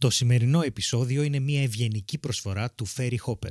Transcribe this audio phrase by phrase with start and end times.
[0.00, 3.50] Το σημερινό επεισόδιο είναι μια ευγενική προσφορά του Ferry Hopper.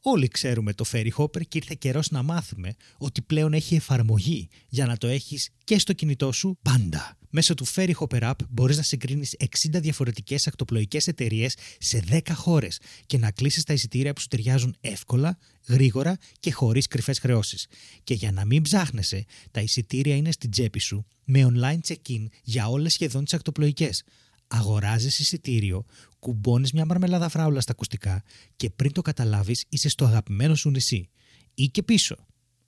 [0.00, 4.86] Όλοι ξέρουμε το Ferry Hopper και ήρθε καιρός να μάθουμε ότι πλέον έχει εφαρμογή για
[4.86, 7.18] να το έχεις και στο κινητό σου πάντα.
[7.30, 9.46] Μέσω του Ferry Hopper App μπορείς να συγκρίνεις 60
[9.80, 15.38] διαφορετικές ακτοπλοϊκές εταιρείες σε 10 χώρες και να κλείσεις τα εισιτήρια που σου ταιριάζουν εύκολα,
[15.68, 17.66] γρήγορα και χωρίς κρυφές χρεώσεις.
[18.04, 22.68] Και για να μην ψάχνεσαι, τα εισιτήρια είναι στην τσέπη σου με online check-in για
[22.68, 24.02] όλες σχεδόν τις ακτοπλοϊκές.
[24.56, 25.84] Αγοράζεις εισιτήριο,
[26.18, 28.22] κουμπώνεις μια μαρμελάδα φράουλα στα ακουστικά
[28.56, 31.08] και πριν το καταλάβεις είσαι στο αγαπημένο σου νησί.
[31.54, 32.16] Ή και πίσω.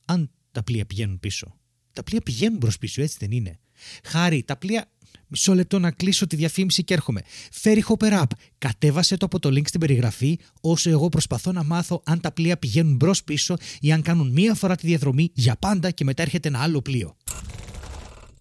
[0.05, 1.57] Αν τα πλοία πηγαίνουν πίσω.
[1.93, 3.59] Τα πλοία πηγαίνουν μπρος πίσω, έτσι δεν είναι.
[4.05, 4.91] Χάρη, τα πλοία.
[5.27, 7.23] Μισό λεπτό να κλείσω τη διαφήμιση και έρχομαι.
[7.51, 8.31] Ferryhopper App.
[8.59, 12.59] Κατέβασε το από το link στην περιγραφή, όσο εγώ προσπαθώ να μάθω αν τα πλοία
[12.59, 16.49] πηγαίνουν μπρος πίσω ή αν κάνουν μία φορά τη διαδρομή για πάντα και μετά έρχεται
[16.49, 17.17] ένα άλλο πλοίο.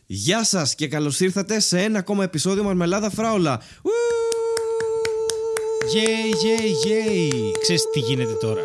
[0.08, 3.62] Γεια σας και καλώς ήρθατε σε ένα ακόμα επεισόδιο Μαρμελάδα Φράουλα.
[3.84, 3.90] Ου!
[5.94, 7.52] Yay, yay, yay.
[7.62, 8.62] Ξέρεις τι γίνεται τώρα.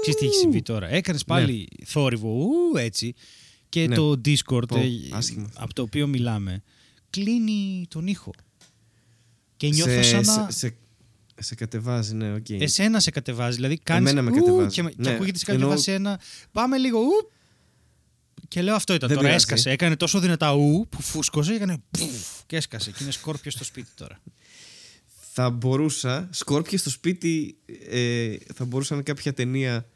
[0.00, 0.88] Ξέρεις τι έχει συμβεί τώρα.
[0.88, 3.14] Έκανες πάλι θόρυβο, ου, έτσι.
[3.68, 3.94] Και Ναι.
[3.94, 5.50] το Discord, Πω, ε, άσχημα.
[5.56, 6.62] από το οποίο μιλάμε,
[7.10, 8.30] κλείνει τον ήχο.
[9.56, 10.50] Και νιώθω σε, σαν να...
[10.50, 10.76] σε, σε,
[11.40, 12.50] σε κατεβάζει, ναι, οκ.
[12.50, 13.56] Εσένα σε κατεβάζει.
[13.56, 14.74] Δηλαδή κάνεις Εμένα με ου, κατεβάζει.
[14.74, 16.20] Και, με- και Ναι, ακούγεται σε ενώ- κατεβάζει ένα.
[16.52, 16.98] Πάμε λίγο.
[17.00, 17.30] Ου,
[18.50, 19.08] και λέω αυτό ήταν.
[19.08, 19.44] Δεν τώρα πειράζει.
[19.44, 19.70] έσκασε.
[19.70, 21.54] Έκανε τόσο δυνατά ου που φούσκωσε.
[21.54, 22.90] Έκανε πουφ, και έσκασε.
[22.90, 24.20] Και είναι σκόρπιο στο σπίτι τώρα.
[25.32, 27.56] Θα μπορούσα, σκόρπια στο σπίτι,
[27.90, 29.88] ε, θα μπορούσα να είναι κάποια ταινία.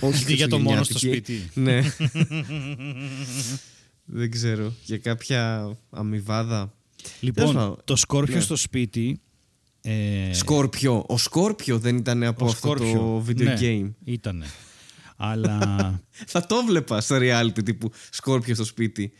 [0.00, 1.36] Όχι Αντί για το μόνο στο χριστουγεννιάτικη.
[1.36, 1.60] σπίτι.
[1.64, 1.82] Ναι.
[4.20, 4.74] Δεν ξέρω.
[4.84, 6.72] Για κάποια αμοιβάδα.
[7.20, 8.40] Λοιπόν, πάντων, το σκόρπιο ναι.
[8.40, 9.20] στο σπίτι.
[9.82, 11.04] Ε, Σκόρπιο.
[11.08, 13.90] Ο Σκόρπιο δεν ήταν από ο αυτό Σκόρπιο, το video ναι, game.
[14.04, 14.46] Ήτανε.
[15.22, 16.00] Αλλά.
[16.32, 19.12] Θα το βλέπα στο reality τύπου Scorpion στο σπίτι.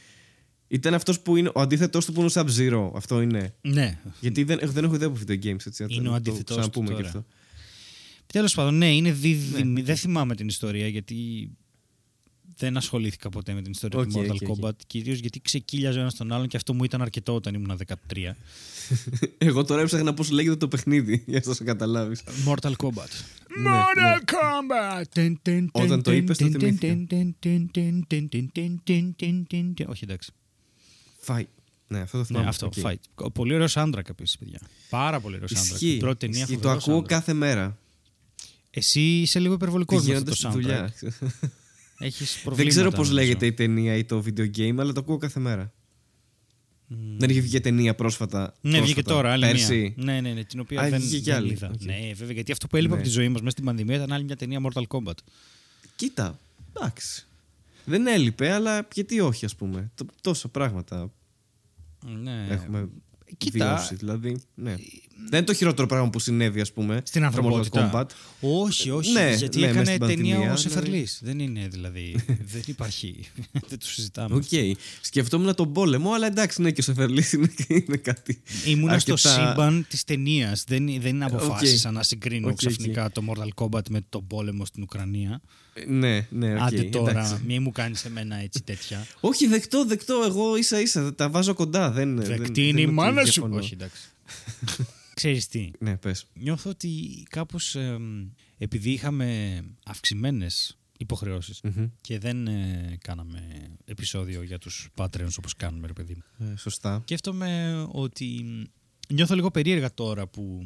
[0.69, 2.91] Ήταν αυτός που είναι ο αντίθετος του που είναι ο Sub-Zero.
[2.95, 3.55] Αυτό είναι.
[3.61, 3.99] ναι.
[4.21, 5.67] Γιατί δεν, δεν έχω ιδέα από video games.
[5.67, 7.09] Έτσι, Είναι ο να αντίθετος Το ξαναπούμε του και τώρα.
[7.09, 7.25] αυτό.
[8.27, 9.83] Τέλος πάντων, ναι, είναι δίδυμη.
[9.83, 11.51] Δεν θυμάμαι την ιστορία γιατί
[12.57, 14.57] δεν ασχολήθηκα ποτέ με την ιστορία Οκ, του Mortal ok, ok.
[14.61, 14.77] Kombat.
[14.87, 18.31] Κυρίως γιατί ξεκοίλιαζε ο ένας τον άλλον και αυτό μου ήταν αρκετό όταν ήμουν 13.
[19.39, 22.17] Εγώ τώρα έψαχνα πώς λέγεται το παιχνίδι, για να το καταλάβει.
[22.47, 23.09] Mortal Kombat.
[23.61, 25.69] Ναι, Mortal Kombat!
[25.73, 26.97] Όταν το είπες, το θυμήθηκα.
[29.89, 30.33] Όχι, εντάξει.
[31.27, 31.45] Fight.
[31.89, 32.47] Ναι, αυτό το Ναι, θυμάμαι.
[32.49, 32.67] αυτό.
[32.67, 32.73] Ok.
[32.83, 32.95] Fight.
[33.15, 34.61] Ο- Πολύ ωραίος άντρας επίσης, παιδιά.
[34.91, 35.63] Πάρα πολύ ωραίος άντρας.
[35.63, 35.95] Ισχύει.
[35.95, 36.53] Η πρώτη ταινία Ισχύει.
[36.55, 37.11] Το φοβερός ακούω άντρας.
[37.19, 37.79] κάθε μέρα.
[38.71, 41.09] Εσύ είσαι λίγο υπερβολικό με Πηγαίνοντας αυτό στη το soundtrack.
[42.01, 42.15] Δουλειά.
[42.17, 42.75] Έχεις Δεν προβλήματα.
[42.75, 43.15] ξέρω πώς νομίζω.
[43.15, 45.73] λέγεται η ταινία ή το video game, αλλά το ακούω κάθε μέρα.
[47.17, 48.55] Δεν είχε βγει ταινία πρόσφατα.
[48.61, 49.95] Ναι, βγήκε πρόσφατα, τώρα άλλη πέρσι.
[49.97, 50.13] μία.
[50.13, 51.53] Ναι, ναι, ναι, την οποία Α, δεν, βγήκε κι δεν άλλη.
[51.53, 51.71] είδα.
[51.75, 51.83] Οκ.
[51.83, 53.01] Ναι, βέβαια, γιατί αυτό που έλειπε Ναι.
[53.01, 55.15] από τη ζωή μας μέσα στην πανδημία ήταν άλλη μια ταινία Mortal Kombat.
[55.97, 56.39] Κοίτα,
[56.77, 57.27] εντάξει.
[57.85, 59.91] Δεν έλειπε, αλλά γιατί όχι, ας πούμε.
[59.95, 61.11] Τ- Τόσα πράγματα
[62.23, 62.47] Ναι.
[62.51, 62.89] έχουμε
[63.41, 63.95] κοίτα, βιώσει.
[63.95, 64.75] Δηλαδή, ναι.
[65.29, 67.01] Δεν είναι το χειρότερο πράγμα που συνέβη, ας πούμε.
[67.05, 67.91] Στην το ανθρωπότητα.
[67.93, 68.07] Mortal Kombat.
[68.41, 69.13] Όχι, όχι.
[69.13, 70.57] Ναι, γιατί ναι, έκανε μες στην ταινία πανδημία, ο ναι.
[70.57, 71.09] Σεφερλή.
[71.21, 72.25] Δεν είναι δηλαδή.
[72.53, 73.15] δεν υπάρχει.
[73.69, 74.35] δεν το συζητάμε.
[74.35, 74.77] Οκ.
[75.01, 78.43] Σκεφτόμουν τον πόλεμο, αλλά εντάξει, ναι, και ο Σεφερλή είναι, είναι κάτι.
[78.67, 80.65] Ήμουνα στο αρκετά- σύμπαν της ταινίας.
[80.69, 81.95] Δεν, δεν αποφάσισα Οκ.
[81.95, 82.57] να συγκρίνω Ok, ok.
[82.59, 85.41] ξαφνικά το Mortal Kombat με τον πόλεμο στην Ουκρανία.
[85.75, 86.61] Ε, Ναι, ναι, οκ.
[86.61, 87.43] Άντε τώρα, εντάξει.
[87.47, 89.07] μη μου κάνεις εμένα έτσι τέτοια.
[89.21, 90.23] Όχι, δεκτό, δεκτό.
[90.27, 91.91] Εγώ ίσα ίσα τα βάζω κοντά.
[91.91, 93.33] Δεν, Δεκτή δεν, είναι η δεν μάνα σου.
[93.33, 93.57] διαφωνώ.
[93.57, 94.03] Όχι, εντάξει.
[95.15, 96.27] Ξέρεις τι, Ναι, πες.
[96.35, 98.29] νιώθω ότι κάπως εμ,
[98.59, 101.87] επειδή είχαμε αυξημένες υποχρεώσεις Μμμ.
[102.01, 103.41] και δεν ε, κάναμε
[103.85, 106.47] επεισόδιο για τους Patreons όπως κάνουμε ρε παιδί μου.
[106.53, 107.01] Ε, σωστά.
[107.03, 108.63] Σκέφτομαι ότι μ,
[109.15, 110.63] νιώθω λίγο περίεργα τώρα που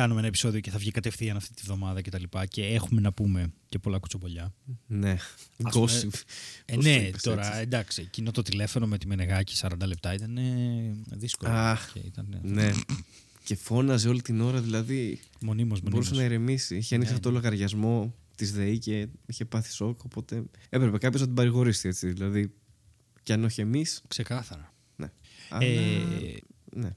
[0.00, 3.00] κάνουμε ένα επεισόδιο και θα βγει κατευθείαν αυτή τη βδομάδα και τα λοιπά και έχουμε
[3.00, 4.54] να πούμε και πολλά κουτσομπολιά.
[4.86, 5.10] Ναι.
[5.10, 6.12] Ας πούμε, Gossip.
[6.64, 7.60] Ε, Πώς το ναι, είπες τώρα έτσι.
[7.60, 11.52] εντάξει, εκείνο το τηλέφωνο με τη Μενεγάκη 40 λεπτά ήταν ε, δύσκολο.
[11.52, 12.70] Αχ, και ήταν Ναι.
[13.44, 15.20] Και φώναζε όλη την ώρα, δηλαδή.
[15.40, 16.18] μονίμως, Μπορούσε μονίμως.
[16.18, 16.76] να ηρεμήσει.
[16.76, 20.04] Είχε ανοίξει Ναι, αυτό το λογαριασμό της ΔΕΗ και είχε πάθει σοκ.
[20.04, 22.12] Οπότε έπρεπε κάποιος να την παρηγορήσει έτσι.
[22.12, 22.52] Δηλαδή,
[23.22, 24.02] κι αν όχι εμείς.
[24.08, 24.74] Ξεκάθαρα.
[24.96, 25.10] Ναι.
[25.48, 26.00] Αλλά, Ε,
[26.72, 26.90] ναι.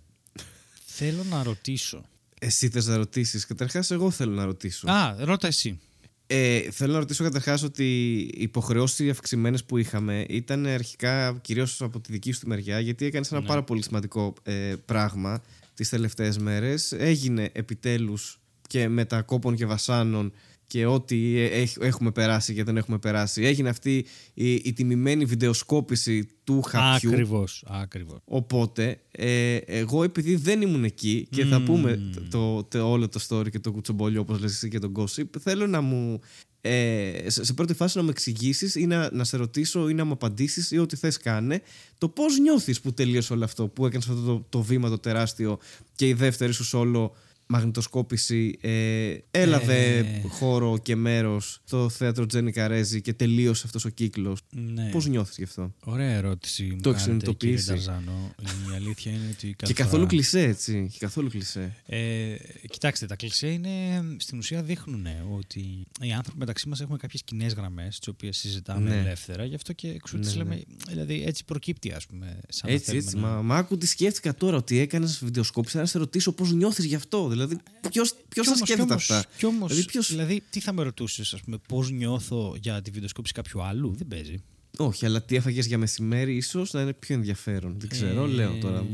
[0.86, 2.06] θέλω να ρωτήσω.
[2.46, 3.46] Εσύ θες να ρωτήσεις.
[3.46, 4.88] Καταρχάς, εγώ θέλω να ρωτήσω.
[4.90, 5.80] Α, ρώτα εσύ.
[6.28, 7.84] Ε, θέλω να ρωτήσω καταρχάς ότι
[8.20, 13.06] οι υποχρεώσεις αυξημένες που είχαμε ήταν αρχικά κυρίως από τη δική σου τη μεριά, γιατί
[13.06, 13.48] έκανες ένα Ναι.
[13.48, 15.42] πάρα πολύ σημαντικό ε, πράγμα
[15.74, 16.92] τις τελευταίες μέρες.
[16.92, 20.34] Έγινε επιτέλους και με τα κόπων και βασάνων
[20.68, 23.44] και ό,τι ε, έχ- έχουμε περάσει και δεν έχουμε περάσει.
[23.44, 27.10] Έγινε αυτή η, η τιμημένη βιντεοσκόπηση του χαπιού.
[27.10, 28.20] Ακριβώς, ακριβώς.
[28.26, 31.66] Οπότε, ε, εγώ επειδή δεν ήμουν εκεί και θα Μμμ.
[31.66, 32.00] πούμε
[32.30, 35.68] το, το, όλο το story και το κουτσομπολιό όπως λες εσύ και τον gossip, θέλω
[35.68, 36.20] να μου,
[36.62, 40.06] ε, σε, σε πρώτη φάση να μου εξηγήσεις ή να, να σε ρωτήσω ή να
[40.06, 41.62] μου απαντήσεις ή ό,τι θες κάνε,
[41.98, 45.60] το πώς νιώθεις που τελείωσε όλο αυτό, που έκανες αυτό το, το βήμα το τεράστιο
[45.96, 47.10] και η δεύτερη σου solo
[47.58, 50.22] μαγνητοσκόπηση ε, έλαβε Ε.
[50.30, 54.40] χώρο και μέρος στο θέατρο Τζένι Καρέζη και τελείωσε αυτός ο κύκλος.
[54.50, 54.90] Ναι.
[54.92, 56.64] Πώς νιώθεις γι' αυτό; Ωραία ερώτηση.
[56.64, 58.36] Μου Το έχεις κάνετε, κύριε συνειδητοποιήσει; Ταρζάνο.
[58.72, 60.90] Η αλήθεια είναι ότι κάθε και καθόλου φορά- κλισέ έτσι.
[60.92, 61.76] Και καθόλου κλισέ.
[61.86, 62.36] Ε,
[62.70, 63.70] κοιτάξτε, τα κλισέ είναι
[64.18, 65.08] στην ουσία δείχνουν
[65.38, 65.60] ότι
[66.02, 68.96] οι άνθρωποι μεταξύ μας έχουμε κάποιες κοινέ γραμμές, τις οποίες συζητάμε Ναι.
[69.00, 69.46] ελεύθερα.
[69.46, 70.50] Γι' αυτό και εξού τις Ναι, ναι.
[70.50, 70.62] λέμε.
[70.88, 72.40] Δηλαδή έτσι προκύπτει, ας πούμε.
[72.50, 73.16] Σαν να Έτσι, θέλουμε έτσι.
[73.16, 76.86] να- Μα, μα άκου τι σκέφτηκα τώρα ότι έκανες βιντεοσκόπηση να σε ρωτήσω πώς νιώθεις
[76.86, 77.28] γι' αυτό.
[77.28, 80.60] Δηλαδή, ποιο Κι θα όμως- σκέφτεται κι όμως- αυτά; κι όμως, Δηλαδή, ποιος- δηλαδή, τι
[80.60, 84.44] θα με ρωτούσες, ας πούμε, πώς νιώθω για τη βιντεοσκόπηση κάποιου άλλου; Δεν παίζει.
[84.78, 87.76] Όχι, αλλά τι έφαγες για μεσημέρι, ίσως να είναι πιο ενδιαφέρον.
[87.80, 88.86] Δεν ξέρω, Ε, λέω τώρα.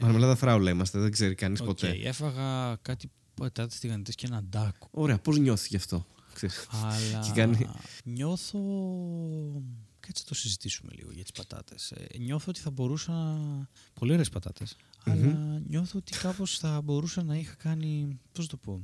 [0.00, 1.88] Μαρμελάδα φράουλα είμαστε, δεν ξέρει κανείς Οκ, ποτέ.
[2.02, 4.88] έφαγα κάτι πατάτες τηγανιτές και έναν τάκο.
[4.90, 6.06] Ωραία, πώς νιώθεις γι' αυτό.
[6.34, 6.66] Ξέρεις.
[6.72, 7.66] Αλλά Και κάνει-
[8.04, 8.58] νιώθω.
[10.00, 11.90] Κάτσε να το συζητήσουμε λίγο για τις πατάτες.
[11.90, 13.38] Ε, νιώθω ότι θα μπορούσα.
[13.94, 14.28] Πολύ ωραίες
[15.04, 15.24] πατάτες.
[15.34, 18.18] Αλλά νιώθω ότι κάπως θα μπορούσα να είχα κάνει.
[18.32, 18.82] Πώς να το πω.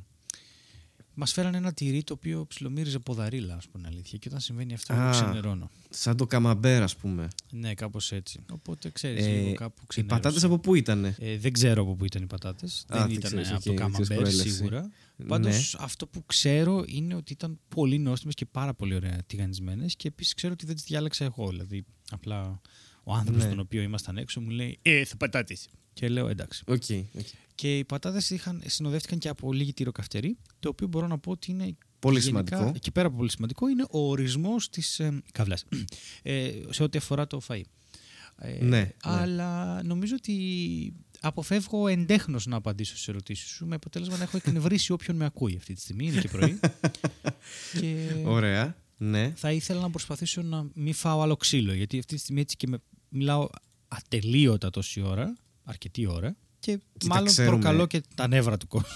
[1.16, 4.18] Μας φέρανε ένα τυρί το οποίο ψιλομύριζε ποδαρίλα, ας πούμε αλήθεια.
[4.18, 5.02] Και όταν συμβαίνει αυτό, Α.
[5.02, 5.70] εγώ ξενερώνω.
[5.90, 7.28] Σαν το καμαμπέρ, ας πούμε.
[7.50, 8.40] Ναι, κάπως έτσι.
[8.52, 10.20] Οπότε ξέρεις, Ε, λίγο κάπου οι ξενέρωσα.
[10.20, 11.04] πατάτες από πού ήταν.
[11.04, 12.84] Ε, δεν ξέρω από πού ήταν οι πατάτες.
[12.88, 14.50] Α, Δεν δεν ήταν ξέρεις, από οκ, το δεν ξέρεις καμαμπέρ προέλευση.
[14.56, 14.90] σίγουρα.
[15.16, 15.26] Ναι.
[15.26, 20.08] Πάντως αυτό που ξέρω είναι ότι ήταν πολύ νόστιμες και πάρα πολύ ωραία τηγανισμένες και
[20.08, 21.48] επίσης ξέρω ότι δεν τις διάλεξα εγώ.
[21.48, 22.60] Δηλαδή, απλά
[23.04, 23.48] ο άνθρωπος Ναι.
[23.48, 25.68] τον οποίο ήμασταν έξω μου λέει Ε, θα πατάτες.
[25.92, 26.62] Και λέω εντάξει.
[26.66, 26.82] Οκ.
[27.18, 27.26] οκ.
[27.54, 28.32] Και οι πατάτες
[28.64, 31.76] συνοδεύτηκαν και από λίγη τυροκαυτερή, το οποίο μπορώ να πω ότι είναι.
[31.98, 32.78] Πολύ γενικά, σημαντικό.
[32.78, 35.58] Και πέρα από πολύ σημαντικό, είναι ο ορισμός της ε, καύλα.
[36.22, 37.60] ε, σε ό,τι αφορά το φαΐ.
[38.38, 38.90] Ε, Ναι, ναι.
[39.02, 40.36] Αλλά νομίζω ότι
[41.20, 45.56] αποφεύγω εντέχνως να απαντήσω στις ερωτήσεις σου με αποτέλεσμα να έχω εκνευρίσει όποιον με ακούει
[45.56, 46.06] αυτή τη στιγμή.
[46.06, 46.60] Είναι και πρωί.
[47.80, 48.76] και Ωραία.
[48.96, 49.32] Ναι.
[49.36, 51.72] θα ήθελα να προσπαθήσω να μην φάω άλλο ξύλο.
[51.72, 52.78] Γιατί αυτή τη στιγμή έτσι και με,
[53.14, 53.48] μιλάω
[53.88, 56.36] ατελείωτα τόση ώρα, αρκετή ώρα.
[56.58, 57.58] Και Κοίτα, μάλλον ξέρουμε.
[57.58, 58.88] προκαλώ και τα νεύρα του κόσμου.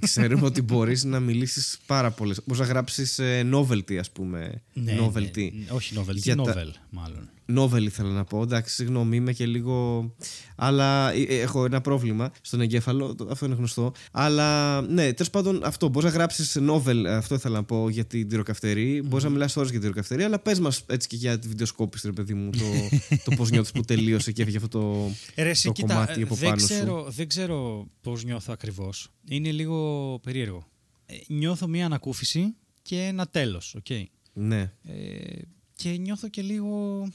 [0.00, 2.40] Ξέρουμε ότι μπορείς να μιλήσεις πάρα πολλές.
[2.44, 3.20] Μπορείς να γράψεις
[3.52, 4.62] novelty, ας πούμε.
[4.76, 5.50] novelty.
[5.52, 7.30] ναι, ναι, όχι novelty, Για τα- novel μάλλον.
[7.54, 8.42] Novel ήθελα να πω.
[8.42, 10.10] Εντάξει, συγγνώμη, είμαι και λίγο.
[10.56, 13.92] Αλλά ε, ε, έχω ένα πρόβλημα στον εγκέφαλο, το- αυτό είναι γνωστό.
[14.12, 15.88] Αλλά ναι, τέλος πάντων αυτό.
[15.88, 19.02] Μπορείς να γράψεις novel, αυτό ήθελα να πω για την τυροκαυτερή.
[19.02, 22.06] Μπορείς να μιλάς ώρες για την τυροκαυτερή, αλλά πες μας έτσι και για τη βιντεοσκόπηση,
[22.06, 22.64] ρε παιδί μου, το,
[23.30, 26.20] το πώς νιώθεις που τελείωσε και έφυγε αυτό το, Ε, Ρε, εσύ, το κοίτα, κομμάτι
[26.20, 26.66] ε, από δεν πάνω σου.
[26.66, 29.08] ξέρω, δεν ξέρω πώς νιώθω ακριβώς.
[29.28, 30.66] Είναι λίγο περίεργο.
[31.06, 33.86] Ε, νιώθω μία ανακούφιση και ένα τέλος, οκ.
[34.32, 34.60] Ναι.
[34.82, 35.38] Ε,
[35.76, 37.08] και νιώθω και λίγο,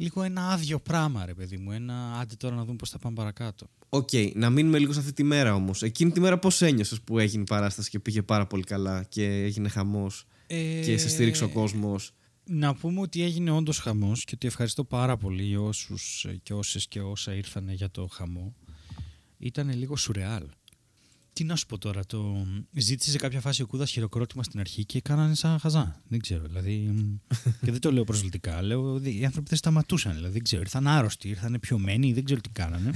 [0.00, 1.72] λίγο ένα άδειο πράγμα, ρε παιδί μου.
[1.72, 3.66] Ένα άντε τώρα να δούμε πώς θα πάμε παρακάτω.
[3.88, 5.82] Οκ, να μείνουμε λίγο σε αυτή τη μέρα όμως.
[5.82, 9.24] Εκείνη τη μέρα πώς ένιωσες που έγινε η παράσταση και πήγε πάρα πολύ καλά και
[9.24, 12.12] έγινε χαμός Ε, και σε στήριξε ο κόσμος;
[12.44, 16.88] Να πούμε ότι έγινε όντως χαμός και ότι ευχαριστώ πάρα πολύ όσους ε, και όσες
[16.88, 18.54] και όσα ήρθαν για το χαμό.
[19.38, 20.42] Ήταν λίγο σουρεάλ.
[21.40, 24.84] Τι να σου πω τώρα, το ζήτησε σε κάποια φάση ο Κούδας χειροκρότημα στην αρχή
[24.84, 26.00] και κάνανε σαν χαζά.
[26.08, 26.72] Δεν ξέρω, δηλαδή.
[26.72, 27.16] μ,
[27.64, 28.62] και δεν το λέω προσβλητικά.
[28.62, 30.14] Λέω ότι οι άνθρωποι δεν σταματούσαν.
[30.14, 32.90] Δηλαδή, δεν ξέρω, ήρθαν άρρωστοι, ήρθαν πιωμένοι, δεν ξέρω τι κάνανε.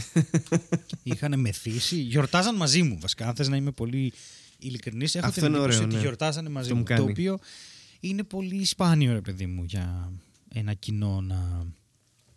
[1.03, 1.97] Είχαν μεθύσει.
[1.97, 3.29] Γιορτάζαν μαζί μου, βασικά.
[3.29, 4.13] Αν θες να είμαι πολύ
[4.59, 6.03] ειλικρινής, έχω Αυτό την είναι εντύπωση ωραίο, ότι ναι.
[6.03, 6.87] γιορτάζανε μαζί Αυτό μου μου.
[6.87, 7.11] Το κάνει.
[7.11, 7.39] οποίο
[8.01, 10.13] είναι πολύ σπάνιο, ρε παιδί μου, για
[10.49, 11.67] ένα κοινό να,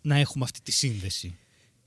[0.02, 1.38] να έχουμε αυτή τη σύνδεση.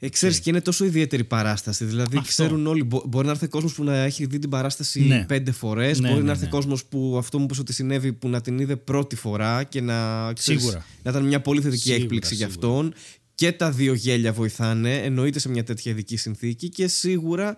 [0.03, 1.85] Ε, ξέρεις, και είναι τόσο ιδιαίτερη παράσταση.
[1.85, 2.29] Δηλαδή, Αυτό.
[2.29, 2.83] ξέρουν όλοι.
[2.83, 5.25] μπο- μπορεί να έρθει κόσμος που να έχει δει την παράσταση Ναι.
[5.27, 5.99] πέντε φορές.
[5.99, 6.49] Ναι, μπορεί ναι, να έρθει ναι.
[6.49, 10.33] κόσμος που αυτό μου είπες ότι συνέβη που να την είδε πρώτη φορά και να.
[10.33, 10.85] ξέρεις, Σίγουρα.
[11.03, 12.71] Να ήταν μια πολύ θετική Σίγουρα, έκπληξη για σίγουρα.
[12.77, 12.93] αυτόν.
[13.35, 17.55] Και τα δύο γέλια βοηθάνε, εννοείται σε μια τέτοια ειδική συνθήκη και σίγουρα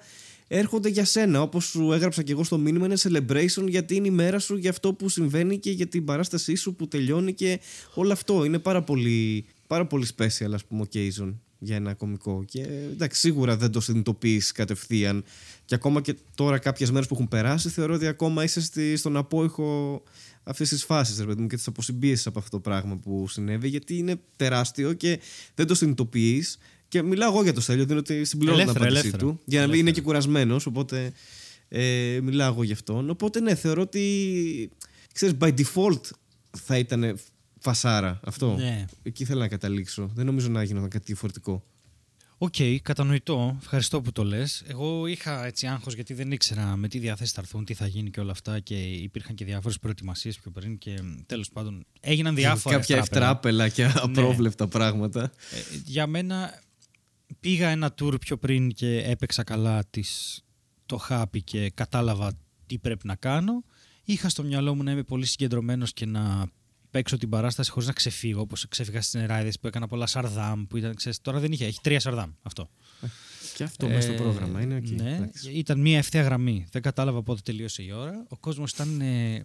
[0.47, 1.41] έρχονται για σένα.
[1.41, 4.69] Όπως σου έγραψα και εγώ στο μήνυμα, είναι celebration γιατί είναι η μέρα σου για
[4.69, 7.59] αυτό που συμβαίνει και για την παράστασή σου που τελειώνει και
[7.93, 8.43] όλο αυτό.
[8.45, 12.43] Είναι πάρα πολύ, πάρα πολύ special, ας πούμε, occasion για ένα κωμικό.
[12.47, 15.23] Και εντάξει, σίγουρα δεν το συνειδητοποιείς κατευθείαν.
[15.65, 19.17] Και ακόμα και τώρα, κάποιες μέρες που έχουν περάσει, θεωρώ ότι ακόμα είσαι στη, στον
[19.17, 20.01] απόϊχο
[20.43, 23.67] αυτής της φάσης, ρε παιδί μου, και της αποσυμπίεσης από αυτό το πράγμα που συνέβη,
[23.67, 25.19] γιατί είναι τεράστιο και
[25.55, 26.57] δεν το συνειδητοποιείς.
[26.87, 29.31] Και μιλάω εγώ για το Στέλιο, δίνω τη συμπληρώνω την Ελεύθερα, απάντησή ελεύθερα.
[29.31, 29.41] του.
[29.45, 29.77] Για να μην Ελεύθερα.
[29.79, 31.11] είναι και κουρασμένος, οπότε
[31.67, 33.09] ε, μιλάω εγώ γι' αυτόν.
[33.09, 34.69] Οπότε ναι, θεωρώ ότι.
[35.13, 36.01] ξέρεις, by default
[36.57, 37.17] θα ήταν
[37.63, 38.55] φασάρα αυτό.
[38.55, 38.85] Ναι.
[39.03, 40.11] Εκεί θέλω να καταλήξω.
[40.13, 41.63] Δεν νομίζω να γινόταν κάτι διαφορετικό.
[42.37, 43.57] Οκ, κατανοητό.
[43.61, 44.63] Ευχαριστώ που το λες.
[44.67, 48.09] Εγώ είχα έτσι άγχος γιατί δεν ήξερα με τι διάθεση θα έρθουν, τι θα γίνει
[48.09, 52.75] και όλα αυτά και υπήρχαν και διάφορες προετοιμασίες πιο πριν και τέλος πάντων έγιναν διάφορα.
[52.75, 53.63] Κάποια ευτράπελα.
[53.63, 55.23] ευτράπελα και απρόβλεπτα πράγματα.
[55.23, 56.59] Ε, για μένα
[57.39, 60.41] πήγα ένα tour πιο πριν και έπαιξα καλά της,
[60.85, 62.31] το χάπι και κατάλαβα
[62.65, 63.63] τι πρέπει να κάνω.
[64.03, 66.45] Είχα στο μυαλό μου να είμαι πολύ συγκεντρωμένος και να
[66.93, 70.65] παίξω την παράσταση χωρίς να ξεφύγω, όπως ξέφυγα στις νεράιδες που έκανα πολλά σαρδάμ.
[70.67, 72.69] Που ήταν, ξέρεις, τώρα δεν είχε, έχει τρία σαρδάμ αυτό.
[73.55, 74.93] Και αυτό μέσα στο πρόγραμμα είναι εκεί.
[74.93, 75.51] Ναι, εντάξει.
[75.51, 76.65] ήταν μία ευθεία γραμμή.
[76.71, 78.25] Δεν κατάλαβα πότε τελείωσε η ώρα.
[78.29, 79.43] Ο κόσμος ήταν ε,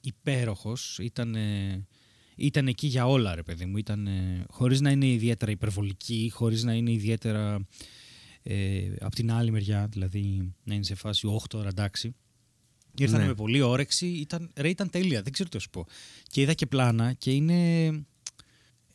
[0.00, 0.98] υπέροχος.
[0.98, 1.86] Ήταν, ε,
[2.36, 3.76] ήταν εκεί για όλα, ρε παιδί μου.
[3.76, 7.66] Ήταν, ε, χωρίς να είναι ιδιαίτερα υπερβολική, χωρίς να είναι ιδιαίτερα
[8.42, 12.14] ε, από την άλλη μεριά, δηλαδή να είναι σε φάση 8 ώρα εντάξει.
[12.98, 13.26] Ήρθαν Ναι.
[13.26, 15.86] με πολύ όρεξη, ήταν, ρε, ήταν τέλεια, δεν ξέρω τι να σου πω.
[16.30, 17.86] Και είδα και πλάνα και είναι...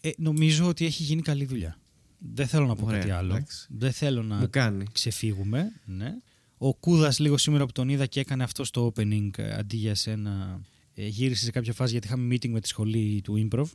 [0.01, 1.77] Ε, νομίζω ότι έχει γίνει καλή δουλειά.
[2.17, 3.33] Δεν θέλω να πω Ωραία, κάτι άλλο.
[3.35, 3.67] εντάξει.
[3.69, 4.85] Δεν θέλω να Μου κάνει.
[4.91, 5.71] ξεφύγουμε.
[5.85, 6.13] Ναι.
[6.57, 9.95] Ο Κούδας, λίγο σήμερα που τον είδα και έκανε αυτό στο opening ε, αντί για
[9.95, 10.61] σένα.
[10.93, 13.65] ε, γύρισε σε κάποια φάση γιατί είχαμε meeting με τη σχολή του improv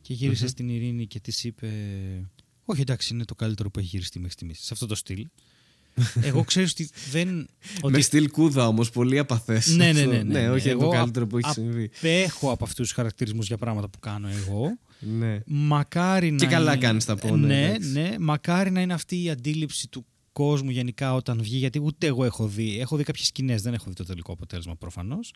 [0.00, 1.68] και γυρισε στην Ειρήνη και της είπε.
[2.64, 4.58] Όχι, εντάξει, είναι το καλύτερο που έχει γυριστεί μέχρι στιγμής.
[4.60, 5.26] Σε αυτό το στυλ.
[6.22, 7.46] Εγώ ξέρω ότι δεν.
[7.80, 9.66] Ότι Με στυλ κούδα όμως, πολύ απαθές.
[9.76, 10.50] ναι, ναι, ναι, ναι, ναι.
[10.50, 11.90] όχι, είναι Εγώ το καλύτερο που έχει απ- συμβεί.
[11.98, 14.78] απέχω από αυτούς τους χαρακτηρισμούς για πράγματα που κάνω εγώ.
[15.18, 15.40] Ναι.
[15.46, 17.90] Μακάρι Και να καλά είναι- κάνεις τα πω, ναι, ναι, εντάξει.
[17.92, 22.24] ναι, μακάρι να είναι αυτή η αντίληψη του κόσμου γενικά όταν βγει, γιατί ούτε εγώ
[22.24, 22.78] έχω δει.
[22.80, 25.32] Έχω δει κάποιες σκηνές, δεν έχω δει το τελικό αποτέλεσμα προφανώς.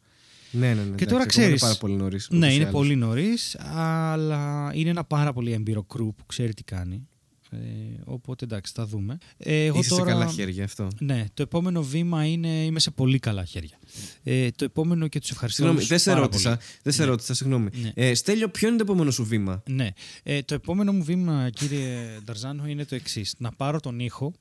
[0.50, 0.74] Ναι, ναι, ναι.
[0.74, 1.48] Και εντάξει, τώρα ακόμα ξέρει.
[1.48, 2.28] Είναι πάρα πολύ νωρίς.
[2.30, 7.08] Ναι, είναι πολύ νωρίς, αλλά είναι ένα πάρα πολύ έμπειρο κρου που ξέρει τι κάνει.
[7.54, 9.18] Ε, οπότε εντάξει, θα δούμε.
[9.36, 10.04] Ε, εγώ Είσαι τώρα...
[10.04, 12.48] σε καλά χέρια αυτό; Ναι, το επόμενο βήμα είναι.
[12.48, 13.78] Είμαι σε πολύ καλά χέρια.
[14.22, 15.62] Ε, το επόμενο και τους ευχαριστώ.
[15.62, 16.48] Συγγνώμη, όλους δεν σε πάρα ρώτησα.
[16.48, 16.60] πολύ.
[16.82, 17.08] Δεν σε Ναι.
[17.08, 17.68] ρώτησα, συγγνώμη.
[17.82, 17.90] Ναι.
[17.94, 19.88] Ε, Στέλιο, ποιο είναι το επόμενο σου βήμα; Ναι.
[20.22, 23.34] Ε, το επόμενο μου βήμα, κύριε Νταρζάνο, είναι το εξής.
[23.38, 24.32] Να πάρω τον ήχο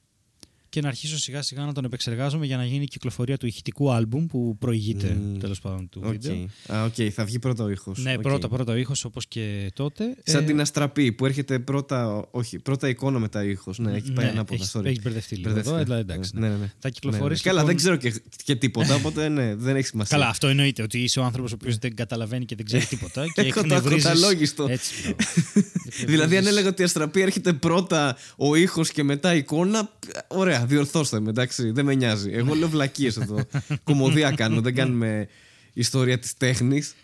[0.74, 3.92] και να αρχίσω σιγά σιγά να τον επεξεργάζομαι για να γίνει η κυκλοφορία του ηχητικού
[3.92, 5.38] άλμπουμ που προηγείται Μμμ.
[5.38, 6.12] τέλος πάντων του Οκ.
[6.12, 6.46] βίντεο.
[6.74, 8.00] Α, οκ, θα βγει πρώτα ο ήχος.
[8.04, 10.04] Ναι, πρώτα πρώτα ο ήχος όπως και τότε.
[10.24, 12.28] Σαν Ε, την αστραπή που έρχεται πρώτα.
[12.32, 13.80] Όχι, πρώτα εικόνα μετά ήχος.
[13.80, 14.56] Ναι, έχει πάει ναι, ανάποδα.
[14.64, 14.86] έχεις- sorry.
[14.86, 15.92] έχεις μπερδευτεί λίγο εδώ, Μπερδεύτηκα.
[15.94, 16.32] αλλά εντάξει.
[16.36, 16.72] Ναι, ναι, ναι.
[16.80, 17.44] Θα κυκλοφορήσει.
[17.44, 20.18] Καλά, λοιπόν- δεν ξέρω και, και τίποτα, οπότε ναι, δεν έχει σημασία.
[20.18, 23.26] Καλά, αυτό εννοείται ότι είσαι ο άνθρωπος ο οποίος δεν καταλαβαίνει και δεν ξέρει τίποτα.
[23.34, 24.68] Και Έχω το εκνευρίζεις- ακροταλόγιστο.
[24.70, 24.94] Έτσι.
[25.04, 25.16] μπράβο.
[26.06, 29.92] Δηλαδή, αν Εκνευρίζεις- έλεγα ότι η αστραπή έρχεται πρώτα ο ήχος και μετά η εικόνα,
[30.28, 32.30] ωραία, διορθώστε με, εντάξει, δεν με νοιάζει.
[32.32, 33.40] Εγώ λέω βλακίες εδώ.
[33.84, 35.28] Κομμωδία κάνω, δεν κάνουμε
[35.74, 36.96] ιστορία της τέχνης.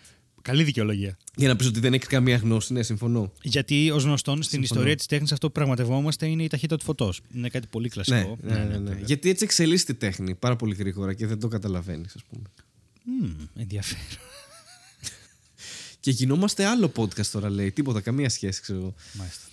[0.42, 1.18] Καλή δικαιολογία.
[1.36, 3.32] Για να πεις ότι δεν έχει καμία γνώση, ναι, συμφωνώ.
[3.42, 4.66] Γιατί ως γνωστόν στην Συμφωνώ.
[4.80, 7.22] ιστορία της τέχνης αυτό που πραγματευόμαστε είναι η ταχύτητα του φωτός.
[7.36, 8.38] Είναι κάτι πολύ Ναι, κλασικό.
[8.42, 8.78] ναι, ναι, ναι.
[8.78, 9.00] βέβαια.
[9.06, 12.44] Γιατί έτσι εξελίσσεται η τέχνη πάρα πολύ γρήγορα και δεν το καταλαβαίνεις, ας πούμε.
[13.04, 14.06] Μμμ, ενδιαφέρον.
[16.00, 17.72] Και γινόμαστε άλλο podcast τώρα, λέει.
[17.72, 18.94] Τίποτα, καμία σχέση, ξέρω εγώ.
[19.14, 19.44] Μάλιστα.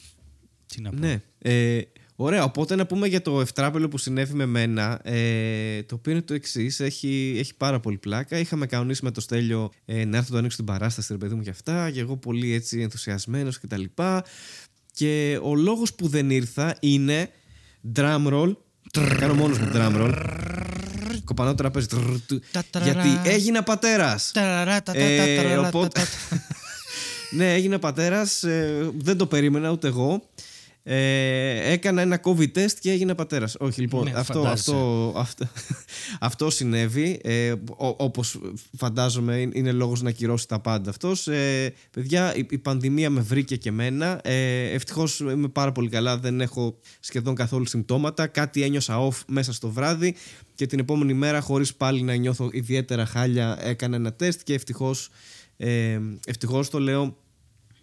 [0.66, 0.96] Τι να πω.
[0.96, 1.22] Ναι.
[1.38, 1.80] Ε,
[2.16, 5.00] ωραία, οπότε να πούμε για το ευτράπελο που συνέβη με μένα.
[5.02, 6.80] Ε, το οποίο είναι το εξής.
[6.80, 8.38] Έχει, έχει πάρα πολύ πλάκα.
[8.38, 11.42] Είχαμε κανονίσει με το Στέλιο ε, να έρθω το ανοίξω την παράσταση, ρε παιδί μου,
[11.42, 11.90] και αυτά.
[11.90, 13.82] Και εγώ πολύ έτσι ενθουσιασμένος κτλ.
[13.94, 14.22] Και,
[14.92, 17.30] και ο λόγος που δεν ήρθα είναι
[17.94, 18.52] drum roll.
[18.92, 20.12] Θα κάνω μόνος μου drum roll.
[21.24, 21.86] Κοπανό τραπέζι.
[21.86, 22.92] Τρρρ, του- Ταταραρα.
[23.06, 24.30] Γιατί έγινα πατέρας.
[24.34, 26.40] Ταραρα, τα, τα, Ε, τα, ταραρα, οπότε- τα, τα.
[27.36, 28.44] ναι, έγινα πατέρας.
[28.98, 30.28] δεν το περίμενα ούτε εγώ.
[30.88, 33.56] Ε, έκανα ένα COVID test και έγινα πατέρας.
[33.58, 34.70] Όχι, λοιπόν, Ναι, αυτό, φαντάζεσαι.
[34.70, 35.46] αυτό, αυτό,
[36.20, 37.20] αυτό συνέβη.
[37.22, 38.40] Ε, Όπως
[38.76, 41.26] φαντάζομαι είναι- είναι λόγος να ακυρώσει τα πάντα αυτός.
[41.28, 44.20] Ε, παιδιά, η, η πανδημία με βρήκε και εμένα.
[44.24, 46.18] Ε, Ευτυχώς είμαι πάρα πολύ καλά.
[46.18, 48.26] Δεν έχω σχεδόν καθόλου συμπτώματα.
[48.26, 50.14] Κάτι ένιωσα off μέσα στο βράδυ
[50.54, 55.08] και την επόμενη μέρα, χωρίς πάλι να νιώθω ιδιαίτερα χάλια, έκανα ένα τεστ και ευτυχώς,
[55.56, 57.16] ε, ευτυχώς το λέω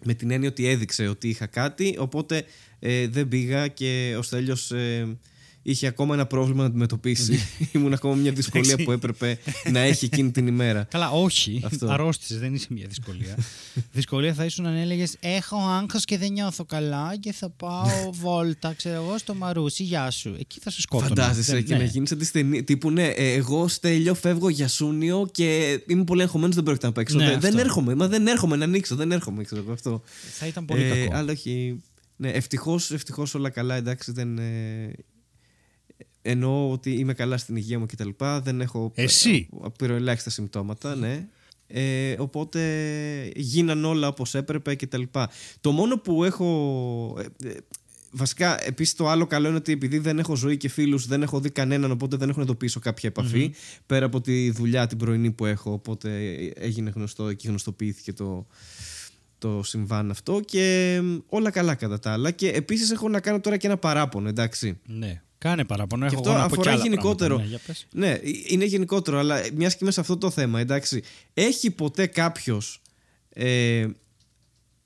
[0.04, 2.46] με την έννοια ότι έδειξε ότι είχα κάτι οπότε
[2.80, 5.18] ε, δεν πήγα και ο Στέλιος ε,
[5.64, 7.40] είχε ακόμα ένα πρόβλημα να αντιμετωπίσει
[7.74, 8.86] ήμουν ακόμα μια δυσκολία Εντάξει.
[8.86, 9.38] που έπρεπε
[9.72, 11.62] να έχει εκείνη την ημέρα Καλά, όχι.
[11.66, 11.88] Αυτό.
[11.92, 13.38] Αρρώστησες, δεν είσαι μια δυσκολία.
[13.92, 18.74] δυσκολία θα ήσουν αν έλεγες Έχω άγχος και δεν νιώθω καλά και θα πάω βόλτα,
[18.74, 19.84] ξέρω εγώ, στο μαρούσι.
[19.84, 20.36] Γεια σου.
[20.40, 21.08] Εκεί θα σε σκότωνα.
[21.10, 21.80] Φαντάζεσαι Δεν- και ναι.
[21.80, 22.64] να γίνεις σαν τη στενή.
[22.64, 26.92] Τύπου ναι, ε, εγώ Στέλιο φεύγω για Σούνιο και είμαι πολύ αγχωμένος, δεν πρόκειται να
[26.94, 27.18] παίξω.
[27.18, 27.60] Ναι, δεν, δεν αυτό.
[27.62, 30.02] έρχομαι, μα δεν έρχομαι να ανοίξω, δεν έρχομαι, ξέρω εγώ αυτό.
[30.32, 31.16] Θα ήταν πολύ Ε, κακό.
[31.16, 31.82] Αλλά όχι.
[32.16, 34.38] Ναι, ευτυχώς, ευτυχώς όλα καλά, εντάξει, δεν.
[34.38, 34.92] Ε,
[36.26, 38.10] εννοώ ότι είμαι καλά στην υγεία μου κτλ.
[38.42, 41.28] Δεν έχω Εσύ; ε, απειροελάχιστα συμπτώματα, ναι.
[41.68, 42.62] Ε, οπότε
[43.36, 45.02] γίναν όλα όπως έπρεπε κτλ.
[45.62, 47.18] Το μόνο που έχω.
[47.20, 47.54] ε, ε,
[48.12, 51.40] βασικά, επίσης το άλλο καλό είναι ότι επειδή δεν έχω ζωή και φίλους, δεν έχω
[51.40, 53.54] δει κανέναν, οπότε δεν έχω να εντοπίσω κάποια επαφή,
[53.86, 56.10] Πέρα από τη δουλειά την πρωινή που έχω, οπότε
[56.56, 58.48] έγινε γνωστό, εκεί γνωστοποιήθηκε το,
[59.38, 62.32] το συμβάν αυτό και μ, όλα καλά κατά τα άλλα.
[62.32, 64.80] Και επίσης έχω να κάνω τώρα και ένα παράπονο, εντάξει.
[64.86, 65.22] Ναι.
[65.44, 66.06] Κάνε παραπονό.
[66.06, 67.36] Έχω αυτό εγώ να πω αφορά κι άλλα γενικότερο.
[67.36, 67.44] πράγματα.
[67.44, 67.88] Ναι, για πες.
[67.92, 71.04] Ναι, είναι γενικότερο, αλλά μιας και είμαι σε αυτό το θέμα, εντάξει.
[71.34, 72.82] Έχει ποτέ κάποιος
[73.30, 73.86] ε,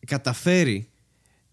[0.08, 0.90] καταφέρει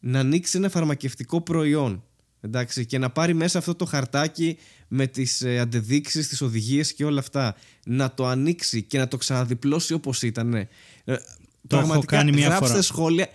[0.00, 2.04] να ανοίξει ένα φαρμακευτικό προϊόν
[2.40, 4.58] εντάξει, και να πάρει μέσα αυτό το χαρτάκι
[4.88, 9.16] με τις ε, αντεδείξεις, τις οδηγίες και όλα αυτά να το ανοίξει και να το
[9.16, 10.68] ξαναδιπλώσει όπως ήταν ε,
[11.04, 11.22] Το έχω
[11.68, 12.82] πραγματικά κάνει μία γράψτε φορά.
[12.82, 13.28] σχόλια.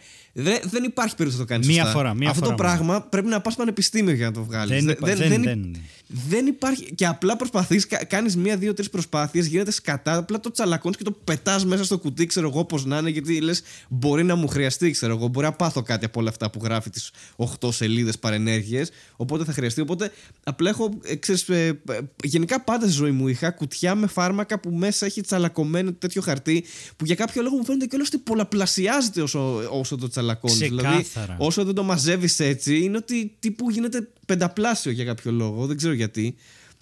[0.43, 1.97] Δεν, δεν υπάρχει περίπτωση να το κάνεις Μία σωστά.
[1.97, 2.75] φορά, μία Αυτό φορά το μόνο.
[2.77, 4.83] πράγμα πρέπει να πας πανεπιστήμιο για να το βγάλεις.
[4.83, 5.75] Δεν, υπα- δεν, δεν,
[6.07, 6.93] δεν υπάρχει.
[6.95, 11.11] Και απλά προσπαθείς, κάνεις μία, δύο, τρεις προσπάθειες, γίνεται σκατά, απλά το τσαλακώνεις και το
[11.23, 14.91] πετάς μέσα στο κουτί, ξέρω εγώ πώς να είναι, γιατί λες, μπορεί να μου χρειαστεί,
[14.91, 18.89] ξέρω εγώ, μπορεί να πάθω κάτι από όλα αυτά που γράφει τις 8 σελίδες παρενέργειες.
[19.15, 19.81] Οπότε θα χρειαστεί.
[19.81, 20.11] Οπότε
[20.43, 20.89] απλά έχω.
[21.03, 25.05] ε, ξέρεις, ε, ε, γενικά πάντα στη ζωή μου είχα κουτιά με φάρμακα που μέσα
[25.05, 26.63] έχει τσαλακωμένο τέτοιο χαρτί
[26.97, 30.28] που για κάποιο λόγο μου φαίνεται κιόλας ότι πολλαπλασιάζεται όσο, όσο το τσαλακώνει.
[30.43, 31.35] Δηλαδή, Ξεκάθαρα.
[31.39, 35.65] όσο δεν το μαζεύεις έτσι, είναι ότι τύπου γίνεται πενταπλάσιο για κάποιο λόγο.
[35.65, 36.35] Δεν ξέρω γιατί.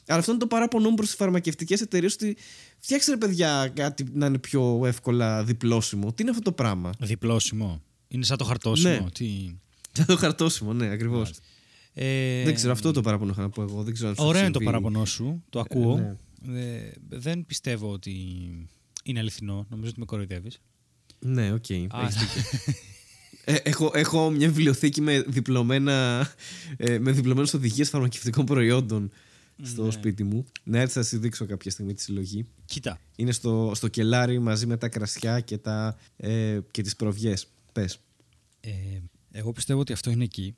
[0.08, 2.38] Αλλά αυτό είναι το παράπονο μου προς τις φαρμακευτικές εταιρείες ότι
[2.80, 6.14] φτιάξτε ρε παιδιά κάτι να είναι πιο εύκολα διπλώσιμο.
[6.14, 7.82] Τι είναι αυτό το πράγμα; Διπλώσιμο.
[8.08, 8.90] Είναι σαν το χαρτόσημο.
[9.04, 9.10] Ναι.
[9.14, 9.56] Τι...
[9.92, 11.32] Θα το χαρτόσημο, ναι, ακριβώς.
[11.94, 13.84] Ε, Δεν ξέρω, αυτό το παράπονο είχα να πω εγώ.
[13.84, 14.74] Δεν ξέρω αν σου Ωραίο είναι έχει το συμβεί.
[14.74, 15.44] παράπονό σου.
[15.50, 16.18] Το ακούω.
[16.42, 16.60] ναι.
[16.62, 18.12] Ε, δεν πιστεύω ότι
[19.04, 19.66] είναι αληθινό.
[19.70, 20.60] Νομίζω ότι με κοροϊδεύεις.
[21.20, 21.70] Ναι, οκ.
[21.70, 21.88] έχεις
[22.18, 22.42] δίκιο.
[23.50, 26.28] Ε, έχω, έχω μια βιβλιοθήκη με, διπλωμένα,
[26.78, 29.12] ε, με διπλωμένες οδηγίες φαρμακευτικών προϊόντων
[29.62, 29.92] στο Ναι.
[29.92, 30.46] σπίτι μου.
[30.64, 32.46] Ναι, έτσι θα σου δείξω κάποια στιγμή τη συλλογή.
[32.66, 33.00] Κοίτα.
[33.16, 37.48] Είναι στο, στο κελάρι μαζί με τα κρασιά και, τα, ε, και τις προβιές.
[37.72, 38.00] Πες.
[38.60, 38.72] Ε,
[39.32, 40.56] εγώ πιστεύω ότι αυτό είναι εκεί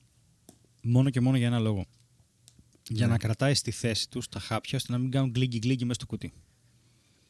[0.84, 1.86] μόνο και μόνο για ένα λόγο.
[2.88, 3.12] Για Ναι.
[3.12, 6.06] να κρατάεις στη θέση τους τα χάπια ώστε να μην κάνουν γκλίγκι γκλίγκι μέσα στο
[6.06, 6.34] κουτί.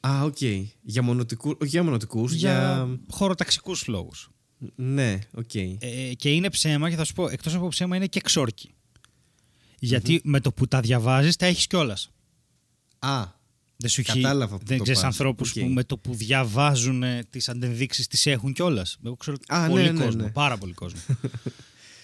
[0.07, 0.41] Α, οκ.
[0.81, 2.99] Για, μονωτικού, όχι για μονωτικούς, Για, για...
[3.09, 4.29] χωροταξικούς λόγους.
[4.75, 5.55] Ναι, οκ.
[5.55, 5.77] Ε,
[6.17, 8.71] και είναι ψέμα και θα σου πω, εκτός από ψέμα είναι και ξόρκι.
[9.79, 12.09] Γιατί με το που τα διαβάζεις τα έχεις κιόλας.
[12.99, 13.25] Α,
[13.77, 14.21] Δεν σου έχει.
[14.21, 15.09] Κατάλαβα που Δεν το ξέρεις πας.
[15.11, 15.63] ανθρώπους Οκ.
[15.63, 18.97] που με το που διαβάζουν τις αντενδείξεις τις έχουν κιόλας.
[19.05, 20.21] Εγώ ξέρω Α, πολύ ναι, ναι, κόσμο.
[20.23, 20.29] ναι.
[20.31, 20.99] Πάρα πολύ κόσμο.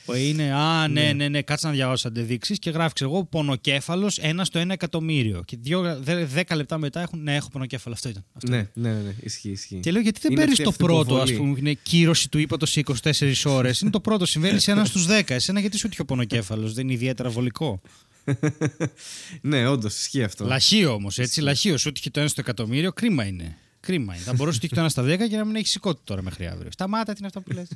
[0.06, 4.18] Που είναι, α, ναι, ναι, ναι, κάτσε να διαβάσω αντενδείξεις και γράφεις, ξέρω εγώ, πονοκέφαλος
[4.18, 5.44] ένα στο ένα εκατομμύριο.
[5.46, 7.96] Και δύο, δε- δέκα λεπτά μετά έχουν, ναι, έχω πονοκέφαλο.
[7.96, 8.26] Αυτό ήταν.
[8.34, 9.80] Αυτό ναι, ναι, ναι, ναι, ισχύει, ισχύει.
[9.80, 11.38] Και λέω, γιατί δεν Είναι παίρνεις αυτή η το πρώτο, ας αυτοπροβολή.
[11.38, 13.82] πούμε, που είναι κίρρωση του ήπατος σε 24 ώρες.
[13.82, 15.34] είναι το πρώτο, συμβαίνει σε ένας στους 10.
[15.34, 17.82] Εσένα γιατί σου 'τυχε ο πονοκέφαλος, δεν είναι ιδιαίτερα βολικό;
[19.42, 20.46] ναι, όντως, ισχύει αυτό.
[20.46, 21.42] Λαχείο όμως, έτσι.
[21.42, 21.78] Λαχείο.
[21.78, 23.58] Σου τύχει το ένα στο εκατομμύριο, κρίμα είναι.
[23.80, 24.24] Κρίμα είναι.
[24.24, 26.48] Θα μπορούσε να τύχει το ένα στα 10 και να μην έχεις σηκώτη τώρα μέχρι
[26.48, 26.72] αύριο.
[26.72, 27.68] Σταμάτα, τι είναι αυτά που λες.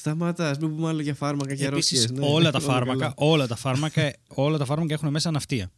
[0.00, 2.10] Σταμάτας, α μην πούμε άλλο για φάρμακα και Επίσης, αρρώστιες.
[2.10, 3.14] Ναι, όλα, τα όλα φάρμακα, καλά.
[3.16, 5.70] όλα, τα φάρμακα, όλα τα φάρμακα έχουν μέσα ναυτία.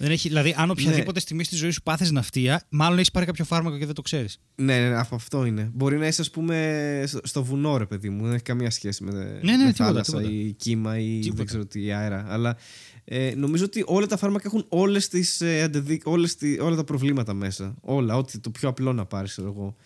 [0.00, 1.20] Δεν έχει, δηλαδή, αν οποιαδήποτε Ναι.
[1.20, 4.40] στιγμή στη ζωή σου πάθεις ναυτία, μάλλον έχεις πάρει κάποιο φάρμακο και δεν το ξέρεις.
[4.54, 5.70] Ναι, ναι, ναι, από αυτό είναι.
[5.74, 8.24] Μπορεί να είσαι, ας πούμε, στο- στο βουνό, ρε παιδί μου.
[8.24, 9.22] Δεν έχει καμία σχέση με, ναι,
[9.56, 10.34] με τίποτα, θάλασσα τίποτα.
[10.34, 11.36] ή κύμα ή Τίποτα.
[11.36, 12.26] δεν ξέρω τι αέρα.
[12.28, 12.56] Αλλά
[13.04, 16.84] ε, νομίζω ότι όλα τα φάρμακα έχουν όλες τις, ε, αντεδεί- όλες τι- όλα τα
[16.84, 17.74] προβλήματα μέσα.
[17.80, 18.16] Όλα.
[18.16, 19.76] Ό,τι το πιο απλό να πάρεις, ξέρω εγώ.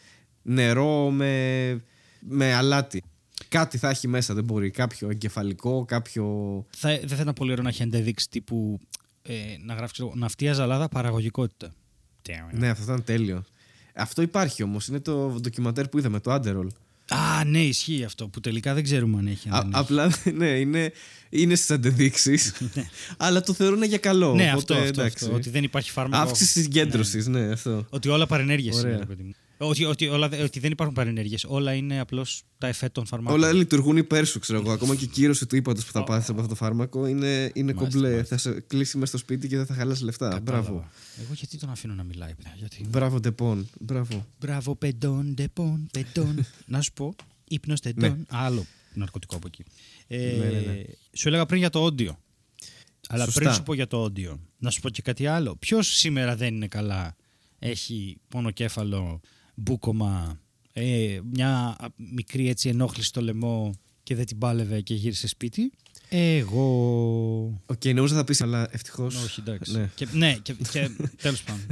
[0.43, 1.83] Νερό με,
[2.21, 3.03] με αλάτι.
[3.49, 4.71] Κάτι θα έχει μέσα, δεν μπορεί.
[4.71, 6.25] Κάποιο εγκεφαλικό, κάποιο.
[6.77, 8.81] Θα, δεν θα ήταν πολύ ωραίο να έχει αντεδείξει τύπου
[9.23, 11.73] ε, να γράφεις ξέρω, ναυτία ζαλάδα παραγωγικότητα.
[12.53, 13.45] Ναι, αυτό ήταν τέλειο.
[13.95, 14.89] Αυτό υπάρχει όμως.
[14.89, 16.67] Είναι το ντοκιματέρ που είδαμε, το Underall.
[17.09, 19.49] Α, ναι, ισχύει αυτό που τελικά δεν ξέρουμε αν έχει.
[19.49, 19.81] αν Α, δεν έχει.
[19.81, 20.93] απλά ναι, είναι,
[21.29, 22.39] είναι στις αντενδείξεις.
[23.17, 24.35] αλλά το θεωρούν για καλό.
[24.35, 25.25] ναι, οπότε, αυτό, αυτό, εντάξει.
[25.25, 26.23] αυτό, Ότι δεν υπάρχει φάρμακο.
[26.23, 27.53] Αύξηση συγκέντρωσης, ναι.
[27.53, 27.87] αυτό.
[27.91, 29.07] Ότι όλα παρενέργειες είναι.
[29.65, 29.75] Ωραία.
[29.79, 29.95] ρε παιδί μου.
[29.97, 31.45] Ότι, ότι, όλα, ότι δεν υπάρχουν παρενέργειες.
[31.49, 33.39] Όλα είναι απλώς τα εφέ των φαρμάκων.
[33.43, 34.71] Όλα λειτουργούν υπέρ σου, ξέρω εγώ.
[34.73, 37.73] Ακόμα και η κίρρωση του ήπατος που θα πάθεις από αυτό το φάρμακο είναι, είναι
[37.73, 38.11] Μάλιστα, κομπλέ.
[38.11, 38.37] μάλιστα.
[38.37, 40.29] Θα σε κλείσει μέσα στο σπίτι και δεν θα χαλάσει λεφτά.
[40.29, 40.71] Κατάλαβα.
[40.71, 40.89] Μπράβο.
[41.25, 42.55] Εγώ γιατί τον αφήνω να μιλάει, παιδιά.
[42.57, 42.87] Γιατί...
[42.89, 43.69] Μπράβο, Ντεπόν.
[43.81, 44.27] Μπράβο.
[44.41, 46.47] Μπράβο, πεντών, ντεπόν, πεντών.
[46.67, 47.15] να σου πω,
[47.49, 48.11] ύπνος τεντών.
[48.11, 48.17] Ναι.
[48.29, 49.65] Άλλο ναρκωτικό από εκεί.
[50.07, 50.83] Ε, Ναι, ναι, ναι.
[51.13, 52.19] Σου έλεγα πριν για το όντιο.
[53.09, 53.41] Αλλά Σωστά.
[53.41, 55.57] πριν σου πω για το όντιο, να σου πω και κάτι άλλο.
[55.57, 57.17] Ποιος σήμερα δεν είναι καλά,
[57.59, 59.21] έχει πονοκέφαλο,
[59.63, 60.41] μπούκωμα,
[60.73, 65.73] ε, μια α, μικρή έτσι ενόχληση στο λαιμό και δεν την πάλευε και γύρισε σπίτι.
[66.09, 67.63] Εγώ.
[67.67, 69.05] Οκ, νόμιζα θα πεις, αλλά ευτυχώς.
[69.05, 69.73] Όχι, εντάξει.
[69.73, 70.91] Ναι, Και, ναι, και, και
[71.23, 71.67] τέλος πάντων.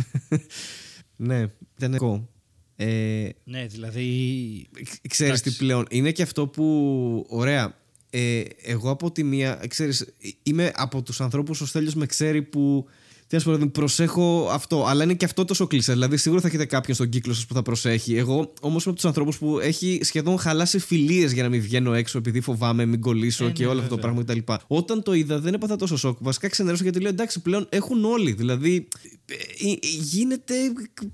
[1.31, 2.29] ναι ήταν εγώ.
[2.77, 4.69] Ε, ναι, δηλαδή.
[5.09, 5.57] Ξέρεις τι Εντάξει.
[5.57, 7.77] πλέον, είναι και αυτό που, ωραία,
[8.11, 12.87] ε, εγώ από τη μία, ξέρεις, είμαι από τους ανθρώπους ο Στέλιος με ξέρει που,
[13.31, 16.41] τι να σου πω, δηλαδή, προσέχω αυτό, αλλά είναι και αυτό τόσο κλεισέ, δηλαδή σίγουρα
[16.41, 19.39] θα έχετε κάποιον στον κύκλο σας που θα προσέχει, εγώ όμως είμαι από τους ανθρώπους
[19.39, 23.51] που έχει σχεδόν χαλάσει φιλίες για να μην βγαίνω έξω επειδή φοβάμαι μην κολλήσω Ε,
[23.51, 24.25] και ναι, όλο αυτό το βέβαια.
[24.25, 24.53] πράγμα κτλ.
[24.67, 28.33] Όταν το είδα δεν έπαθα τόσο σοκ, βασικά ξενέρωσα γιατί λέω εντάξει πλέον έχουν όλοι,
[28.33, 28.89] δηλαδή
[29.27, 29.35] ε,
[29.71, 30.55] ε, γίνεται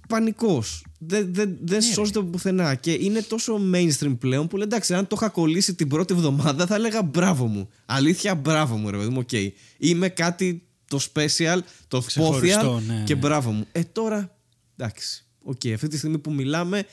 [0.09, 0.85] πανικός.
[0.99, 1.93] Δεν, δεν, δεν Ναι, ρε.
[1.93, 2.75] σώζεται από πουθενά.
[2.75, 6.67] Και είναι τόσο mainstream πλέον που λέει εντάξει, αν το είχα κολλήσει την πρώτη εβδομάδα
[6.67, 7.69] θα έλεγα μπράβο μου.
[7.87, 9.53] Αλήθεια, μπράβο μου, ρε παιδί μου, οκ.
[9.79, 13.21] Είμαι κάτι το special, το Ξεχωριστό, special ναι, και ναι.
[13.21, 13.67] μπράβο μου.
[13.73, 14.37] Ε, τώρα
[14.77, 15.25] εντάξει.
[15.43, 16.87] Οκ, αυτή τη στιγμή που μιλάμε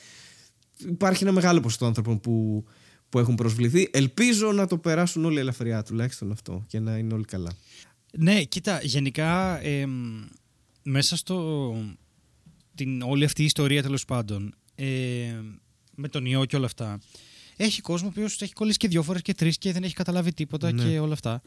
[0.86, 2.64] υπάρχει ένα μεγάλο ποσοστό άνθρωπων που,
[3.08, 3.88] που έχουν προσβληθεί.
[3.92, 7.52] Ελπίζω να το περάσουν όλοι ελαφριά τουλάχιστον αυτό και να είναι όλοι καλά.
[8.18, 10.24] Ναι, κοίτα, γενικά εμ,
[10.82, 11.76] μέσα στο.
[12.74, 14.54] Την, όλη αυτή η ιστορία τέλος πάντων.
[14.74, 14.84] ε,
[15.96, 16.98] με τον ιό και όλα αυτά.
[17.56, 20.32] Έχει κόσμο ο οποίος έχει κολλήσει και δύο φορές και τρεις και δεν έχει καταλάβει
[20.32, 20.82] τίποτα Ναι.
[20.84, 21.42] και όλα αυτά.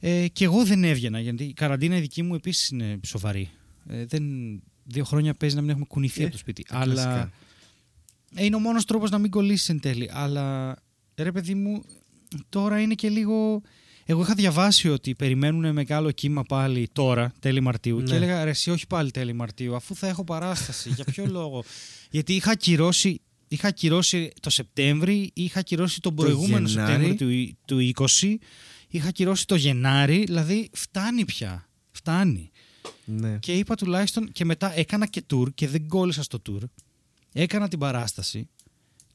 [0.00, 3.50] Ε, και εγώ δεν έβγαινα, γιατί η καραντίνα η δική μου επίσης είναι σοβαρή.
[3.88, 4.22] Ε, δεν,
[4.84, 6.62] δύο χρόνια παίζει να μην έχουμε κουνηθεί Ε, από το σπίτι.
[6.62, 7.30] τα Αλλά κλασικά.
[8.34, 10.10] ε, είναι ο μόνος τρόπος να μην κολλήσεις εν τέλει.
[10.12, 10.76] Αλλά
[11.16, 11.82] ρε παιδί μου,
[12.48, 13.62] τώρα είναι και λίγο.
[14.10, 17.96] Εγώ είχα διαβάσει ότι περιμένουν μεγάλο κύμα πάλι τώρα, τέλη Μαρτίου.
[17.98, 18.04] Ναι.
[18.04, 20.90] Και έλεγα ρε, εσύ όχι πάλι τέλη Μαρτίου, αφού θα έχω παράσταση.
[20.90, 21.64] Για ποιο λόγο.
[22.10, 27.04] Γιατί είχα ακυρώσει, είχα ακυρώσει το Σεπτέμβρη, είχα ακυρώσει τον Το προηγούμενο Γενάρη.
[27.04, 28.34] Σεπτέμβρη του, του 20,
[28.88, 30.24] είχα ακυρώσει το Γενάρη.
[30.24, 31.68] Δηλαδή φτάνει πια.
[31.90, 32.50] Φτάνει.
[33.04, 33.38] Ναι.
[33.38, 36.62] Και είπα τουλάχιστον και μετά έκανα και tour και δεν κόλλησα στο tour.
[37.32, 38.48] Έκανα την παράσταση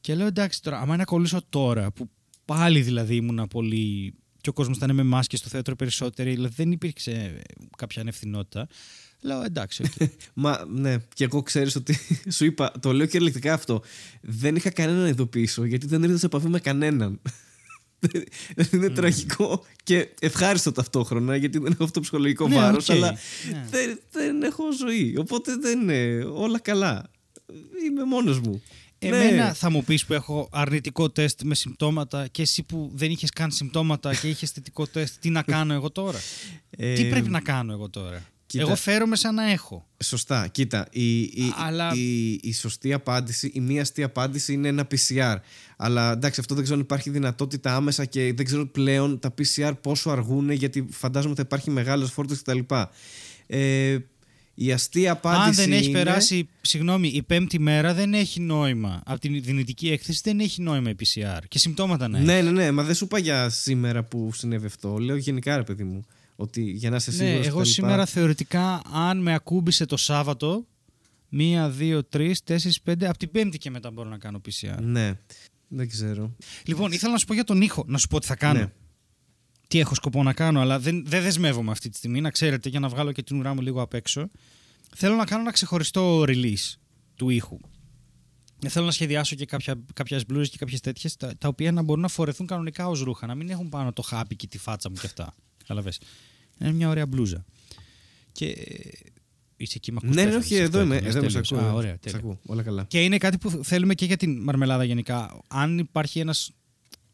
[0.00, 2.10] και λέω εντάξει τώρα, άμα να κολλήσω τώρα που
[2.44, 6.72] πάλι δηλαδή ήμουνα πολύ και ο κόσμος ήταν με μάσκες στο θέατρο περισσότεροι, δηλαδή δεν
[6.72, 7.40] υπήρξε ε,
[7.76, 8.66] κάποια ανευθυνότητα.
[9.20, 10.08] Λέω εντάξει, οκ.
[10.34, 11.98] Μα ναι, και εγώ ξέρεις ότι
[12.36, 13.82] σου είπα, το λέω κυριολεκτικά αυτό.
[14.20, 17.20] Δεν είχα κανέναν να ειδοποιήσω γιατί δεν ήρθα σε επαφή με κανέναν.
[18.72, 22.94] είναι τραγικό και ευχάριστο ταυτόχρονα γιατί δεν έχω αυτό το ψυχολογικό Ναι, βάρος, οκ.
[22.96, 23.10] αλλά
[23.50, 23.66] Ναι.
[23.70, 25.16] δεν, δεν έχω ζωή.
[25.18, 27.10] Οπότε δεν είναι όλα καλά.
[27.86, 28.62] Είμαι μόνος μου.
[28.98, 29.52] Εμένα Ναι.
[29.52, 33.50] θα μου πεις που έχω αρνητικό τεστ με συμπτώματα και εσύ που δεν είχες καν
[33.50, 36.18] συμπτώματα και είχες θετικό τεστ, τι να κάνω εγώ τώρα;
[36.70, 38.22] Ε, τι πρέπει να κάνω εγώ τώρα;
[38.58, 38.66] Κοίτα.
[38.70, 39.86] Εγώ φέρομαι σαν να έχω.
[40.04, 40.46] Σωστά.
[40.46, 45.36] Κοίτα, η, η, Αλλά- η, η σωστή απάντηση, η μία αστή απάντηση είναι ένα PCR.
[45.76, 49.72] Αλλά εντάξει, αυτό δεν ξέρω αν υπάρχει δυνατότητα άμεσα και δεν ξέρω πλέον τα PCR
[49.80, 52.58] πόσο αργούν, γιατί φαντάζομαι θα υπάρχει μεγάλος φόρτος κτλ.
[53.46, 53.96] Ε,
[54.54, 55.60] η αστή απάντηση.
[55.60, 59.02] Αν δεν έχει είναι- περάσει, συγγνώμη, η πέμπτη μέρα δεν έχει νόημα.
[59.06, 61.40] Από την δυνητική έκθεση δεν έχει νόημα η PCR.
[61.48, 62.26] Και συμπτώματα να έχει.
[62.26, 64.98] Ναι, ναι, ναι, μα δεν σου είπα για σήμερα που συνέβη αυτό.
[64.98, 66.06] Λέω γενικά, ρε παιδί μου.
[66.36, 67.68] Ότι για να είσαι Ναι, σίγουρος εγώ κτλ.
[67.68, 70.66] σήμερα θεωρητικά, αν με ακούμπησε το Σάββατο,
[71.28, 74.78] μία, δύο, τρεις, τέσσερις, πέντε, από την Πέμπτη και μετά μπορώ να κάνω PCR.
[74.82, 75.18] Ναι,
[75.68, 76.36] δεν ξέρω.
[76.66, 78.58] Λοιπόν, ήθελα να σου πω για τον ήχο, να σου πω τι θα κάνω.
[78.58, 78.72] Ναι.
[79.68, 82.80] Τι έχω σκοπό να κάνω, αλλά δεν, δεν δεσμεύομαι αυτή τη στιγμή, να ξέρετε, για
[82.80, 84.30] να βγάλω και την ουρά μου λίγο απ' έξω.
[84.96, 86.74] Θέλω να κάνω ένα ξεχωριστό release
[87.14, 87.58] του ήχου.
[88.64, 91.82] Ε, Θέλω να σχεδιάσω και κάποια, κάποιες μπλούζες και κάποιες τέτοιες, τα, τα οποία να
[91.82, 94.88] μπορούν να φορεθούν κανονικά ως ρούχα, να μην έχουν πάνω το χάπι και τη φάτσα
[94.90, 95.34] μου και αυτά.
[95.66, 96.00] Καταλαβες.
[96.60, 97.44] Είναι μια ωραία μπλούζα.
[98.32, 98.90] Και ε,
[99.56, 100.96] είσαι εκεί, με ακούς Ναι, ναι, πέθανες, όχι, αυτό εδώ είμαι.
[100.96, 101.62] έκανες, Εδώ είμαι, σε τέλειος.
[101.62, 101.70] ακούω.
[101.70, 102.18] Α, ωραία, Σε τέλεια.
[102.18, 102.38] ακούω.
[102.46, 102.84] Όλα καλά.
[102.88, 105.40] Και είναι κάτι που θέλουμε και για την μαρμελάδα γενικά.
[105.48, 106.50] Αν υπάρχει ένας,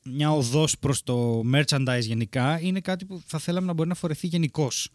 [0.05, 4.27] μια οδός προς το merchandise γενικά, είναι κάτι που θα θέλαμε να μπορεί να φορεθεί
[4.27, 4.89] γενικώς.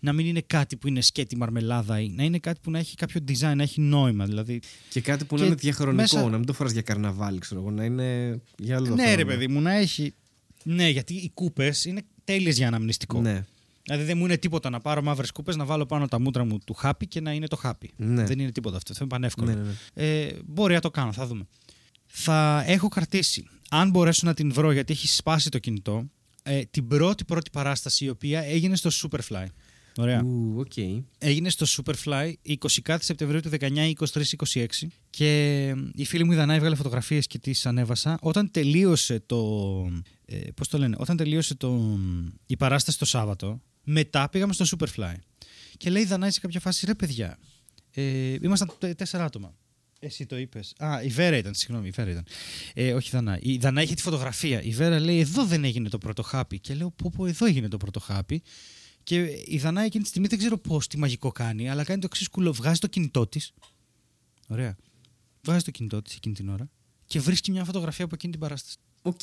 [0.00, 2.96] Να μην είναι κάτι που είναι σκέτη μαρμελάδα ή να είναι κάτι που να έχει
[2.96, 4.24] κάποιο design, να έχει νόημα.
[4.26, 7.38] Δηλαδή, Και κάτι που να Και είναι διαχρονικό, μέσα- να μην το φοράς για καρναβάλι,
[7.38, 9.16] ξέρω εγώ, να είναι για άλλο το ναι, χρόνο.
[9.16, 10.14] ρε παιδί μου, να έχει.
[10.64, 13.20] Ναι, γιατί οι κούπες είναι τέλειες για αναμνηστικό.
[13.20, 13.44] Ναι.
[13.82, 16.58] Δηλαδή δεν μου είναι τίποτα να πάρω μαύρες κούπες, να βάλω πάνω τα μούτρα μου
[16.58, 17.90] του χάπι και να είναι το χάπι.
[17.96, 18.24] Ναι.
[18.24, 18.92] Δεν είναι τίποτα αυτό.
[18.92, 19.46] Αυτό είναι πανεύκολο.
[19.46, 19.62] Ναι, ναι,
[19.94, 20.26] ναι.
[20.26, 21.46] Ε, μπορεί να το κάνω, θα δούμε.
[22.06, 26.04] Θα έχω κρατήσει, αν μπορέσω να την βρω γιατί έχει σπάσει το κινητό,
[26.42, 29.46] ε, την πρώτη πρώτη παράσταση η οποία έγινε στο Superfly.
[29.98, 30.22] Ωραία.
[30.24, 30.72] Ου, οκ.
[31.18, 34.66] Έγινε στο Superfly 20 κάτι Σεπτεμβρίου του 19, 23, 26
[35.10, 35.26] και
[35.68, 38.18] ε, η φίλη μου η Δανάη έβγαλε φωτογραφίες και τις ανέβασα.
[38.20, 39.40] Όταν τελείωσε το...
[40.26, 41.98] Ε, πώς το λένε, όταν τελείωσε το,
[42.46, 45.14] η παράσταση το Σάββατο, μετά πήγαμε στο Superfly.
[45.76, 47.38] Και λέει η Δανάη σε κάποια φάση, ρε παιδιά,
[47.90, 48.02] ε,
[48.40, 49.54] ήμασταν τε- τέσσερα άτομα.
[49.98, 50.72] Εσύ το είπες.
[50.78, 52.26] Α, η Βέρα ήταν, συγγνώμη, η Βέρα ήταν.
[52.74, 53.38] Ε, όχι η Δανάη.
[53.42, 54.62] Η Δανάη είχε τη φωτογραφία.
[54.62, 56.58] Η Βέρα λέει: Εδώ δεν έγινε το πρώτο χάπι.
[56.58, 58.42] Και λέω: Πω, πω, εδώ έγινε το πρώτο χάπι.
[59.04, 62.06] Και η Δανάη εκείνη τη στιγμή δεν ξέρω πώς τι μαγικό κάνει, αλλά κάνει το
[62.10, 62.52] εξής κουλό.
[62.52, 63.52] Βγάζει το κινητό της.
[64.48, 64.76] Ωραία.
[65.44, 66.70] Βγάζει το κινητό της εκείνη την ώρα
[67.06, 68.76] και βρίσκει μια φωτογραφία από εκείνη την παράσταση.
[69.02, 69.20] Οκ.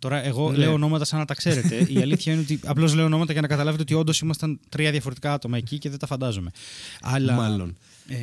[0.00, 0.56] Τώρα, εγώ Ναι.
[0.56, 1.86] λέω ονόματα σαν να τα ξέρετε.
[1.88, 5.32] Η αλήθεια είναι ότι απλώς λέω ονόματα για να καταλάβετε ότι όντως ήμασταν τρία διαφορετικά
[5.32, 6.50] άτομα εκεί και δεν τα φαντάζομαι.
[7.00, 7.76] Αλλά, Μάλλον.
[8.08, 8.16] Ε,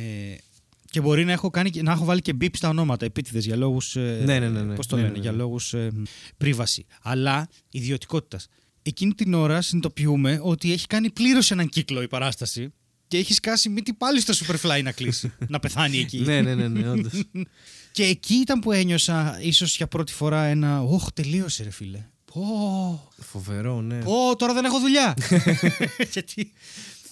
[0.90, 3.56] και μπορεί να έχω, κάνει, και- να έχω βάλει και μπίπ στα ονόματα επίτηδες για
[3.56, 3.96] λόγους.
[3.96, 4.74] Ε, Ναι, ναι, ναι, ναι.
[4.74, 5.24] Πώς το Ναι, λένε, ναι, ναι.
[5.28, 5.90] για λόγους ε,
[6.36, 6.86] πρίβαση.
[7.02, 8.48] Αλλά ιδιωτικότητας.
[8.88, 12.72] Εκείνη την ώρα συνειδητοποιούμε ότι έχει κάνει πλήρως έναν κύκλο η παράσταση
[13.08, 15.32] και έχει σκάσει μύτη πάλι στο Superfly να κλείσει.
[15.48, 16.18] να πεθάνει εκεί.
[16.18, 17.12] ναι, ναι, ναι, ναι, όντως.
[17.92, 20.82] Και εκεί ήταν που ένιωσα ίσως για πρώτη φορά ένα.
[20.82, 22.06] Όχ, τελείωσε, ρε φίλε.
[22.32, 23.98] Πω, Φοβερό, ναι.
[23.98, 25.14] πω, τώρα δεν έχω δουλειά.
[26.12, 26.52] Γιατί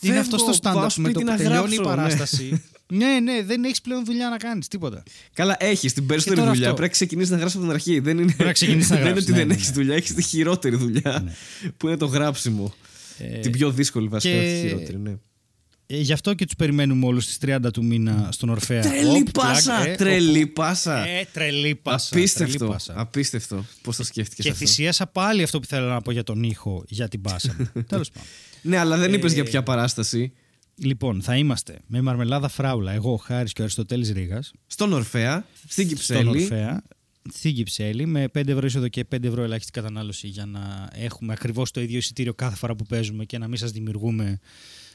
[0.01, 1.97] είναι Φεύγω, αυτό το πάω stand-up με σπίτι το που να τελειώνει η γράψω, ναι.
[1.97, 2.63] παράσταση.
[2.93, 5.03] Ναι, ναι, δεν έχεις πλέον δουλειά να κάνεις τίποτα.
[5.35, 6.65] Καλά, έχεις την περισσότερη τώρα δουλειά.
[6.65, 6.77] αυτό.
[6.77, 7.99] Πρέπει να ξεκινήσεις να γράψεις από την αρχή.
[7.99, 9.75] Δεν είναι, να ξεκινήσεις να δεν είναι γράψεις, ότι ναι, δεν ναι, έχεις ναι.
[9.75, 11.35] δουλειά, έχεις τη χειρότερη δουλειά.
[11.77, 12.75] Που είναι το γράψιμο.
[13.19, 14.99] Ε, την πιο δύσκολη βασικά, και- όχι τη χειρότερη.
[14.99, 15.15] Ναι.
[15.89, 18.81] Ε, γι' αυτό και τους περιμένουμε όλους στις 30 του μήνα στον Ορφαία.
[18.83, 19.75] Τρελή Οπ, πάσα!
[19.77, 21.07] πλάκ, ε, Τρελή όπου- πάσα!
[21.09, 22.09] Ε, τρελή πάσα.
[22.11, 22.67] τρελή Απίστευτο.
[22.67, 22.95] πάσα.
[22.97, 23.65] Απίστευτο.
[23.83, 26.85] Πώς το σκέφτηκες Και αυτό; θυσίασα πάλι αυτό που θέλω να πω για τον ήχο
[26.89, 27.71] για την πάσα μου.
[27.89, 28.29] Τέλος πάντων.
[28.63, 30.33] Ναι, αλλά δεν είπες Ε, για ποια παράσταση.
[30.79, 34.53] Λοιπόν, θα είμαστε με μαρμελάδα φράουλα, εγώ, ο Χάρης και ο Αριστοτέλης Ρήγας.
[34.67, 36.21] Στον Ορφέα, στην Κυψέλη.
[36.21, 36.83] Στον Ορφέα,
[37.33, 41.71] στην Κυψέλη, με 5 ευρώ είσοδο και 5 ευρώ ελάχιστη κατανάλωση για να έχουμε ακριβώς
[41.71, 44.39] το ίδιο εισιτήριο κάθε φορά που παίζουμε και να μην σας δημιουργούμε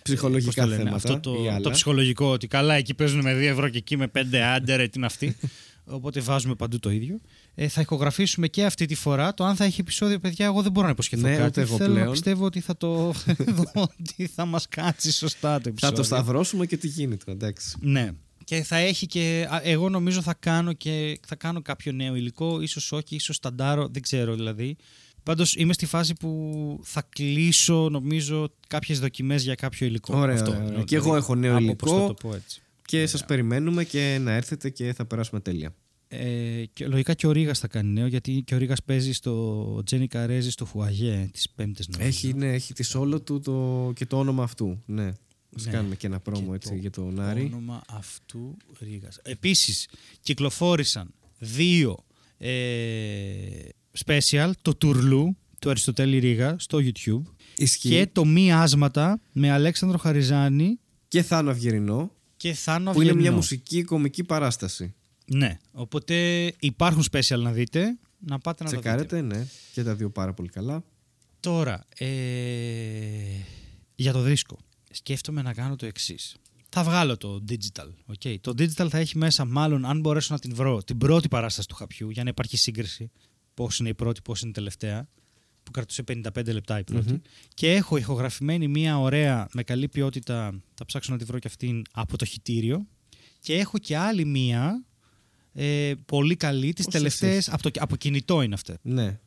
[0.04, 1.62] Ψυχολογικά πώς το λένε, θέματα Αυτό ή το, άλλα.
[1.62, 4.90] το ψυχολογικό ότι καλά εκεί παίζουν με 2 ευρώ και εκεί με 5 άντερ, τι
[4.96, 5.36] είναι αυτή.
[5.92, 7.20] Οπότε βάζουμε παντού το ίδιο.
[7.56, 9.34] Ε, θα ηχογραφήσουμε και αυτή τη φορά.
[9.34, 11.48] Το αν θα έχει επεισόδιο, παιδιά, εγώ δεν μπορώ να υποσχεθώ Ναι, κάτι.
[11.48, 12.12] ούτε εγώ Θέλω να πλέον.
[12.12, 13.14] πιστεύω ότι θα το.
[13.88, 15.96] ότι θα μας κάτσει σωστά το Θα επεισόδιο.
[15.98, 17.76] το σταυρώσουμε και τι γίνεται, εντάξει.
[17.82, 18.12] Ναι.
[18.44, 19.48] Και θα έχει και.
[19.52, 23.88] α, Εγώ νομίζω θα κάνω και θα κάνω κάποιο νέο υλικό, ίσως όχι, ίσως σταντάρω,
[23.92, 24.76] δεν ξέρω δηλαδή.
[25.24, 30.18] Πάντως είμαι στη φάση που θα κλείσω, νομίζω, κάποιες δοκιμές για κάποιο υλικό.
[30.18, 30.64] Ωραία, Αυτό, ωραία.
[30.66, 31.86] δηλαδή, Και εγώ έχω νέο από υλικό.
[31.86, 32.62] πώς θα το πω έτσι.
[32.92, 35.76] Και σας περιμένουμε και να έρθετε και θα περάσουμε τέλεια.
[36.08, 39.82] Ε, και λογικά και ο Ρήγας θα κάνει νέο, γιατί και ο Ρήγας παίζει στο
[39.86, 42.08] Τζένι Καρέζη στο Φουαγέ τις Πέμπτες νομίζω.
[42.10, 44.82] Έχει, ναι, έχει τη solo του το, και το όνομα αυτού.
[44.86, 45.12] Ναι.
[45.56, 45.72] Ας Ναι.
[45.72, 47.42] κάνουμε και ένα πρόμο Και έτσι το για τον Άρη.
[47.54, 49.20] όνομα αυτού Ρήγας.
[49.24, 49.88] Επίσης,
[50.22, 51.98] κυκλοφόρησαν δύο
[52.38, 52.50] ε,
[54.06, 57.22] special, το Τουρλού του Αριστοτέλη Ρήγα στο YouTube
[57.56, 57.90] Ισχύει.
[57.90, 63.12] και Και, το Μη Άσματα με Αλέξανδρο Χαριζάνη Θάνο Αυγερινό, και Θάνο που είναι μια
[63.12, 63.36] Αυγερινό.
[63.36, 64.94] μουσική κομική παράσταση.
[65.26, 68.90] Ναι, οπότε υπάρχουν special να δείτε, να πάτε να τα δείτε.
[68.90, 69.48] Τσεκάρετε, ναι.
[69.72, 70.84] Και τα δύο πάρα πολύ καλά.
[71.40, 72.08] Τώρα, ε,
[73.96, 74.58] για το δίσκο.
[74.92, 76.36] Σκέφτομαι να κάνω το εξής.
[76.70, 78.16] Θα βγάλω το digital.
[78.16, 78.36] Okay.
[78.42, 81.76] Το digital θα έχει μέσα, μάλλον, αν μπορέσω να την βρω, την πρώτη παράσταση του
[81.76, 83.12] χαπιού για να υπάρχει σύγκριση.
[83.54, 85.08] Πώς είναι η πρώτη, πώς είναι η τελευταία.
[85.72, 87.22] Που κρατούσε 55 λεπτά η πρωτη
[87.54, 90.62] Και έχω ηχογραφημένη μία ωραία, με καλή ποιότητα.
[90.74, 92.88] Θα ψάξω να τη βρω και αυτήν από το χιτήριο.
[93.40, 94.86] Και έχω και άλλη μία.
[95.54, 97.50] Ε, πολύ καλή, τις Όσες τελευταίες, έχεις.
[97.50, 98.74] από, το, από κινητό είναι αυτή.
[98.82, 99.20] Ναι.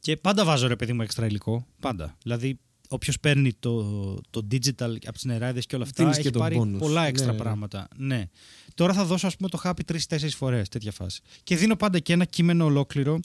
[0.00, 1.66] Και πάντα βάζω ρε παιδί μου έξτρα υλικό.
[1.80, 2.16] Πάντα.
[2.22, 3.82] Δηλαδή, όποιος παίρνει το,
[4.30, 6.78] το digital από τις νεράιδες και όλα αυτά, Δίνεις έχει και το πάρει bonus.
[6.78, 7.42] πολλά έξτρα Ναι, ναι.
[7.42, 7.88] πράγματα.
[7.96, 8.28] Ναι.
[8.74, 11.20] Τώρα θα δώσω, ας πούμε, το χάπι τρει-τέσσερι φορές, τέτοια φάση.
[11.42, 13.20] Και δίνω πάντα και ένα κείμενο ολόκληρο.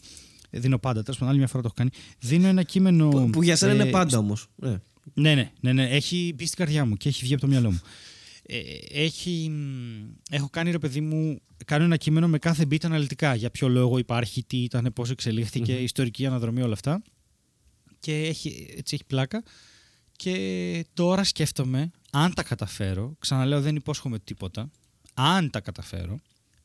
[0.49, 2.03] Ε, Δίνω πάντα, τέλος πάντων, άλλη μια φορά το έχω κάνει.
[2.19, 3.09] Δίνω ένα κείμενο.
[3.09, 4.47] Που, που για σένα ε, είναι πάντα όμως.
[4.55, 4.77] Ναι.
[5.13, 5.89] ναι, ναι, ναι, ναι.
[5.89, 7.81] Έχει μπει στην καρδιά μου και έχει βγει από το μυαλό μου.
[8.49, 8.59] Ε,
[9.03, 13.35] έχει, μ, έχω κάνει ρε παιδί μου, κάνω ένα κείμενο με κάθε beat αναλυτικά.
[13.35, 17.01] Για ποιο λόγο υπάρχει, τι ήταν, πώς εξελίχθηκε, ιστορική αναδρομή, όλα αυτά.
[17.99, 19.43] Και έχει, έτσι έχει πλάκα.
[20.15, 24.71] Και τώρα σκέφτομαι, αν τα καταφέρω, ξαναλέω δεν υπόσχομαι τίποτα,
[25.13, 26.19] αν τα καταφέρω,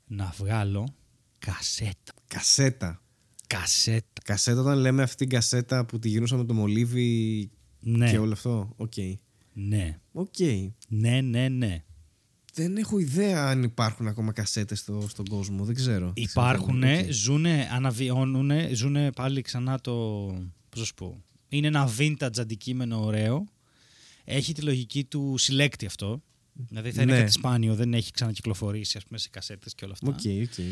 [0.07, 0.95] να βγάλω
[1.38, 2.12] κασέτα.
[2.27, 3.01] Κασέτα.
[3.60, 4.22] Κασέτα.
[4.24, 8.72] Κασέτα, όταν λέμε αυτή την κασέτα που τη γυρνούσαμε το μολύβι Ναι, και όλο αυτό.
[8.76, 8.92] Οκ.
[9.52, 10.34] ναι, Οκ.
[10.88, 11.84] ναι, ναι, ναι.
[12.54, 15.64] Δεν έχω ιδέα αν υπάρχουν ακόμα κασέτες στο, στον κόσμο.
[15.64, 16.12] Δεν ξέρω.
[16.14, 17.10] Υπάρχουν, Οκ.
[17.10, 19.92] ζουνε, αναβιώνουν, ζουνε πάλι ξανά το.
[20.68, 21.22] Πώς να σου πω.
[21.48, 23.44] Είναι ένα vintage αντικείμενο ωραίο.
[24.24, 26.22] Έχει τη λογική του συλλέκτη αυτό.
[26.68, 27.18] Δηλαδή θα είναι Ναι.
[27.18, 30.08] κάτι σπάνιο, δεν έχει ξανακυκλοφορήσει ας πούμε, σε κασέτες και όλα αυτά.
[30.09, 30.64] Ok, ok.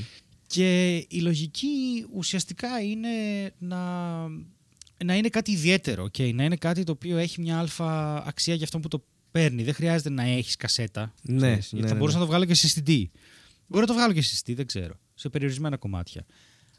[0.52, 3.08] Και η λογική ουσιαστικά είναι
[3.58, 3.78] να,
[5.04, 6.04] να είναι κάτι ιδιαίτερο.
[6.04, 6.34] Okay?
[6.34, 9.62] Να είναι κάτι το οποίο έχει μια αλφα αξία για αυτό που το παίρνει.
[9.62, 11.14] Δεν χρειάζεται να έχεις κασέτα.
[11.22, 11.98] Ναι, ξέρεις, ναι, γιατί θα ναι.
[11.98, 13.04] μπορούσα να το βγάλω και σε CD.
[13.66, 14.94] Μπορώ να το βγάλω και σε CD, δεν ξέρω.
[15.14, 16.26] Σε περιορισμένα κομμάτια.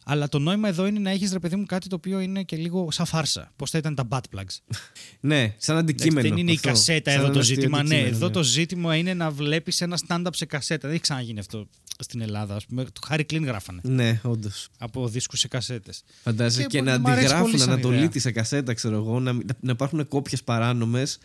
[0.05, 2.55] Αλλά το νόημα εδώ είναι να έχεις ρε παιδί μου κάτι το οποίο είναι και
[2.55, 3.51] λίγο σαν φάρσα.
[3.55, 4.57] Πώς θα ήταν τα butt plugs.
[5.19, 6.27] Ναι, σαν αντικείμενο.
[6.29, 6.67] δεν είναι η αυτό.
[6.67, 7.77] κασέτα Σαν εδώ το ένα αστείο ζήτημα.
[7.77, 10.81] Ναι, αντικείμενο, εδώ το ζήτημα είναι να βλέπεις ένα stand-up σε κασέτα.
[10.81, 11.67] Δεν έχει ξαναγίνει αυτό
[11.99, 12.55] στην Ελλάδα.
[12.55, 12.83] Ας πούμε.
[12.83, 14.69] Το Harry Κλίν γράφανε Ναι, όντως.
[14.77, 16.03] από δίσκους σε κασέτες.
[16.23, 18.21] Φαντάζεσαι Και και, πολύ- να μ' αρέσει πολύ αντιγράφουν σαν Ανατολίτη ιδέα.
[18.21, 21.17] σε κασέτα, ξέρω εγώ, να, να υπάρχουν κόπιες παράνομες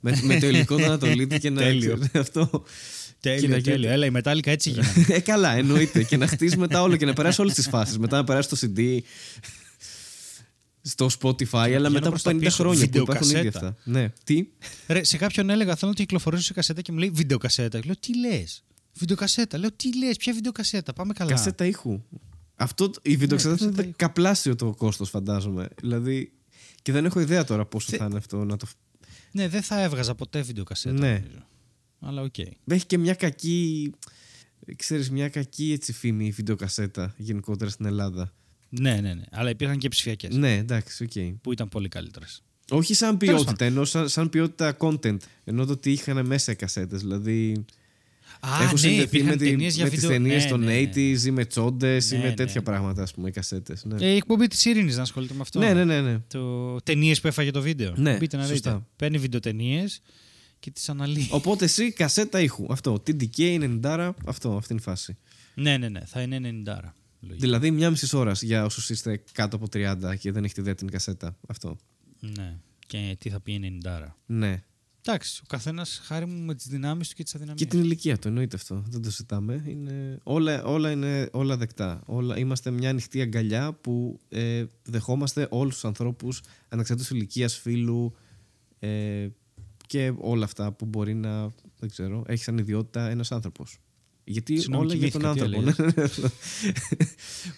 [0.00, 1.60] με, με το υλικό του Ανατολίτη και να.
[1.62, 1.98] Τέλειο.
[2.14, 2.64] αυτό.
[3.30, 3.70] Και να Τέλειο, γίνεται.
[3.70, 3.90] τέλειο.
[3.90, 5.06] Έλα, η Metallica έτσι γίνανε.
[5.08, 6.02] ε, καλά, εννοείται.
[6.02, 7.98] και να χτίσει μετά όλο και να περάσει όλες τις φάσεις.
[7.98, 8.98] Μετά να περάσει το CD
[10.86, 13.68] στο Spotify, αλλά πηγαίνω μετά από προς τα 50 πίσω, χρόνια που υπάρχουν ήδη βιντεοκασέτα.
[13.68, 13.90] αυτά.
[13.90, 14.12] Ναι.
[14.24, 14.46] Τι;
[14.86, 17.80] Ρε, σε κάποιον έλεγα θέλω να το κυκλοφορήσω σε κασέτα και μου λέει βιντεοκασέτα.
[17.84, 19.58] Λέω τι λες; Βιντεοκασέτα.
[19.58, 21.30] Λέω τι λες, ποια βιντεοκασέτα; Πάμε καλά.
[21.30, 22.02] Κασέτα ήχου.
[22.56, 23.90] Αυτό, η βιντεοκασέτα κασέτα είναι ήχου.
[23.90, 25.68] δεκαπλάσιο το κόστος, φαντάζομαι.
[25.80, 26.32] Δηλαδή.
[26.82, 28.66] Και δεν έχω ιδέα τώρα πόσο Θε- θα είναι αυτό να το.
[29.30, 30.94] Ναι, δεν θα έβγαζα ποτέ βιντεοκασέτα.
[30.94, 31.12] Ναι.
[31.12, 31.46] νομίζω.
[32.04, 32.38] Αλλά οκ.
[32.66, 33.90] Έχει και μια κακή.
[34.76, 38.32] Ξέρεις, μια κακή έτσι φήμη η βιντεοκασέτα γενικότερα στην Ελλάδα.
[38.68, 39.22] Ναι, ναι, ναι.
[39.30, 41.36] Αλλά υπήρχαν και ψηφιακές Ναι, εντάξει, οκ.
[41.42, 42.42] που ήταν πολύ καλύτερες.
[42.70, 45.16] Όχι σαν Τέλος ποιότητα, ενώ σαν, σαν ποιότητα content.
[45.44, 47.00] Ενώ το ότι είχαν μέσα οι κασέτες.
[47.00, 47.64] Δηλαδή.
[48.40, 50.16] Α, έχουν ναι, συνδεθεί υπήρχαν με, τη, ταινίες για με τις βίντεο.
[50.16, 50.90] ταινίες Ναι, των ναι, ναι.
[50.94, 52.62] 80s ή με τσόντες ή Ναι, με ναι, τέτοια ναι.
[52.62, 53.84] πράγματα, ας πούμε, οι κασέτες.
[53.84, 55.58] Ναι, Ε, η εκπομπή της Ειρήνης να ασχολείται με αυτό.
[55.58, 55.84] ναι, ναι.
[55.84, 56.18] ναι, ναι.
[56.28, 57.92] Το ταινίες που έφαγε το βίντεο.
[57.96, 58.70] Ναι, Μπείτε να σωστά.
[58.72, 58.84] δείτε.
[58.96, 60.00] Παίρνει βιντεοτενίες
[60.64, 61.28] και τι αναλύει.
[61.30, 62.66] Οπότε εσύ κασέτα ήχου.
[62.68, 63.02] Αυτό.
[63.06, 65.16] TDK 90, αυτό, αυτή είναι η φάση.
[65.54, 66.00] Ναι, ναι, ναι.
[66.04, 66.42] Θα είναι 90.
[67.20, 67.38] Λογικά.
[67.40, 70.90] Δηλαδή μια μισή ώρας για όσους είστε κάτω από 30 και δεν έχετε δει την
[70.90, 71.36] κασέτα.
[71.48, 71.76] Αυτό.
[72.20, 72.56] Ναι.
[72.86, 74.06] Και τι θα πει 90.
[74.26, 74.62] Ναι.
[75.00, 77.62] Εντάξει, ο καθένας χάρη μου με τις δυνάμεις του και τις αδυναμίες.
[77.62, 78.84] Και την ηλικία του, εννοείται αυτό.
[78.88, 79.64] Δεν το συζητάμε.
[79.66, 80.18] Είναι...
[80.22, 82.02] Όλα, όλα είναι όλα δεκτά.
[82.06, 82.38] Όλα...
[82.38, 88.14] Είμαστε μια ανοιχτή αγκαλιά που ε, δεχόμαστε όλους τους ανθρώπους ανεξαρτήτως ηλικίας, φίλου
[88.78, 89.28] ε,
[89.94, 91.40] και όλα αυτά που μπορεί να.
[91.78, 93.78] Δεν ξέρω, έχει σαν ιδιότητα ένας άνθρωπος.
[94.24, 96.22] Γιατί Συγγνώμη, όλα για τον κοιμήθηκα, τι άνθρωπο.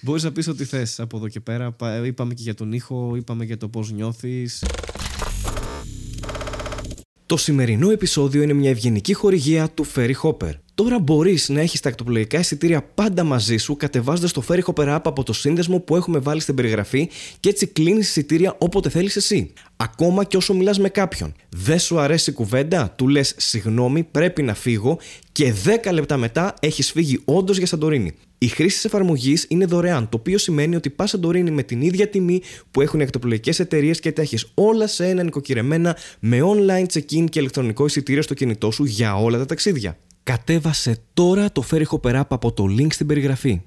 [0.03, 1.73] Μπορείς να πεις ό,τι θες από εδώ και πέρα.
[1.73, 4.65] Πα- Είπαμε και για τον ήχο, είπαμε για το πώς νιώθεις.
[7.27, 10.51] Το σημερινό επεισόδιο είναι μια ευγενική χορηγία του Ferry Hopper.
[10.75, 15.01] Τώρα μπορείς να έχεις τα εκτοπλογικά εισιτήρια πάντα μαζί σου κατεβάζοντας το Ferry Hopper app
[15.05, 17.09] από το σύνδεσμο που έχουμε βάλει στην περιγραφή
[17.41, 19.53] και έτσι κλείνεις εισιτήρια όποτε θέλεις εσύ.
[19.77, 21.35] Ακόμα και όσο μιλάς με κάποιον.
[21.49, 24.99] Δεν σου αρέσει η κουβέντα, του λες συγγνώμη, πρέπει να φύγω
[25.33, 25.55] και
[25.87, 28.15] 10 λεπτά μετά έχεις φύγει όντως για Σαντορίνη.
[28.39, 32.09] Η χρήση της εφαρμογής είναι δωρεάν, το οποίο σημαίνει ότι πας Σαντορίνη με την ίδια
[32.09, 36.87] τιμή που έχουν οι εκτοπλογικέ εταιρείες και τα έχεις όλα σε ένα νοικοκυρεμένα με online
[36.93, 39.99] check-in και ηλεκτρονικό εισιτήριο στο κινητό σου για όλα τα ταξίδια.
[40.23, 43.63] Κατέβασε τώρα το Ferry Hopper App από το link στην περιγραφή.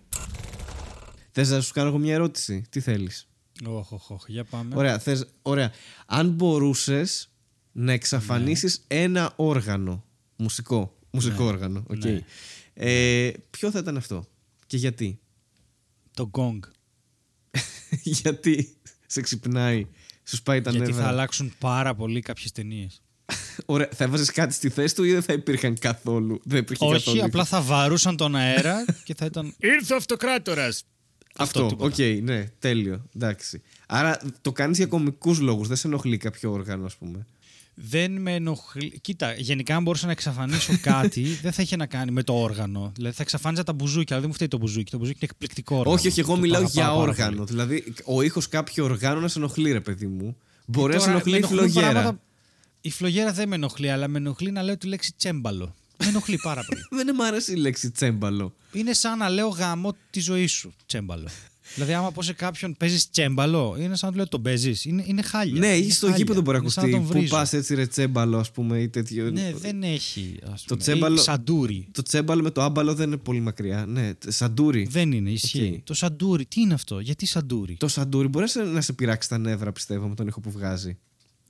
[1.32, 3.27] Θες να σου κάνω εγώ μια ερώτηση; Τι θέλεις;
[3.65, 4.75] Οχ, οχ, οχ, για πάμε.
[4.75, 5.71] Ωραία, θες, ωραία.
[6.05, 7.32] Αν μπορούσες
[7.71, 10.03] να εξαφανίσεις ένα όργανο
[10.36, 12.03] μουσικό, μουσικό όργανο, οκ.
[12.03, 12.21] Ναι.
[12.73, 14.25] Ε, ποιο θα ήταν αυτό;
[14.69, 15.19] Και γιατί;
[16.13, 16.60] Το gong.
[18.21, 19.88] γιατί σε ξυπνάει,
[20.23, 21.03] σου σπάει τα Γιατί νεύρα.
[21.03, 23.01] θα αλλάξουν πάρα πολύ κάποιες ταινίες.
[23.65, 26.93] Ωραία, θα έβαζες κάτι στη θέση του ή δεν θα υπήρχαν καθόλου; Δεν υπήρχε Όχι,
[26.93, 27.23] καθόλου.
[27.25, 29.53] απλά θα βαρούσαν τον αέρα και θα ήταν.
[29.58, 30.84] Ήρθε ο αυτοκράτορας!
[31.38, 32.21] Αυτό, οκ, τίποτα.
[32.21, 33.05] ναι, τέλειο.
[33.15, 33.62] Εντάξει.
[33.88, 35.67] Άρα το κάνεις για κομικούς λόγους.
[35.67, 37.25] Δεν σε ενοχλεί κάποιο όργανο, ας πούμε.
[37.81, 38.99] Δεν με ενοχλεί.
[39.01, 42.91] Κοίτα, γενικά αν μπορούσα να εξαφανίσω κάτι, δεν θα είχε να κάνει με το όργανο.
[42.95, 44.91] Δηλαδή θα εξαφάνιζα τα μπουζούκια, αλλά δεν μου φταίει το μπουζούκι.
[44.91, 45.95] Το μπουζούκι είναι εκπληκτικό όργανο.
[45.95, 47.35] Όχι, όχι, εγώ Το μιλάω αγαπάω για πάρα όργανο.
[47.35, 47.47] πολύ.
[47.49, 50.37] Δηλαδή, ο ήχος κάποιο οργάνο να σε ενοχλεί, ρε παιδί μου.
[50.65, 51.91] Μπορεί να σε Τώρα, ενοχλεί με η ενοχλούν φλογέρα.
[51.93, 52.21] πράγματα-
[52.81, 55.75] Η φλογέρα δεν με ενοχλεί, αλλά με ενοχλεί να λέω τη λέξη τσέμπαλο.
[55.97, 57.03] Με ενοχλεί πάρα πολύ.
[57.05, 58.53] Δεν μου αρέσει η λέξη τσέμπαλο.
[58.71, 61.27] Είναι σαν να λέω γαμώ τη ζωή σου τσέμπαλο.
[61.73, 64.86] Δηλαδή, άμα πω σε κάποιον παίζεις τσέμπαλο, είναι σαν να του λέω τον παίζεις.
[64.86, 65.60] Είναι, είναι χάλια.
[65.60, 66.17] Ναι, Είναι ή στο χάλια.
[66.17, 67.08] γήπεδο μπορεί να Είναι σαν να ακουστεί.
[67.08, 67.36] τον Που βρίζω.
[67.36, 69.29] πας έτσι ρε τσέμπαλο, ας πούμε, ή τέτοιο.
[69.32, 70.36] Ναι, δεν έχει.
[70.43, 70.79] Ας Το πούμε.
[70.79, 71.88] τσέμπαλο- Ή Σαντούρι.
[71.91, 73.86] Το τσέμπαλο με το άμπαλο δεν είναι πολύ μακριά.
[73.86, 74.88] Ναι, τε- σαντούρι.
[74.91, 75.73] Δεν είναι, ισχύει.
[75.77, 75.84] Οκ.
[75.84, 79.29] Το σαντούρι, τι είναι αυτό, γιατί σαντούρι; Το σαντούρι μπορείς να σε- να σε πειράξει
[79.29, 80.97] τα νεύρα, πιστεύω, με τον ήχο που βγάζει.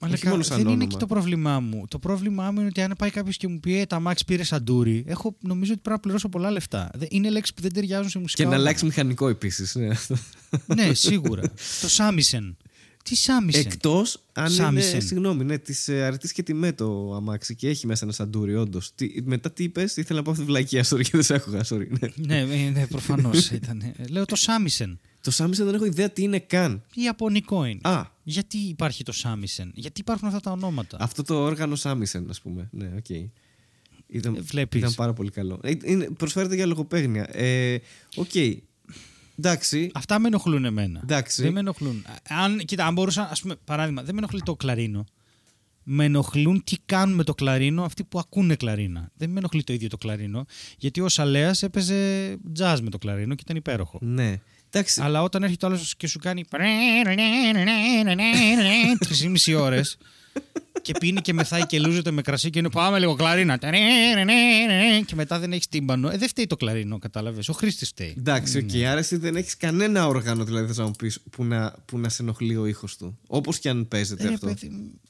[0.02, 0.90] Αλλά όχι κα- μόνο σαν δεν είναι όνομα.
[0.92, 1.86] και το πρόβλημά μου.
[1.88, 4.44] Το πρόβλημά μου είναι ότι αν πάει κάποιος και μου πει «Ε, τα Max πήρε
[4.44, 6.90] σαντούρι, έχω, νομίζω ότι πρέπει να πληρώσω πολλά λεφτά.
[6.96, 8.44] Δεν- Είναι λέξεις που δεν ταιριάζουν σε μουσικά.
[8.44, 8.70] Και να όργανα.
[8.70, 9.76] αλλάξει μηχανικό επίσης.
[9.76, 9.90] Ναι.
[10.76, 11.42] Ναι, σίγουρα.
[11.82, 12.58] το Σάμισεν.
[13.04, 13.66] Τι Σάμισεν.
[13.66, 14.54] Εκτός αν είναι.
[14.56, 15.02] Σάμισεν.
[15.02, 18.92] Συγγνώμη, ναι, της αρετής και τιμέ το αμάξι και έχει μέσα ένα σαντούρι, όντως.
[19.24, 21.88] Μετά τι είπες, ήθελα να πω αυτή τη βλακία, sorry, και δεν σε άκουγα, sorry.
[22.00, 22.10] Ναι.
[22.16, 23.94] ναι, ε, ναι προφανώς ήταν.
[24.10, 25.00] Λέω το Σάμισεν.
[25.22, 26.84] Το Σάμισεν δεν έχω ιδέα τι είναι καν.
[26.94, 27.80] Ιαπωνικό είναι.
[27.84, 32.42] Α, Γιατί υπάρχει το Σάμισεν, Γιατί υπάρχουν αυτά τα ονόματα; αυτό το όργανο Σάμισεν, ας
[32.42, 32.70] πούμε.
[32.72, 33.10] Ναι, οκ.
[34.08, 34.80] Ήταν, Ε, βλέπεις.
[34.80, 35.60] ήταν πάρα πολύ καλό.
[35.64, 37.28] Ε, Είναι, προσφέρεται για λογοπαίγνια.
[37.38, 37.78] Ε,
[38.16, 38.36] Οκ.
[39.38, 39.92] Εντάξει.
[39.94, 41.00] Αυτά με ενοχλούν εμένα.
[41.04, 41.42] Εντάξει.
[41.42, 42.06] Δεν με ενοχλούν.
[42.30, 45.06] Αν, κοίτα, αν μπορούσα, ας πούμε, παράδειγμα, δεν με ενοχλεί το κλαρίνο.
[45.84, 49.12] Με ενοχλούν τι κάνουν με το κλαρίνο αυτοί που ακούνε κλαρίνα.
[49.16, 50.46] Δεν με ενοχλεί το ίδιο το κλαρίνο.
[50.78, 54.00] Γιατί ο Σαλέας έπαιζε jazz με το κλαρίνο και ήταν υπέροχο.
[54.02, 54.42] Ναι.
[54.72, 55.02] Εντάξει.
[55.02, 56.46] Αλλά όταν έρχεται ο άλλος και σου κάνει.
[59.00, 59.98] τρεις ή μισή ώρες
[60.82, 63.58] και πίνει και μεθάει και λούζεται με κρασί και είναι πάμε λίγο κλαρίνα.
[65.06, 66.10] Και μετά δεν έχεις τύμπανο.
[66.10, 67.50] Ε, δεν φταίει το κλαρίνο, κατάλαβες.
[67.50, 68.16] Ο χρήστης φταίει.
[68.18, 68.88] Εντάξει, οκ.
[68.88, 72.10] Άρα εσύ δεν έχεις κανένα όργανο δηλαδή, θες να μου πεις, που να, που να
[72.10, 73.18] σε ενοχλεί ο ήχος του.
[73.28, 74.46] Όπως και αν παίζεται Ε, ρε, αυτό.
[74.46, 74.92] παιδί μου.
[74.94, 75.09] Ε,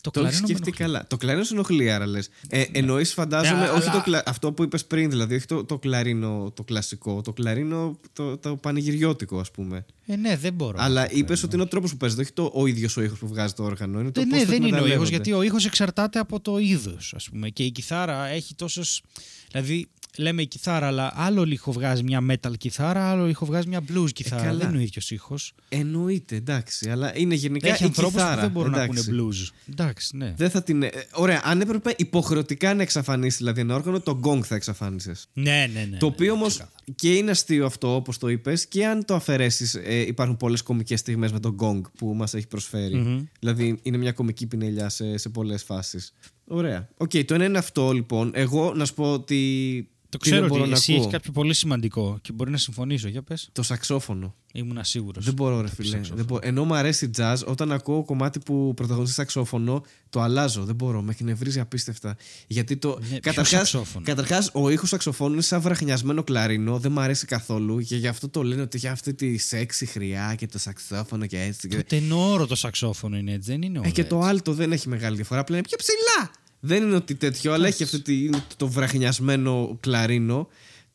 [0.00, 0.84] το Το έχεις κλαρίνο με σκεφτεί ενοχλεί.
[0.84, 1.06] καλά.
[1.06, 2.28] Το κλαρίνο σε ενοχλεί, άρα λες.
[2.48, 4.22] Ε, Εννοείς, φαντάζομαι, Ναι, όχι αλλά- το κλα...
[4.26, 8.56] αυτό που είπες πριν, δηλαδή, όχι το, το κλαρίνο το κλασικό, το κλαρίνο το, το
[8.56, 9.84] πανηγυριώτικο, ας πούμε.
[10.06, 10.76] Ε, ναι, δεν μπορώ.
[10.80, 13.28] Αλλά είπες ότι είναι ο τρόπος που παίζεται, όχι το, ο ίδιος ο ήχος που
[13.28, 14.00] βγάζει το όργανο.
[14.00, 15.08] Είναι το Ε, πώς ναι, το δεν είναι ο ήχος, εκμεταλλεύονται.
[15.10, 17.48] γιατί ο ήχος εξαρτάται από το είδος, ας πούμε.
[17.48, 19.02] Και η κιθάρα έχει τόσες.
[19.50, 23.80] Δηλαδή, λέμε η κιθάρα, αλλά άλλο ήχο βγάζει μια metal κιθάρα, άλλο ήχο βγάζει μια
[23.88, 24.42] blues κιθάρα.
[24.42, 24.58] Ε, καλά.
[24.58, 25.54] δεν είναι ο ίδιος ήχος.
[25.68, 26.90] Εννοείται, εντάξει.
[26.90, 28.40] Αλλά είναι γενικά Έχει η ανθρώπους που κιθάρα.
[28.40, 28.92] δεν μπορούν εντάξει.
[28.92, 29.50] να ακούνε blues.
[29.70, 30.34] Εντάξει, ναι.
[30.36, 30.82] Δεν θα την.
[30.82, 35.28] ε, Ωραία, αν έπρεπε υποχρεωτικά να εξαφανίσει δηλαδή ένα όργανο, το gong θα εξαφάνισες.
[35.32, 35.96] Ναι, ναι, ναι.
[35.96, 36.82] το ναι, οποίο ναι, όμως ξεκάθαρα.
[36.94, 41.00] και είναι αστείο αυτό, όπως το είπες, και αν το αφαιρέσεις, ε, υπάρχουν πολλές κομικές
[41.00, 42.94] στιγμές με τον gong που μας έχει προσφέρει.
[42.96, 43.24] Μμμ.
[43.40, 46.12] Δηλαδή είναι μια κομική πινελιά σε, σε πολλές φάσεις.
[46.46, 46.88] Ωραία.
[46.96, 48.30] Οκ, το ένα είναι αυτό λοιπόν.
[48.34, 51.02] Εγώ να σου πω ότι Το τι ξέρω δεν μπορώ ότι να εσύ ακούω.
[51.02, 53.08] έχει κάποιο πολύ σημαντικό και μπορεί να συμφωνήσω.
[53.08, 53.48] Για πες.
[53.52, 54.34] Το σαξόφωνο.
[54.52, 55.20] Ήμουν σίγουρο.
[55.20, 56.00] Δεν μπορώ, ρε φίλε.
[56.14, 56.40] Δεν μπορώ.
[56.48, 60.64] Ενώ μου αρέσει jazz, όταν ακούω κομμάτι που πρωταγωνιστεί σαξόφωνο, το αλλάζω.
[60.64, 61.02] Δεν μπορώ.
[61.02, 62.16] Με εκνευρίζει απίστευτα.
[62.46, 62.88] Γιατί το.
[62.88, 66.78] Ναι, ποιος καταρχάς, σαξόφωνο; καταρχάς, ο ήχος σαξοφώνου είναι σαν βραχνιασμένο κλαρίνο.
[66.78, 67.80] Δεν μου αρέσει καθόλου.
[67.80, 71.40] Και γι' αυτό το λένε ότι έχει αυτή τη σεξι χρειά και το σαξόφωνο και
[71.40, 71.68] έτσι.
[71.68, 73.88] Το τενόρο το σαξόφωνο είναι έτσι, δεν είναι όλο.
[73.88, 74.28] Ε, και το έτσι.
[74.28, 75.40] άλτο δεν έχει μεγάλη διαφορά.
[75.40, 76.30] Απλά είναι πιο ψηλά.
[76.64, 80.48] Δεν είναι ότι τέτοιο, αλλά έχει αυτό τη- είναι το βραχνιασμένο κλαρίνο.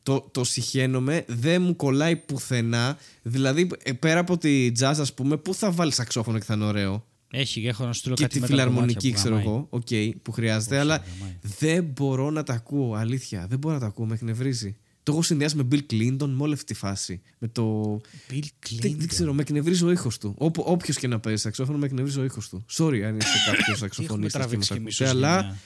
[0.03, 2.97] Το, το συχαίνομαι, δεν μου κολλάει πουθενά.
[3.21, 6.65] Δηλαδή, ε, πέρα από τη jazz, ας πούμε, πού θα βάλεις σαξόφωνο και θα είναι
[6.65, 9.47] ωραίο; Έχει, έχω να σου στείλω και κάτι τη με φιλαρμονική, που ξέρω γαμάει.
[9.47, 9.87] εγώ, οκ,
[10.21, 11.37] που χρειάζεται, Όχι, αλλά γαμάει.
[11.59, 12.93] δεν μπορώ να τα ακούω.
[12.95, 14.77] Αλήθεια, δεν μπορώ να τα ακούω, με εκνευρίζει.
[15.07, 17.21] Το έχω συνδυάσει με Bill Clinton με όλη αυτή τη φάση.
[17.39, 17.95] Με το.
[18.29, 18.39] Bill
[18.69, 19.05] Δεν, δεν Clinton.
[19.07, 20.35] ξέρω, με εκνευρίζει ο ήχος του.
[20.55, 22.65] Όποιος και να παίζει σαξόφωνο, με εκνευρίζει ο ήχος του.
[22.77, 24.31] Sorry αν είσαι κάποιος Τι έχουμε σαξοφωνίστα.
[24.31, 25.57] τραβήξει κι εμείς Αλλά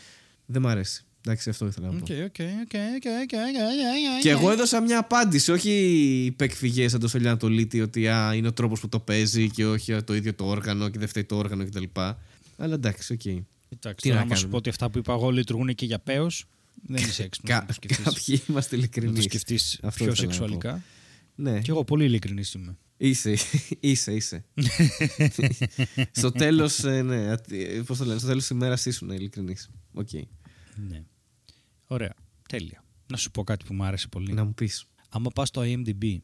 [0.45, 1.03] δεν μ' αρέσει.
[1.25, 1.97] Εντάξει, αυτό ήθελα να πω.
[2.03, 4.39] Ok, ok, ok, ok, ok, ok, Και οκ.
[4.39, 5.71] εγώ έδωσα μια απάντηση, όχι
[6.25, 10.15] υπεκφυγές σαν το Σελιανατολίτη ότι α, είναι ο τρόπος που το παίζει και όχι το
[10.15, 11.83] ίδιο το όργανο και δεν φταίει το όργανο κτλ.
[12.57, 13.25] Αλλά εντάξει, οκ.
[13.25, 14.49] Εντάξει, Τι τώρα να άμα σου κάνουμε.
[14.51, 16.45] πω ότι αυτά που είπα εγώ λειτουργούν και για πέος,
[16.83, 18.03] δεν είσαι έξυπνος να Κα- το σκεφτείς.
[18.05, 19.15] Κάποιοι είμαστε Να ειλικρινεί.
[19.15, 20.83] το σκεφτείς Αυτό πιο ήθελα να σεξουαλικά.
[21.35, 22.77] Ναι, Και εγώ πολύ ειλικρινής είμαι.
[22.97, 23.35] είσαι,
[23.79, 24.45] είσαι, είσαι.
[26.11, 27.37] στο τέλος, ναι,
[27.85, 29.69] πώς το λένε, στο τέλος της ημέρας ήσουν ειλικρινής.
[29.93, 30.09] Οκ.
[30.89, 31.03] Ναι.
[31.85, 32.13] Ωραία.
[32.49, 32.83] Τέλεια.
[33.07, 34.33] Να σου πω κάτι που μου άρεσε πολύ.
[34.33, 34.85] Να μου πεις.
[35.09, 36.17] Άμα πας στο IMDb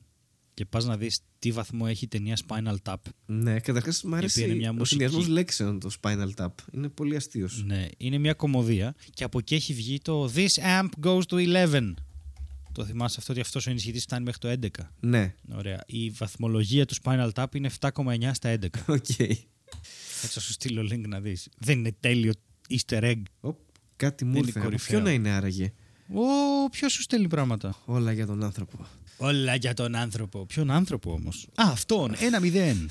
[0.58, 2.96] και πας να δεις τι βαθμό έχει η ταινία Spinal Tap.
[3.26, 5.00] Ναι, καταρχάς μου αρέσει είναι μια ο μουσική.
[5.02, 6.48] συνδυασμός λέξεων το Spinal Tap.
[6.72, 7.64] Είναι πολύ αστείος.
[7.66, 10.48] Ναι, είναι μια κωμωδία και από εκεί έχει βγει το This
[10.80, 11.94] amp goes to 11.
[12.72, 14.84] Το θυμάσαι αυτό ότι αυτός ο ενισχυτής φτάνει μέχρι το 11.
[15.00, 15.84] Ναι, Ωραία.
[15.88, 18.66] Η βαθμολογία του Spinal Tap είναι 7,9 στα 11.
[18.88, 19.06] οκ.
[20.22, 21.48] Θα σου στείλω link να δεις.
[21.58, 22.32] Δεν είναι τέλειο
[22.70, 23.22] easter egg.
[23.40, 23.58] Οπ,
[23.96, 24.60] Κάτι μου Δεν είναι ήρθε.
[24.60, 24.98] Από κορυφαίο.
[25.00, 25.74] ποιο να είναι άραγε;
[26.14, 28.86] Ω, ποιος σου στέλνει πράγματα; Όλα για τον άνθρωπο.
[29.18, 30.46] Όλα για τον άνθρωπο.
[30.46, 32.16] Ποιον άνθρωπο όμως; Α, αυτόν.
[32.20, 32.90] Ένα μηδέν.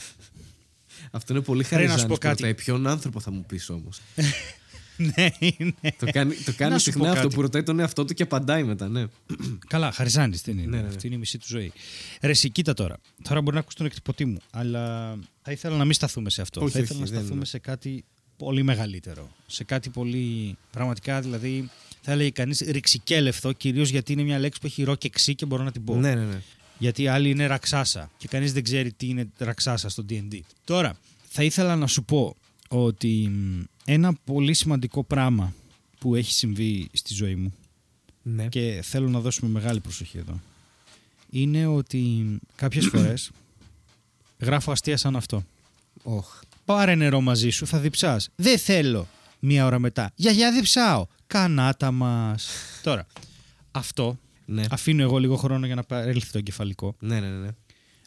[1.11, 2.09] Αυτό είναι πολύ Ρε, να σου χαρίζανο.
[2.09, 2.35] πω κάτι.
[2.43, 4.01] Ρωτάει ποιον άνθρωπο θα μου πεις όμως;
[4.97, 5.74] ναι, είναι.
[5.99, 7.35] το κάνει, το κάνει Να σου πω συχνά αυτό κάτι.
[7.35, 9.05] που ρωτάει τον εαυτό του και απαντάει μετά, ναι.
[9.68, 10.66] Καλά, χαριζάνης δεν είναι.
[10.66, 10.89] Ναι, ναι, ναι.
[10.89, 11.72] Αυτή είναι η μισή του ζωή.
[12.20, 12.97] Ρε, εσύ, κοίτα τώρα.
[13.22, 16.61] Τώρα μπορεί να ακούσει τον εκτυπωτή μου, αλλά θα ήθελα να μην σταθούμε σε αυτό.
[16.61, 17.45] Όχι, θα ήθελα όχι, να δεν σταθούμε είναι.
[17.47, 18.05] σε κάτι
[18.37, 19.30] πολύ μεγαλύτερο.
[19.47, 20.57] Σε κάτι πολύ.
[20.70, 21.70] Πραγματικά δηλαδή.
[22.01, 25.47] Θα έλεγε κανείς ρηξικέλευθο, κυρίως γιατί είναι μια λέξη που έχει ρο και ξύ και
[25.47, 25.95] μπορώ να την πω.
[25.95, 26.43] Ναι, ναι, ναι.
[26.78, 30.39] Γιατί άλλοι είναι ραξάσα και κανείς δεν ξέρει τι είναι ραξάσα στο D&D.
[30.64, 30.97] Τώρα,
[31.28, 32.37] θα ήθελα να σου πω
[32.68, 35.55] ότι μ, ένα πολύ σημαντικό πράγμα
[35.99, 37.55] που έχει συμβεί στη ζωή μου
[38.22, 38.47] ναι.
[38.47, 40.41] και θέλω να δώσουμε μεγάλη προσοχή εδώ
[41.30, 42.24] είναι ότι
[42.55, 43.30] κάποιες φορές
[44.39, 45.45] γράφω αστεία σαν αυτό.
[46.03, 46.41] Οχ.
[46.67, 48.29] Πάρε νερό μαζί σου, θα διψάς.
[48.37, 49.07] Δεν θέλω.
[49.39, 50.11] Μία ώρα μετά.
[50.14, 51.07] Γιαγιά διψάω.
[51.27, 52.49] Κανάτα μας.
[52.83, 53.07] Τώρα,
[53.71, 54.64] αυτό Ναι.
[54.71, 56.97] αφήνω εγώ λίγο χρόνο για να παρέλθει το εγκεφαλικό.
[57.01, 57.49] ναι, ναι, ναι, ναι.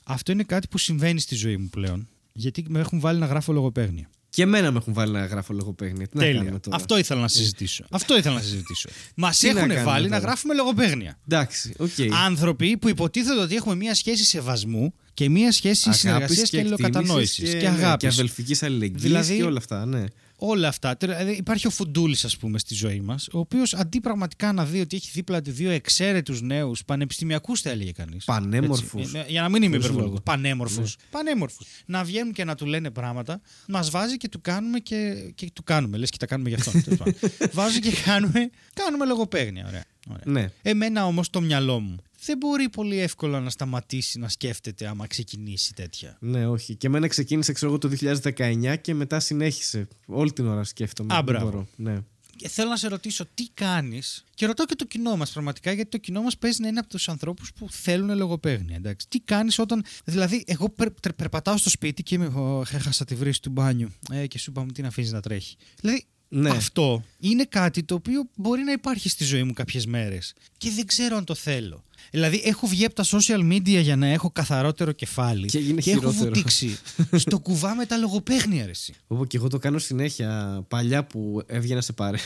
[0.06, 2.08] Αυτό είναι κάτι που συμβαίνει στη ζωή μου πλέον.
[2.34, 4.10] Γιατί με έχουν βάλει να γράφω λογοπαίγνια.
[4.30, 6.08] Και εμένα με έχουν βάλει να γράφω λογοπαίγνια.
[6.08, 7.86] Τι να κάνουμε τώρα; Αυτό ήθελα να συζητήσω.
[7.90, 8.90] Αυτό ήθελα να συζητήσω.
[9.16, 11.20] Μας Τι να έχουν κάνουμε βάλει τώρα; να γράφουμε λογοπαίγνια.
[11.28, 11.90] Εντάξει, οκ.
[12.26, 16.86] Άνθρωποι που υποτίθεται ότι έχουμε μία σχέση σεβασμού και μία σχέση Αγάπης συνεργασία και εκτίμησης
[16.86, 17.50] αλληλοκατανόησης.
[17.50, 18.08] Και, ναι, αγάπης.
[18.08, 20.04] Και αδελφικής αλληλεγγύης Δηλαδή- και όλα αυτά, ναι.
[20.42, 20.96] Όλα αυτά.
[21.00, 24.80] Δηλαδή, υπάρχει ο Φουντούλης, ας πούμε, στη ζωή μας, ο οποίος αντί πραγματικά να δει
[24.80, 28.26] ότι έχει δίπλα του δύο εξαίρετους νέους πανεπιστημιακούς, θα έλεγε κανείς.
[28.26, 29.12] Πανέμορφους.
[29.28, 30.10] Για να μην είμαι Χωρίς υπερβολικός.
[30.10, 30.22] λόγο.
[30.24, 30.96] Πανέμορφους.
[30.98, 31.06] Ναι.
[31.12, 31.68] Πανέμορφους.
[31.86, 35.64] Να βγαίνουν και να του λένε πράγματα, μας βάζει και του κάνουμε και, και του
[35.64, 35.98] κάνουμε.
[35.98, 36.84] Λες και τα κάνουμε για αυτόν.
[36.84, 37.14] τέλος πάντων.
[37.60, 39.66] Βάζει και κάνουμε, κάνουμε λογοπαίγνια.
[39.68, 39.84] Ωραία.
[40.10, 40.24] Ωραία.
[40.26, 40.52] Ναι.
[40.62, 41.96] Εμένα όμως το μυαλό μου
[42.26, 46.18] δεν μπορεί πολύ εύκολα να σταματήσει να σκέφτεται άμα ξεκινήσει τέτοια.
[46.20, 46.76] Ναι, όχι.
[46.76, 47.90] Και εμένα ξεκίνησε, ξέρω εγώ, το
[48.34, 49.88] 2019 και μετά συνέχισε.
[50.06, 51.14] Όλη την ώρα σκέφτομαι.
[51.14, 51.46] Α, Δεν μπράβο.
[51.52, 51.68] μπορώ.
[51.76, 52.00] Ναι.
[52.36, 55.90] Και θέλω να σε ρωτήσω τι κάνεις; Και ρωτάω και το κοινό μας πραγματικά, γιατί
[55.90, 58.76] το κοινό μας παίζει να είναι από τους ανθρώπους που θέλουν λογοπαίγνια.
[58.76, 59.08] Εντάξει.
[59.10, 59.84] Τι κάνεις όταν.
[60.06, 62.26] Δηλαδή, εγώ περ- περ- περπατάω στο σπίτι και είμαι.
[62.26, 63.90] «Ω, έχασα τη βρύση του μπάνιου.
[64.12, 65.56] Ε, και σου είπαμε τι να αφήνεις να τρέχει.
[65.82, 66.50] Δηλαδή, Ναι.
[66.50, 70.34] αυτό είναι κάτι το οποίο μπορεί να υπάρχει στη ζωή μου κάποιες μέρες.
[70.58, 71.84] Και δεν ξέρω αν το θέλω.
[72.12, 75.48] Δηλαδή, έχω βγει από τα social media για να έχω καθαρότερο κεφάλι.
[75.48, 76.12] Και έγινε έχω χειρότερο.
[76.12, 76.78] βουτήξει
[77.24, 78.94] στο κουβά με τα λογοπαίγνια, ρε, εσύ.
[79.08, 82.18] Όπου και εγώ το κάνω συνέχεια παλιά που έβγαινα σε πάρε.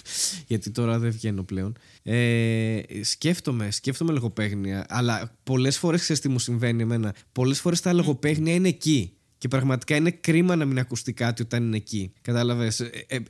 [0.48, 1.76] Γιατί τώρα δεν βγαίνω πλέον.
[2.02, 4.86] Ε, σκέφτομαι, σκέφτομαι λογοπαίγνια.
[4.88, 7.14] Αλλά πολλές φορές ξέρεις τι μου συμβαίνει εμένα.
[7.32, 9.12] Πολλές φορές τα λογοπαίγνια είναι εκεί.
[9.40, 12.12] Και πραγματικά είναι κρίμα να μην ακουστεί κάτι όταν είναι εκεί.
[12.22, 12.80] Κατάλαβες.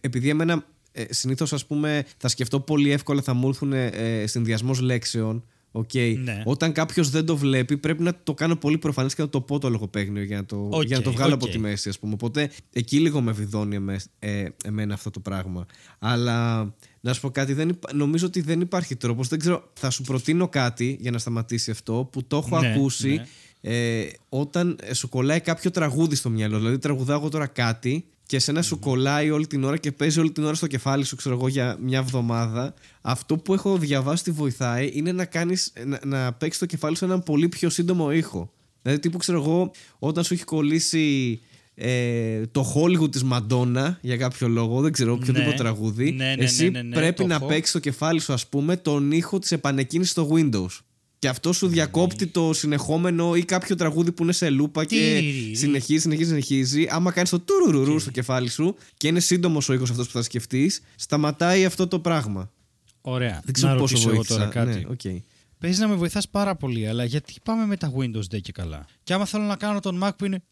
[0.01, 4.81] επειδή εμένα ε, συνήθως, ας πούμε, θα σκεφτώ πολύ εύκολα, θα μου έρθουν ε, συνδυασμός
[4.81, 5.45] λέξεων.
[5.73, 5.95] Οκ.
[5.95, 6.43] Ναι.
[6.45, 9.59] Όταν κάποιος δεν το βλέπει, πρέπει να το κάνω πολύ προφανές και να το πω
[9.59, 11.43] το λογοπαίγνιο για να το, Οκ, για να το βγάλω οκ.
[11.43, 12.13] από τη μέση, ας πούμε.
[12.13, 15.67] Οπότε εκεί λίγο με βιδώνει εμέ, ε, εμένα αυτό το πράγμα.
[15.99, 19.29] Αλλά Να σου πω κάτι, δεν υπά- νομίζω ότι δεν υπάρχει τρόπος.
[19.29, 23.09] Δεν ξέρω, θα σου προτείνω κάτι για να σταματήσει αυτό που το έχω Ναι, ακούσει
[23.15, 23.27] ναι.
[23.61, 26.57] Ε, όταν ε, σου κολλάει κάποιο τραγούδι στο μυαλό.
[26.59, 30.31] Δηλαδή, τραγουδάω εγώ τώρα κάτι και εσένα σου κολλάει όλη την ώρα και παίζει όλη
[30.31, 32.75] την ώρα στο κεφάλι σου, ξέρω εγώ, για μια εβδομάδα.
[33.01, 37.05] Αυτό που έχω διαβάσει ότι βοηθάει είναι να, κάνεις, να, να παίξεις το κεφάλι σου
[37.05, 38.53] έναν πολύ πιο σύντομο ήχο.
[38.83, 41.41] Δηλαδή, τύπου ξέρω εγώ, όταν σου έχει κολλήσει
[41.75, 45.57] ε, το Hollywood της Μαντόνα για κάποιο λόγο, δεν ξέρω, οποιοδήποτε Ναι.
[45.57, 46.13] τραγούδι.
[46.13, 47.47] Ναι, ναι, εσύ ναι, ναι, ναι, πρέπει το να έχω.
[47.47, 50.79] παίξεις στο κεφάλι σου, ας πούμε, τον ήχο της επανεκκίνησης στο Windows.
[51.21, 55.57] Και αυτό σου διακόπτει το συνεχόμενο ή κάποιο τραγούδι που είναι σε λούπα και Τιριριρι.
[55.57, 56.87] συνεχίζει, συνεχίζει, συνεχίζει.
[56.91, 60.23] Άμα κάνεις το τουρουρουρού στο κεφάλι σου και είναι σύντομο ο ήχο αυτό που θα
[60.23, 62.51] σκεφτεί, σταματάει αυτό το πράγμα.
[63.01, 63.41] Ωραία.
[63.45, 64.39] Δεν ξέρω να πόσο ρωτήσω εγώ βοήθησα.
[64.39, 64.79] τώρα κάτι.
[64.79, 65.23] Ναι, οκ.
[65.59, 68.87] Παίζει να με βοηθά πάρα πολύ, αλλά γιατί πάμε με τα Windows Day και καλά.
[69.03, 70.43] Και άμα θέλω να κάνω τον Mac που είναι.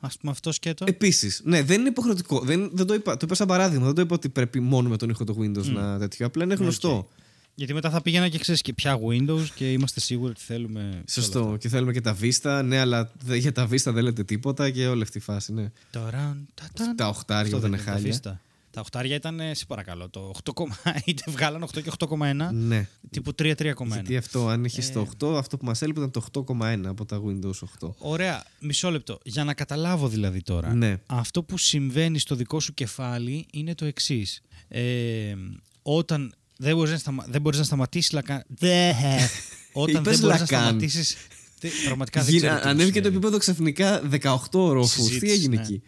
[0.00, 0.84] Α πούμε αυτό σκέτο.
[0.88, 2.40] Επίση, ναι, δεν είναι υποχρεωτικό.
[2.40, 3.84] Δεν, δεν το, είπα, το είπα σαν παράδειγμα.
[3.84, 6.26] Δεν το είπα ότι πρέπει μόνο με τον ήχο του Windows να τέτοιο.
[6.26, 6.96] Απλά είναι γνωστό.
[6.96, 7.08] Οκ.
[7.54, 11.02] Γιατί μετά θα πήγαινα και ξέρεις και πια Windows και είμαστε σίγουροι ότι θέλουμε.
[11.06, 11.56] σε όλα Σωστό.
[11.60, 12.62] Και θέλουμε και τα Vista.
[12.64, 15.52] Ναι, αλλά δε- για τα Vista δεν λέτε τίποτα και όλη αυτή η φάση.
[15.52, 15.62] Ναι.
[15.62, 15.74] αυτά.
[15.90, 16.96] Ταραν, ταταν.
[16.96, 18.20] Τα οχτάρια Αυτό όταν δεν είναι τα χάλια.
[18.22, 18.38] Vista.
[18.70, 20.66] Τα οχτάρια ήταν, ε, σε παρακαλώ, το 8,
[21.04, 22.88] είτε βγάλαν 8 και 8,1, Ναι.
[23.10, 23.74] τύπου 3-3,1.
[23.94, 24.92] Γιατί αυτό, αν είχες Ε.
[24.92, 27.94] το 8, αυτό που μας έλειπε ήταν το 8,1 από τα Windows 8.
[27.98, 29.18] Ωραία, μισό λεπτό.
[29.24, 30.74] Για να καταλάβω δηλαδή τώρα.
[30.74, 30.96] Ναι.
[31.06, 34.40] Αυτό που συμβαίνει στο δικό σου κεφάλι είναι το εξής.
[34.68, 35.34] Ε,
[35.82, 37.24] όταν δεν μπορείς να, σταμα...
[37.28, 38.46] δεν μπορείς να σταματήσεις λακα...
[39.72, 40.46] όταν Είπες δεν μπορείς να λακάν.
[40.46, 41.16] σταματήσεις...
[41.60, 43.16] Τι- Πραγματικά δεν Γίνα- ξέρω τι μου Ανέβηκε το συνέβη.
[43.16, 45.02] επίπεδο ξαφνικά 18 ορόφου.
[45.02, 45.62] Τι Συζήτηση, έγινε ναι.
[45.62, 45.82] εκεί;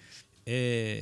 [0.45, 0.97] Ε,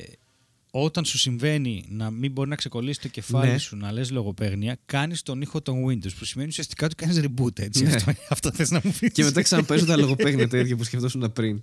[0.71, 3.57] όταν σου συμβαίνει να μην μπορεί να ξεκολλήσεις το κεφάλι Ναι.
[3.57, 7.59] σου να λες λογοπαίγνια, κάνεις τον ήχο των Windows που σημαίνει ουσιαστικά ότι κάνεις reboot
[7.59, 7.83] έτσι.
[7.83, 7.93] Ναι.
[7.95, 9.11] Αυτό, αυτό θες να μου πεις.
[9.11, 11.61] Και μετά ξαναπέζω τα λογοπαίγνια τα ίδια που σκεφτόσουν πριν.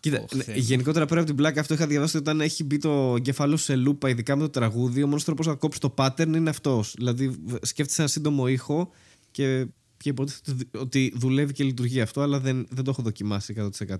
[0.00, 0.60] Κοίτα, Ωχ, ναι, Θεέ μου.
[0.60, 3.76] γενικότερα πέρα από την πλάκα, αυτό είχα διαβάσει ότι όταν έχει μπει το εγκέφαλο σε
[3.76, 6.94] λούπα, ειδικά με το τραγούδι, ο μόνος τρόπος να κόψει το pattern είναι αυτός.
[6.96, 8.90] Δηλαδή, β- σκέφτεσαι ένα σύντομο ήχο
[9.30, 9.66] και,
[10.02, 13.54] και υποτίθεται ότι- ότι δουλεύει και λειτουργεί αυτό, αλλά δεν, δεν το έχω δοκιμάσει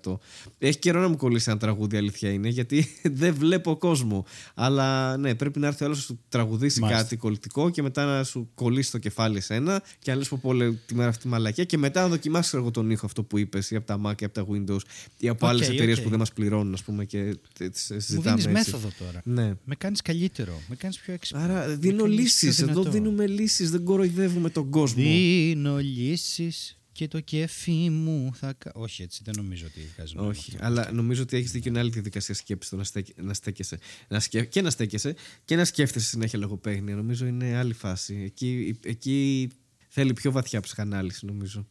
[0.04, 0.18] 100%.
[0.58, 2.86] Έχει καιρό να μου κολλήσει ένα τραγούδι, αλήθεια είναι, γιατί
[3.20, 4.24] δεν βλέπω κόσμο.
[4.54, 7.02] Αλλά ναι, πρέπει να έρθει ο άλλος να σου τραγουδήσει Μάλιστα.
[7.02, 10.52] κάτι κολλητικό και μετά να σου κολλήσει το κεφάλι εσένα και να λες πω πω
[10.52, 13.70] λέει τη μέρα αυτή μαλακιά και μετά να δοκιμάσεις εγώ τον ήχο αυτό που είπες
[13.70, 14.80] ή από τα Mac ή από τα Windows
[15.18, 16.04] ή από Οκ, άλλες εταιρείες οκ.
[16.04, 18.70] που δεν μας πληρώνουν, ας πούμε, και τις Μου συζητάμε δίνεις έτσι.
[18.72, 19.20] μέθοδο τώρα.
[19.24, 19.54] Ναι.
[19.64, 20.60] Με κάνεις καλύτερο.
[20.68, 21.42] Με κάνεις πιο έξυπνο.
[21.42, 22.54] Άρα Με δίνω κάνεις λύσεις.
[22.56, 22.90] πιο Εδώ δυνατό.
[22.90, 23.70] δίνουμε λύσεις.
[23.70, 25.02] Δεν κοροϊδεύουμε τον κόσμο.
[25.02, 26.52] Δίνω λύσει
[26.92, 28.52] και το κέφι μου θα.
[28.52, 30.66] κα- Όχι, έτσι δεν νομίζω ότι βγάζει νόημα Όχι, αυτό.
[30.66, 33.78] αλλά νομίζω ότι έχεις δίκιο είναι άλλη διαδικασία σκέψης το να, στέκ, να στέκεσαι.
[34.08, 35.14] Να σκε, και να στέκεσαι
[35.44, 36.94] και να σκέφτεσαι συνέχεια λογοπαίγνια.
[36.96, 38.14] Νομίζω είναι άλλη φάση.
[38.24, 39.48] Εκεί, εκεί
[39.88, 41.68] θέλει πιο βαθιά ψυχανάλυση, νομίζω.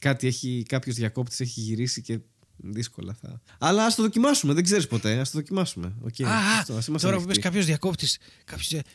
[0.00, 2.18] Κάτι έχει, κάποιος διακόπτης έχει γυρίσει και
[2.56, 3.40] δύσκολα θα...
[3.58, 5.92] Αλλά ας το δοκιμάσουμε, δεν ξέρεις ποτέ, ας το δοκιμάσουμε.
[6.04, 7.26] Okay, Α, αυτό, ας είμαστε τώρα που ανοιχτοί.
[7.26, 8.18] πες κάποιος διακόπτης.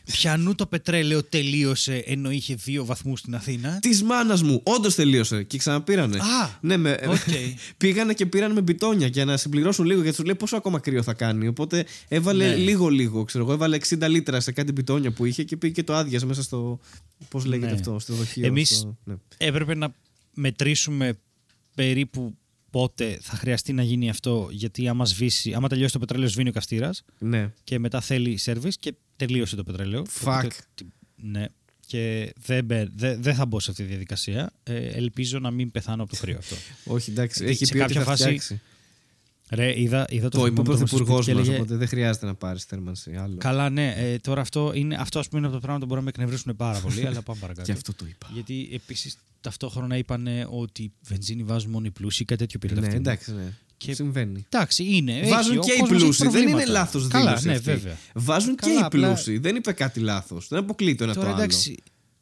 [0.04, 3.78] Ποιανού το πετρέλαιο τελείωσε ενώ είχε δύο βαθμούς στην Αθήνα.
[3.78, 6.16] Της μάνας μου, όντως τελείωσε και ξαναπήρανε.
[6.18, 7.18] Α, ναι, με, οκ.
[7.76, 11.02] πήγανε και πήραν με μπιτόνια για να συμπληρώσουν λίγο γιατί του λέει πόσο ακόμα κρύο
[11.02, 11.46] θα κάνει.
[11.46, 12.54] Οπότε έβαλε Ναι.
[12.56, 13.52] λίγο-λίγο, ξέρω εγώ.
[13.52, 16.80] Έβαλε 60 λίτρα σε κάτι μπιτόνια που είχε και πήγε και το άδειασε μέσα στο.
[17.28, 17.72] Πώς λέγεται Ναι.
[17.78, 18.46] αυτό, στο δοχείο.
[18.46, 19.14] Εμείς στο- ναι.
[19.36, 19.94] έπρεπε να
[20.34, 21.18] μετρήσουμε
[21.74, 22.36] περίπου
[22.70, 24.48] πότε θα χρειαστεί να γίνει αυτό.
[24.52, 27.52] Γιατί άμα, σβήσει, άμα τελειώσει το πετρέλαιο, σβήνει ο καστήρα ναι.
[27.64, 30.02] και μετά θέλει service και τελείωσε το πετρέλαιο.
[30.22, 30.36] Fuck.
[30.38, 30.84] Οπότε, τι-
[31.16, 31.44] ναι.
[31.86, 34.50] Και δεν, μπε- δεν, δεν θα μπω σε αυτή τη διαδικασία.
[34.62, 36.56] Ε, ελπίζω να μην πεθάνω από το κρύο αυτό.
[36.84, 37.38] Όχι, εντάξει.
[37.44, 38.60] Γιατί Έχει σε πει ότι κάποια θα φάση φτιάξει.
[39.50, 41.62] Ρε, είδα, είδα το, Το είπε ο θυμό με το πρωθυπουργός σπίτι και μας, έλεγε,
[41.62, 43.14] οπότε δεν χρειάζεται να πάρεις θέρμανση.
[43.16, 43.36] Άλλο.
[43.38, 43.94] Καλά, ναι.
[43.96, 46.22] Ε, τώρα αυτό, είναι, αυτό ας πούμε, είναι από τα πράγματα που μπορεί να με
[46.22, 47.66] εκνευρίσουν πάρα πολύ, αλλά πάμε παρακάτω.
[47.66, 48.26] Και αυτό το είπα.
[48.34, 52.96] Γιατί επίσης ταυτόχρονα είπαν ότι βενζίνη βάζουν μόνο οι πλούσιοι, κάτι τέτοιο πήρε Ναι, αυτή.
[52.96, 53.52] εντάξει, ναι.
[53.76, 54.46] Και- Συμβαίνει.
[54.50, 55.20] Εντάξει, είναι.
[55.24, 56.22] Βάζουν έχει, ο και οι κόσμος έχει πλούσιοι.
[56.28, 56.70] Δεν είναι προβλήματα.
[56.70, 57.46] λάθος Καλά, δήλωση.
[57.46, 57.64] ναι, αυτή.
[57.64, 57.96] βέβαια.
[58.14, 59.38] Βάζουν και Καλά, οι απλά- πλούσιοι.
[59.38, 60.48] Δεν είπε κάτι λάθος.
[60.48, 61.42] Δεν αποκλείει το ένα Τώρα το άλλο.
[61.42, 61.76] εντάξει,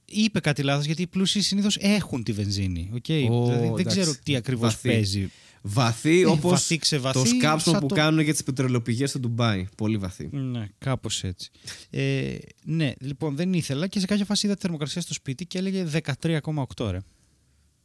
[0.05, 2.91] είπε κάτι λάθος γιατί οι πλούσιοι συνήθως έχουν τη βενζίνη.
[2.95, 3.99] οκ; Ω, δηλαδή, δεν εντάξει.
[4.01, 4.89] ξέρω τι ακριβώς Βαθύ.
[4.89, 5.31] παίζει.
[5.69, 9.19] Βαθύ Ε, όπως βαθύ ξεβαθύ, το σκάψιμο σαν που το- κάνουν για τις πετρελαιοπηγέ στο
[9.19, 9.67] Ντουμπάι.
[9.77, 10.29] Πολύ βαθύ.
[10.33, 11.51] Ναι, κάπως έτσι.
[11.91, 15.59] Ε, ναι, λοιπόν, δεν ήθελα και σε κάποια φάση είδα τη θερμοκρασία στο σπίτι και
[15.59, 16.99] έλεγε 13,8 ρε.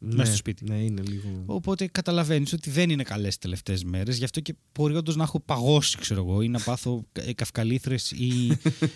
[0.03, 0.63] Ναι, στο σπίτι.
[0.69, 1.43] Ναι, είναι λίγο.
[1.45, 4.17] Οπότε καταλαβαίνεις ότι δεν είναι καλές τις τελευταίες μέρες.
[4.17, 8.47] Γι' αυτό και μπορεί όντω να έχω παγώσει, ξέρω εγώ, ή να πάθω καυκαλήθρε ή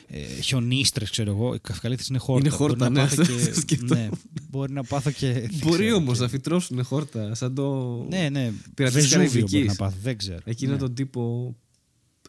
[0.08, 1.54] ε, χιονίστρες, ξέρω εγώ.
[1.54, 2.48] Οι καυκαλήθρε είναι χόρτα.
[2.48, 4.04] Είναι χόρτα, μπορεί να ναι, πάθω αυτό και, σκεφτόμουν.
[4.04, 4.10] ναι,
[4.50, 5.32] μπορεί να πάθω και.
[5.32, 7.96] δεν Μπορεί ξέρω, όμως και- να φυτρώσουν χόρτα σαν το.
[8.10, 8.52] Ναι, ναι.
[8.74, 9.52] Πειρατές Βεζούβιο Καραϊβικής.
[9.52, 10.40] μπορεί να πάθω, δεν ξέρω.
[10.44, 10.78] Εκείνο ναι.
[10.78, 11.56] τον τύπο.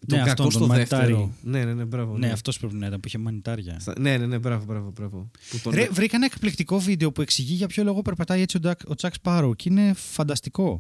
[0.09, 1.03] Ναι, τον κακό αυτόν, στο τον δεύτερο.
[1.03, 1.33] μανιτάρι.
[1.43, 2.19] Ναι, ναι, ναι, μπράβο.
[2.19, 3.81] Ναι, αυτός πρέπει να ήταν που είχε μανιτάρια.
[3.81, 4.91] Στα- Ναι, ναι, ναι, μπράβο, μπράβο.
[4.95, 5.31] μπράβο.
[5.51, 5.73] Που τον...
[5.75, 8.95] Ρε, βρήκα ένα εκπληκτικό βίντεο που εξηγεί για ποιο λόγο περπατάει έτσι ο, Ντακ- ο
[8.95, 10.79] Τσακ Σπάρο και είναι φανταστικό.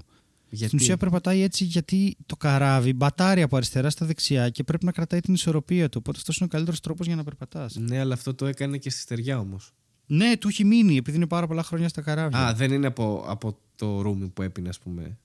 [0.48, 4.84] Γιατί; Στην ουσία περπατάει έτσι γιατί το καράβι μπατάρει από αριστερά στα δεξιά και πρέπει
[4.84, 5.96] να κρατάει την ισορροπία του.
[6.00, 7.74] Οπότε αυτός είναι ο καλύτερος τρόπος για να περπατάς.
[7.74, 9.72] Ναι, αλλά αυτό το έκανε και στη στεριά όμως.
[10.06, 12.38] Ναι, του έχει μείνει επειδή είναι πάρα πολλά χρόνια στα καράβια.
[12.46, 15.18] Α, δεν είναι από, από το ρούμι που έπινε, ας πούμε.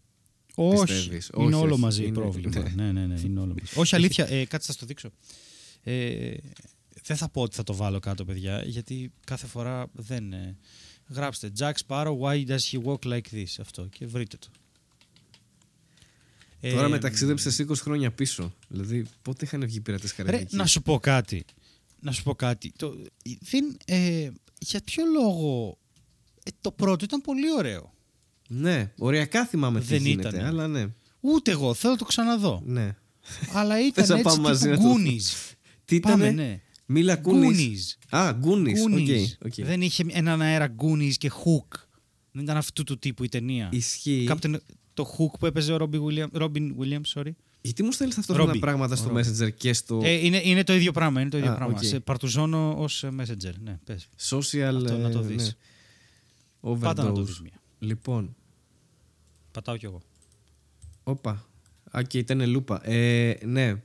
[0.56, 0.86] Όχι.
[0.93, 1.30] πιστεύεις.
[1.38, 1.82] Είναι Όχι, όλο όχι.
[1.82, 2.60] μαζί Είναι- πρόβλημα.
[2.62, 2.70] ναι.
[2.84, 3.80] ναι, ναι, ναι, είναι όλο μαζί.
[3.80, 4.28] όχι, αλήθεια.
[4.30, 5.10] Ε, κάτσε, θα στο δείξω.
[5.84, 6.34] Ε,
[7.04, 10.34] δεν θα πω ότι θα το βάλω κάτω, παιδιά, γιατί κάθε φορά δεν.
[10.34, 10.58] ε,
[11.08, 13.45] γράψτε Jack Sparrow, why does he walk like this?
[13.60, 14.47] Αυτό και βρείτε το.
[16.62, 18.54] Τώρα Ε, με ταξίδεψε 20 χρόνια πίσω.
[18.68, 21.45] Δηλαδή, πότε είχαν βγει οι πειρατές Ρε, Καραϊβική; να σου πω κάτι.
[21.99, 22.72] Να σου πω κάτι.
[22.78, 22.95] Το,
[23.39, 24.30] δεν, ε,
[24.60, 25.78] για ποιο λόγο.
[26.43, 27.93] ε, το πρώτο ήταν πολύ ωραίο.
[28.54, 30.47] Ναι, οριακά θυμάμαι τι Δεν γίνεται, ήτανε.
[30.47, 30.86] αλλά ναι.
[31.20, 32.62] Ούτε εγώ, θέλω να το ξαναδώ.
[32.66, 32.95] ναι.
[33.54, 35.54] Αλλά ήταν να έτσι πάμε μαζί τύπου να το Goonies.
[35.86, 36.62] Τι Πάμε, ήτανε; ναι.
[36.86, 37.98] Μίλα Κούνις.
[38.10, 38.18] Goonies.
[38.18, 38.84] Α, Goonies.
[38.88, 39.26] Goonies.
[39.46, 39.66] OK, OK.
[39.66, 41.78] Δεν είχε έναν αέρα Goonies και Hook.
[42.32, 43.70] Δεν ήταν αυτού του τύπου η ταινία.
[43.72, 44.28] Ισχύει.
[44.30, 44.54] Captain,
[44.93, 47.32] το Hook που έπαιζε ο Robin Williams, Robin Williams sorry.
[47.62, 48.60] Γιατί μου στέλνεις ταυτόχρονα Robbie.
[48.60, 51.22] πράγματα στο Ο Messenger και στο Ε, είναι, είναι το ίδιο πράγμα.
[51.22, 51.74] Είναι το ίδιο Α, πράγμα.
[51.78, 51.84] οκ.
[51.84, 53.54] Σε παρτουζώνω ως messenger.
[53.64, 54.08] Ναι, πες.
[54.30, 54.74] social.
[54.76, 55.58] Αυτό, να το ε, δεις.
[56.62, 56.76] ναι.
[56.78, 57.26] Πάτα να το Overdose.
[57.26, 57.62] δεις μία.
[57.80, 58.36] Λοιπόν,
[59.52, 60.02] Πατάω κι εγώ.
[61.04, 61.45] όπα.
[61.97, 62.88] Α, και ήταν λούπα.
[62.89, 63.82] Ε, ναι.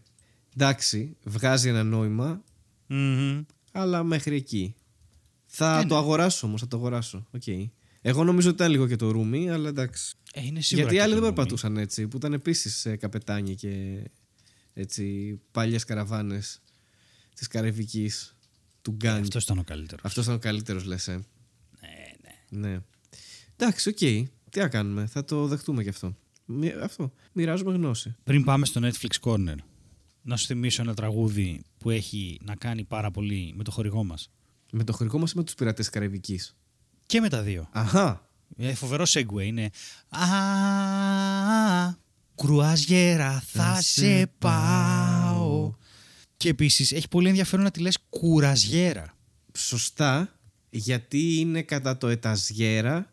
[0.55, 2.43] Εντάξει, βγάζει ένα νόημα,
[2.87, 3.43] Μμμ.
[3.73, 4.75] αλλά μέχρι εκεί.
[5.47, 5.89] Θα Ε, ναι.
[5.89, 7.27] το αγοράσω όμως, θα το αγοράσω.
[7.31, 7.43] Οκ.
[8.03, 10.15] Εγώ νομίζω ότι ήταν λίγο και το ρούμι, αλλά εντάξει.
[10.33, 11.35] Ε, είναι σίγουρα Γιατί και άλλοι το δεν Rumi.
[11.35, 14.03] περπατούσαν έτσι, που ήταν επίσης καπετάνιοι και
[14.75, 16.61] έτσι παλιές καραβάνες
[17.35, 18.37] της Καραϊβικής
[18.83, 19.23] του Gang.
[19.23, 20.05] Αυτός ήταν ο καλύτερος.
[20.05, 21.09] Αυτός ήταν ο καλύτερος, λες.
[21.09, 21.13] Ε.
[21.81, 21.89] Ναι,
[22.59, 22.69] ναι.
[22.69, 22.81] Ναι.
[23.57, 23.99] Εντάξει, οκ.
[24.57, 26.17] Τι να κάνουμε, θα το δεχτούμε κι αυτό.
[26.45, 27.13] Μοι- Αυτό.
[27.33, 28.15] Μοιράζουμε γνώση.
[28.25, 29.55] Πριν πάμε στο Netflix Corner,
[30.23, 34.31] να σου θυμίσω ένα τραγούδι που έχει να κάνει πάρα πολύ με το χορηγό μας.
[34.73, 36.57] Με το χωρικό μας ή με τους πειρατές της Καραϊβικής;
[37.07, 37.69] Και με τα δύο.
[37.73, 38.29] Αχά.
[38.57, 39.71] Ε, φοβερό segue είναι.
[40.09, 40.25] Α,
[42.35, 45.75] κρουαζιέρα θα σε πάω.
[46.37, 49.17] Και επίσης έχει πολύ ενδιαφέρον να τη λες κουραζιέρα.
[49.59, 50.39] Σωστά,
[50.71, 53.11] γιατί είναι κατά το εταζιέρα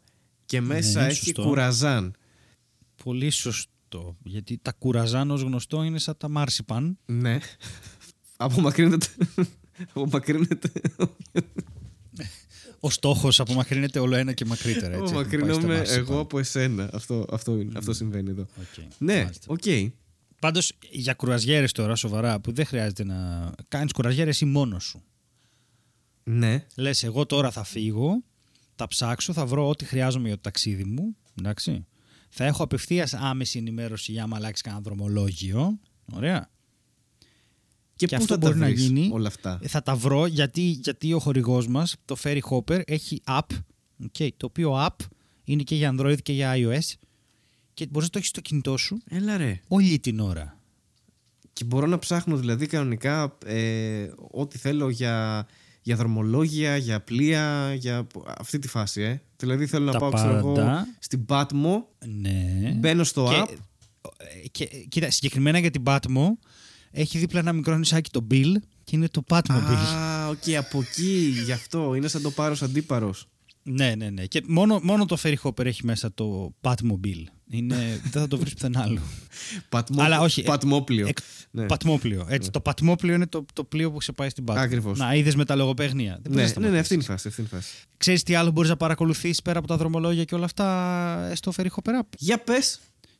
[0.53, 1.43] και μέσα Ναι, έχει σωστό.
[1.43, 2.13] κουραζάν.
[3.03, 4.17] Πολύ σωστό.
[4.23, 6.97] Γιατί τα κουραζάν ως γνωστό είναι σαν τα μάρσιπαν.
[7.05, 7.39] Ναι.
[8.37, 9.07] Απομακρύνεται.
[9.89, 10.71] Απομακρύνεται.
[12.79, 14.95] Ο στόχος απομακρύνεται όλο ένα και μακρύτερα.
[14.95, 15.99] Έτσι, έχουμε πάει στα Απομακρύνομαι μάρσιπαν.
[16.03, 16.89] εγώ από εσένα.
[16.93, 18.41] Αυτό, αυτό, είναι, αυτό συμβαίνει εδώ.
[18.41, 19.45] Οκ, Ναι, μάλιστα.
[19.47, 19.63] οκ.
[20.39, 25.03] Πάντως για κρουαζιέρες τώρα, σοβαρά, που δεν χρειάζεται να κάνεις κρουαζιέρες ή μόνος σου.
[26.23, 26.65] Ναι.
[26.75, 28.23] Λες, εγώ τώρα θα φύγω,
[28.75, 31.15] θα ψάξω, θα βρω ό,τι χρειάζομαι για το ταξίδι μου.
[31.39, 31.85] Εντάξει.
[32.29, 35.79] Θα έχω απευθείας άμεση ενημέρωση για άμα αλλάξει κανένα δρομολόγιο.
[36.13, 36.49] Ωραία.
[37.95, 39.09] Και, Και πού αυτό θα τα μπορεί να βρεις γίνει.
[39.11, 43.21] όλα αυτά; Ε, Θα τα βρω γιατί, γιατί ο χορηγός μας, το Ferry Hopper, έχει
[43.27, 43.57] app.
[44.11, 44.95] Okay, το οποίο app
[45.43, 46.93] είναι και για Android και για iOS.
[47.73, 49.59] Και μπορείς να το έχεις στο κινητό σου Έλα ρε.
[49.67, 50.57] όλη την ώρα.
[51.53, 55.45] Και μπορώ να ψάχνω δηλαδή κανονικά ε, ό,τι θέλω για,
[55.83, 58.07] για δρομολόγια, για πλοία, για
[58.37, 59.21] αυτή τη φάση, ε.
[59.37, 60.87] Δηλαδή θέλω να Τα πάω, ξέρω εγώ, πάντα.
[60.99, 61.83] στην Patmo,
[62.21, 62.71] Ναι.
[62.79, 63.57] μπαίνω στο και, app.
[64.43, 66.27] ε, Και, κοίτα, συγκεκριμένα για την Πάτμο
[66.91, 68.51] έχει δίπλα ένα μικρό νησάκι το Bill
[68.83, 69.93] και είναι το Patmobile.
[69.95, 71.93] Α, οκ, από εκεί, γι' αυτό.
[71.95, 73.27] Είναι σαν το Πάρος Αντίπαρος.
[73.63, 74.25] Ναι, ναι, ναι.
[74.25, 77.23] Και μόνο, μόνο το Ferry Hopper έχει μέσα το Patmobile.
[77.49, 77.75] Είναι,
[78.11, 78.99] δεν θα το βρεις πουθενά άλλο.
[79.69, 81.07] Πατμό, Αλλά όχι, ε, Πατμόπλιο.
[81.07, 81.17] Εκ-
[81.51, 81.65] ναι.
[81.65, 82.25] Πατμόπλιο.
[82.29, 84.55] Έτσι, Το πατμόπλιο είναι το, το πλοίο που σε πάει στην Patmo.
[84.57, 84.97] Ακριβώς.
[84.99, 86.19] Να, είδες με τα λογοπαίγνια.
[86.23, 87.27] Δεν ναι, ναι, ναι, αυτή είναι η φάση.
[87.27, 87.73] Αυτή είναι η φάση.
[87.97, 91.51] Ξέρεις τι άλλο μπορείς να παρακολουθήσει πέρα από τα δρομολόγια και όλα αυτά ε, στο
[91.57, 92.79] Ferry Hopper App; Για πες.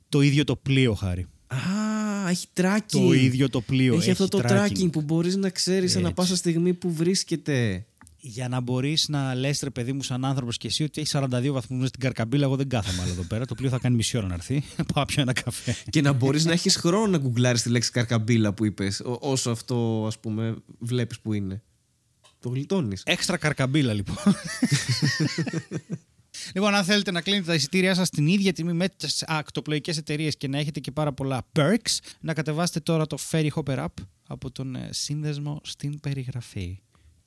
[0.10, 1.28] Το ίδιο το πλοίο, χάρη.
[1.48, 2.80] Α, έχει tracking.
[2.92, 3.96] Το ίδιο το πλοίο.
[3.96, 4.92] Έχει, αυτό το tracking.
[4.92, 6.14] που μπορείς να ξέρεις ανά Έτσι.
[6.14, 7.86] πάσα στιγμή που βρίσκεται.
[8.26, 11.48] Για να μπορείς να λες, ρε παιδί μου, σαν άνθρωπος και εσύ, ότι έχει 42
[11.52, 12.44] βαθμούς στην καρκαμπίλα.
[12.46, 13.46] Εγώ δεν κάθομαι άλλο εδώ πέρα.
[13.46, 14.64] Το πλοίο θα κάνει μισή ώρα να έρθει.
[14.76, 15.76] Πάω να πιω ένα καφέ.
[15.90, 19.52] και να μπορείς να έχεις χρόνο να γκουγκλάρεις τη λέξη καρκαμπίλα που είπες ό- όσο
[19.52, 21.62] αυτό ας πούμε βλέπεις που είναι.
[22.40, 23.02] Το γλιτώνεις.
[23.06, 24.16] Έξτρα καρκαμπίλα, λοιπόν.
[26.56, 30.38] λοιπόν, αν θέλετε να κλείνετε τα εισιτήριά σας την ίδια τιμή με τις ακτοπλοϊκές εταιρείες
[30.38, 33.88] και να έχετε και πάρα πολλά perks, να κατεβάσετε τώρα το Ferry Hopper App
[34.28, 36.80] από τον ε, σύνδεσμο στην περιγραφή.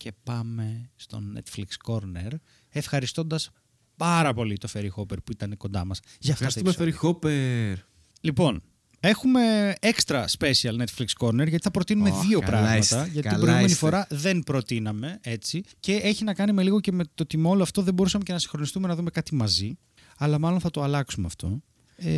[0.07, 2.31] Και πάμε στο Netflix Corner,
[2.69, 3.51] ευχαριστώντας
[3.97, 7.19] πάρα πολύ το Ferry Hopper που ήταν κοντά μας για αυτά τα Ευχαριστούμε επεισόδια.
[7.23, 7.83] Ferry Hopper.
[8.21, 8.63] Λοιπόν,
[9.01, 12.77] έχουμε extra special Netflix Corner γιατί θα προτείνουμε Ω, δύο καλά πράγματα.
[12.77, 13.79] είστε, γιατί την καλά προηγούμενη είστε.
[13.79, 15.63] φορά δεν προτείναμε έτσι.
[15.81, 18.25] Και έχει να κάνει με λίγο και με το ότι με όλο αυτό δεν μπορούσαμε
[18.25, 19.79] και να συγχρονιστούμε να δούμε κάτι μαζί.
[20.19, 21.63] Αλλά μάλλον θα το αλλάξουμε αυτό.
[21.97, 22.11] Ε,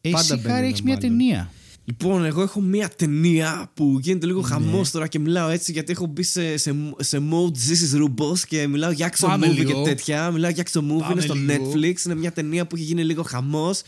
[0.00, 1.10] εσύ, μπαίνει Χάρη, ένα έχεις μια μάλλον.
[1.10, 1.50] ταινία.
[1.88, 4.32] Λοιπόν, εγώ έχω μία ταινία που γίνεται Ναι.
[4.32, 8.02] λίγο χαμός τώρα και μιλάω έτσι γιατί έχω μπει σε, σε, σε mode This is
[8.04, 9.82] Rubos και μιλάω για action Πάμε movie λίγο.
[9.82, 10.30] και τέτοια.
[10.30, 11.70] Μιλάω για action movie, Πάμε είναι στο λίγο.
[11.72, 13.82] Netflix, είναι μια ταινία που έχει γίνει λίγο χαμός.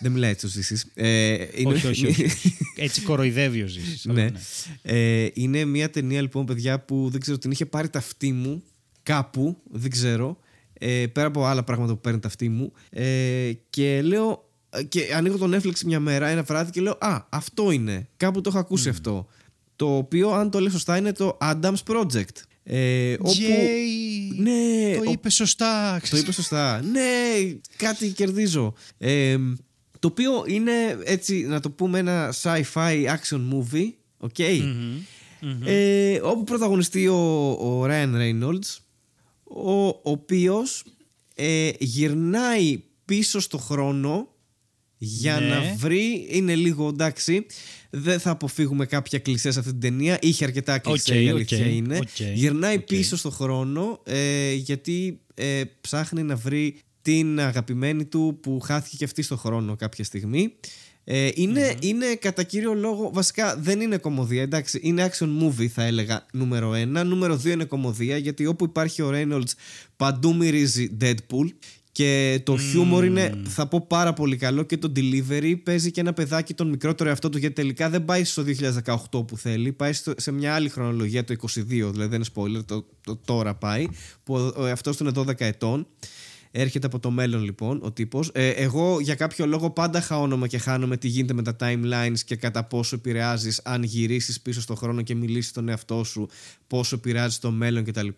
[0.00, 0.86] Δεν μιλάει έτσι ο Ζήσης.
[0.94, 1.72] Ε, είναι...
[1.74, 2.26] όχι, όχι, όχι.
[2.76, 4.06] Έτσι κοροϊδεύει ο Ζήσης.
[4.08, 4.30] αλλά ναι.
[4.82, 8.62] Ε, είναι μια ταινία λοιπόν, παιδιά, που δεν ξέρω, την είχε πάρει τα αυτή μου
[9.02, 10.38] κάπου, δεν ξέρω.
[10.78, 12.72] Ε, πέρα από άλλα πράγματα που παίρνει τ' αυτί μου.
[12.90, 14.50] Ε, και λέω.
[14.88, 18.08] Και ανοίγω τον Netflix μια μέρα, ένα βράδυ και λέω Α, αυτό είναι.
[18.16, 19.26] Κάπου το έχω ακούσει αυτό.
[19.76, 22.36] Το οποίο, αν το λέω σωστά, είναι το Adams Project.
[22.64, 23.32] Ε, όπου...
[23.32, 24.36] Yay!
[24.36, 26.00] Ναι, Το ο- είπε σωστά.
[26.10, 26.82] το είπε σωστά.
[26.82, 27.00] Ναι,
[27.76, 28.74] κάτι κερδίζω.
[28.98, 29.36] Ε,
[29.98, 30.72] το οποίο είναι
[31.04, 33.90] έτσι, να το πούμε, ένα sci-fi action movie.
[34.18, 34.38] OK.
[35.64, 38.76] Ε, όπου πρωταγωνιστεί ο, ο Ryan Reynolds,
[39.44, 40.84] ο, ο οποίος
[41.34, 44.28] ε, γυρνάει πίσω στο χρόνο
[45.04, 45.46] για Ναι.
[45.48, 47.46] να βρει, είναι λίγο εντάξει,
[47.90, 51.66] δεν θα αποφύγουμε κάποια κλισέ σε αυτή την ταινία, είχε αρκετά κλισέ Οκ, η αλήθεια
[51.66, 51.96] οκ, είναι.
[51.96, 52.82] οκ, Γυρνάει οκ.
[52.82, 59.04] πίσω στο χρόνο ε, γιατί ε, ψάχνει να βρει την αγαπημένη του που χάθηκε και
[59.04, 60.52] αυτή στο χρόνο κάποια στιγμή.
[61.04, 65.84] Ε, ειναι είναι κατά κύριο λόγο, βασικά δεν είναι κωμωδία, εντάξει, είναι action movie θα
[65.84, 67.04] έλεγα νούμερο ένα.
[67.04, 69.50] Νούμερο δύο είναι κωμωδία γιατί όπου υπάρχει ο Reynolds
[69.96, 71.46] παντού μυρίζει Deadpool
[71.92, 76.12] και το χιούμορ είναι, θα πω πάρα πολύ καλό και το delivery παίζει και ένα
[76.12, 78.44] παιδάκι τον μικρότερο εαυτό του γιατί τελικά δεν πάει στο
[79.12, 82.64] 2018 που θέλει, πάει στο- σε μια άλλη χρονολογία το 22, δηλαδή δεν είναι spoiler,
[82.64, 83.86] το, το τώρα πάει,
[84.24, 85.86] που ο, ο εαυτός του είναι 12 ετών.
[86.54, 88.30] Έρχεται από το μέλλον λοιπόν ο τύπος.
[88.34, 92.36] Ε, εγώ για κάποιο λόγο πάντα χαώνομαι και χάνομαι τι γίνεται με τα timelines και
[92.36, 96.28] κατά πόσο επηρεάζεις αν γυρίσεις πίσω στον χρόνο και μιλήσεις τον εαυτό σου,
[96.66, 98.08] πόσο επηρεάζει το μέλλον κτλ.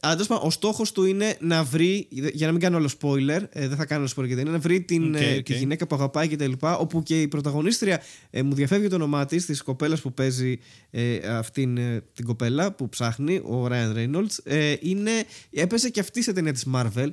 [0.00, 3.42] Αλλά τέλος πάντων, ο στόχος του είναι να βρει, για να μην κάνω όλο spoiler,
[3.50, 5.42] ε, δεν θα κάνω spoiler γιατί είναι να βρει την, Οκ, ε, οκ.
[5.42, 6.52] τη γυναίκα που αγαπάει κτλ.
[6.60, 10.58] Όπου και η πρωταγωνίστρια, ε, μου διαφεύγει το όνομά της, της κοπέλας που παίζει
[10.90, 15.10] ε, αυτήν ε, την κοπέλα που ψάχνει, ο Ryan Reynolds, ε, είναι,
[15.50, 17.12] έπαιζε και αυτή σε ταινία της Marvel.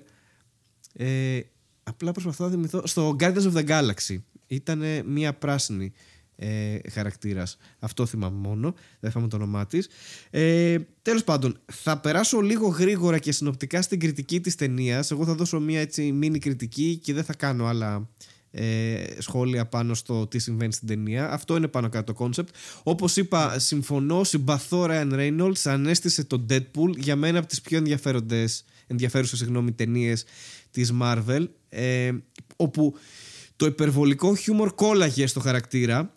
[0.93, 1.39] Ε,
[1.83, 2.87] απλά προσπαθώ να θυμηθώ.
[2.87, 4.17] Στο Guardians of the Galaxy.
[4.47, 5.93] Ήταν μια πράσινη
[6.35, 7.57] ε, χαρακτήρας.
[7.79, 8.73] Αυτό θυμάμαι μόνο.
[8.99, 9.89] Δεν θυμάμαι το όνομά της.
[10.29, 15.11] Ε, Τέλος πάντων, θα περάσω λίγο γρήγορα και συνοπτικά στην κριτική της ταινίας.
[15.11, 18.09] Εγώ θα δώσω μια έτσι μίνι κριτική και δεν θα κάνω άλλα
[18.51, 21.31] ε, σχόλια πάνω στο τι συμβαίνει στην ταινία.
[21.31, 22.55] Αυτό είναι πάνω κάτω το κόνσεπτ.
[22.83, 28.65] Όπως είπα, συμφωνώ, συμπαθώ Ryan Reynolds, ανέστησε το Deadpool για μένα από τις πιο ενδιαφέροντες,
[28.87, 30.25] ενδιαφέρουσες συγγνώμη, ταινίες
[30.71, 31.45] της Marvel.
[31.69, 32.11] Ε,
[32.55, 32.93] όπου
[33.55, 36.15] το υπερβολικό χιούμορ κόλλαγε στο χαρακτήρα.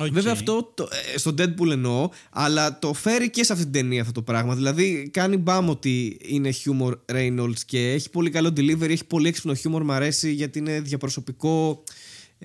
[0.00, 0.12] Οκ.
[0.12, 4.00] Βέβαια αυτό το, ε, στο Deadpool εννοώ, αλλά το φέρει και σε αυτή την ταινία
[4.00, 4.54] αυτό το πράγμα.
[4.54, 9.54] Δηλαδή κάνει μπαμ ότι είναι χιούμορ Reynolds και έχει πολύ καλό delivery, έχει πολύ έξυπνο
[9.54, 11.82] χιούμορ, μου αρέσει γιατί είναι διαπροσωπικό.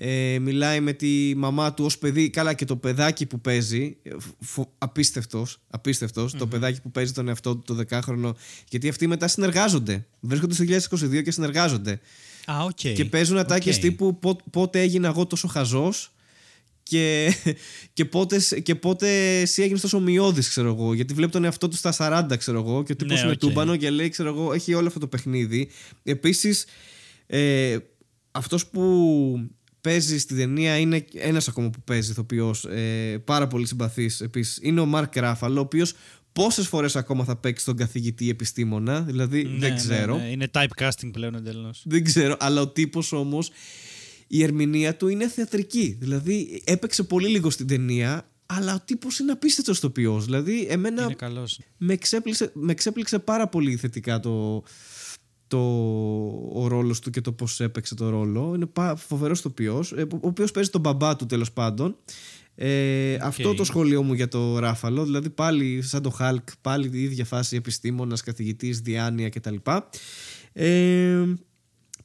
[0.00, 4.10] Ε, μιλάει με τη μαμά του ως παιδί, καλά και το παιδάκι που παίζει, ε,
[4.40, 8.36] φο- απίστευτος, απίστευτος, το παιδάκι που παίζει τον εαυτό του το δεκάχρονο,
[8.70, 10.06] γιατί αυτοί μετά συνεργάζονται.
[10.20, 12.00] Βρίσκονται στο 2022 και συνεργάζονται.
[12.46, 12.70] Α, οκ.
[12.94, 13.82] Και παίζουν ατάκες Οκ.
[13.82, 16.12] τύπου «Πο- πότε έγινα εγώ τόσο χαζός
[16.82, 17.32] και,
[17.92, 21.76] και, πότε, και πότε εσύ έγινες τόσο μυώδης ξέρω εγώ γιατί βλέπει τον εαυτό του
[21.76, 21.92] στα
[22.30, 23.38] 40 ξέρω εγώ και ο τύπος Ναι, είναι οκ.
[23.38, 25.70] τούμπανο και λέει ξέρω εγώ έχει όλο αυτό το παιχνίδι
[26.02, 26.64] επίσης
[27.26, 27.76] ε,
[28.30, 34.20] αυτός που παίζει στη ταινία είναι ένας ακόμα που παίζει ηθοποιός ε, πάρα πολύ συμπαθής
[34.20, 35.92] επίσης είναι ο Μαρκ Ράφαλο ο οποίος
[36.32, 40.24] πόσες φορές ακόμα θα παίξει τον καθηγητή επιστήμονα δηλαδή Ναι, δεν ναι, ξέρω ναι.
[40.30, 41.82] Είναι typecasting πλέον εντελώς.
[41.84, 43.50] δεν ξέρω, αλλά ο τύπος όμως
[44.26, 45.96] η ερμηνεία του είναι θεατρική.
[46.00, 50.24] Δηλαδή έπαιξε πολύ λίγο στην ταινία, αλλά ο τύπος είναι απίστευτος ηθοποιός.
[50.24, 51.60] Δηλαδή, εμένα Είναι καλός.
[51.76, 54.62] με εξέπληξε, με εξέπληξε πάρα πολύ θετικά το,
[55.48, 55.58] το,
[56.52, 58.52] ο ρόλος του και το πώς έπαιξε το ρόλο.
[58.54, 61.96] Είναι φοβερός ηθοποιό, ο οποίος παίζει τον μπαμπά του τέλος πάντων.
[62.54, 67.02] Ε, Αυτό το σχόλιο μου για το Ράφαλο, δηλαδή πάλι σαν το Χάλκ, πάλι η
[67.02, 69.54] ίδια φάση επιστήμονας, καθηγητής, διάνοια κτλ.
[70.52, 71.24] Ε,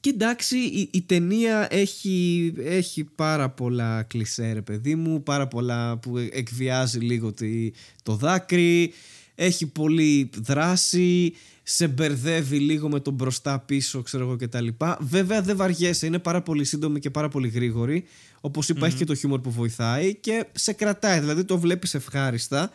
[0.00, 5.98] και εντάξει, η, η ταινία έχει, έχει πάρα πολλά κλισέ, ρε παιδί μου, πάρα πολλά
[5.98, 7.70] που εκβιάζει λίγο τη,
[8.02, 8.92] το δάκρυ,
[9.34, 11.34] έχει πολύ δράση,
[11.66, 14.66] σε μπερδεύει λίγο με τον μπροστά πίσω, ξέρω εγώ κτλ.
[15.00, 18.04] Βέβαια δεν βαριέσαι, είναι πάρα πολύ σύντομη και πάρα πολύ γρήγορη.
[18.40, 22.70] Όπως έχει και το χιούμορ που βοηθάει και σε κρατάει, δηλαδή το βλέπεις ευχάριστα.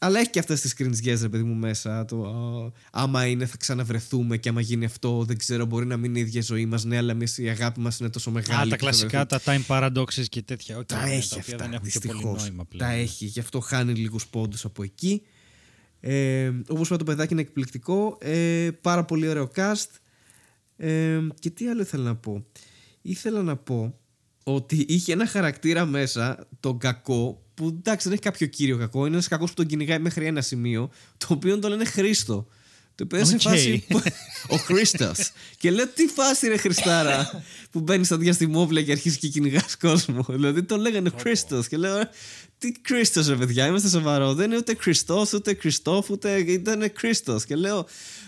[0.00, 2.04] Αλλά έχει και αυτές τις κριντζιές, ρε παιδί μου, μέσα.
[2.04, 6.10] Το «Α, άμα είναι, θα ξαναβρεθούμε και άμα γίνει αυτό, δεν ξέρω, μπορεί να μην
[6.10, 6.84] είναι η ίδια ζωή μας.
[6.84, 8.60] Ναι, αλλά εμείς η αγάπη μας είναι τόσο μεγάλη.
[8.60, 9.62] Α, και τα θα κλασικά, βρεθούμε».
[9.66, 10.78] τα time paradoxes και τέτοια.
[10.78, 11.64] Οκ, Τα ναι, έχει τα οποία αυτά.
[11.66, 12.42] δεν έχουν και πολύ Δυστυχώς.
[12.42, 12.90] νόημα πλέον.
[12.90, 13.24] Τα έχει.
[13.24, 15.22] Γι' αυτό χάνει λίγους πόντους από εκεί.
[16.00, 18.18] Ε, Όπως είπα, το παιδάκι είναι εκπληκτικό.
[18.20, 19.90] Ε, πάρα πολύ ωραίο cast.
[20.76, 22.46] Ε, και τι άλλο ήθελα να πω.
[23.02, 23.98] Ήθελα να πω
[24.44, 29.14] ότι είχε ένα χαρακτήρα μέσα, τον κακό, που εντάξει δεν έχει κάποιο κύριο κακό, είναι
[29.14, 32.46] ένας κακός που τον κυνηγάει μέχρι ένα σημείο, το οποίο τον λένε Χρήστο.
[32.98, 33.40] Το είπε σε Οκ.
[33.40, 33.84] φάση.
[34.54, 35.12] ο Χρήστο.
[35.58, 40.24] και λέω τι φάση ρε Χριστάρα που μπαίνεις στα διαστημόπλαια και αρχίζεις και κυνηγάς κόσμο.
[40.28, 41.68] δηλαδή τον λέγανε Χρήστος.
[41.68, 42.08] Και λέω
[42.58, 44.34] τι Χρήστος ρε παιδιά, είμαστε σοβαροί.
[44.34, 47.44] Δεν είναι ούτε Χριστός, ούτε Χριστόφ, ούτε ήταν Χρήστος.
[47.44, 47.86] Και λέω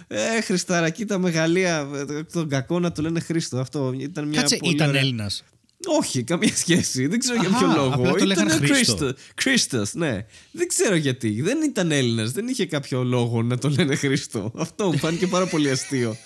[0.09, 1.89] ε, Χριστάρα, κοίτα μεγαλεία
[2.33, 3.59] τον κακό να το λένε Χρήστο.
[3.59, 5.45] Αυτό ήταν μια Κάτσε, πολύ ήταν ωραία- Έλληνας.
[5.87, 7.07] Όχι, καμία σχέση.
[7.07, 7.93] Δεν ξέρω για Αχα, ποιο λόγο.
[7.95, 8.97] απλά το λέγανε Ήτανε Χρήστο.
[8.97, 9.15] Χρήστο.
[9.41, 10.27] Χρήστος, ναι.
[10.53, 11.43] Δεν ξέρω γιατί.
[11.43, 12.33] Δεν ήταν Έλληνας.
[12.33, 14.53] Δεν είχε κάποιο λόγο να το λένε Χρήστο.
[14.57, 16.17] Αυτό μου φάνηκε πάρα πολύ αστείο.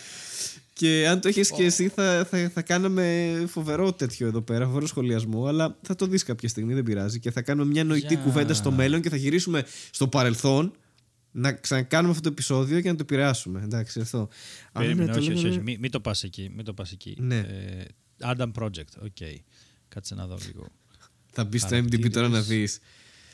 [0.73, 4.87] Και αν το έχεις και εσύ, θα, θα, θα κάναμε φοβερό τέτοιο εδώ πέρα, φοβερό
[4.87, 5.47] σχολιασμό.
[5.47, 7.19] Αλλά θα το δεις κάποια στιγμή, δεν πειράζει.
[7.21, 8.17] Και θα κάνουμε μια νοητή Για.
[8.23, 10.73] κουβέντα στο μέλλον και θα γυρίσουμε στο παρελθόν
[11.31, 13.61] να ξανακάνουμε αυτό το επεισόδιο και να το επηρεάσουμε.
[13.65, 14.29] Εντάξει, αυτό.
[14.73, 15.65] Αλλά ναι, Περίμενε, το όχι, όχι, λέγανε- όχι.
[15.65, 16.51] Μην, μην το πας εκεί.
[16.57, 17.17] Μην το πας εκεί.
[17.21, 17.37] Ναι.
[17.39, 17.85] Ε,
[18.25, 19.17] Adam Project, οκ.
[19.89, 20.69] Κάτσε να δω λίγο.
[21.33, 22.79] Θα μπεις στο MDB τώρα να δεις.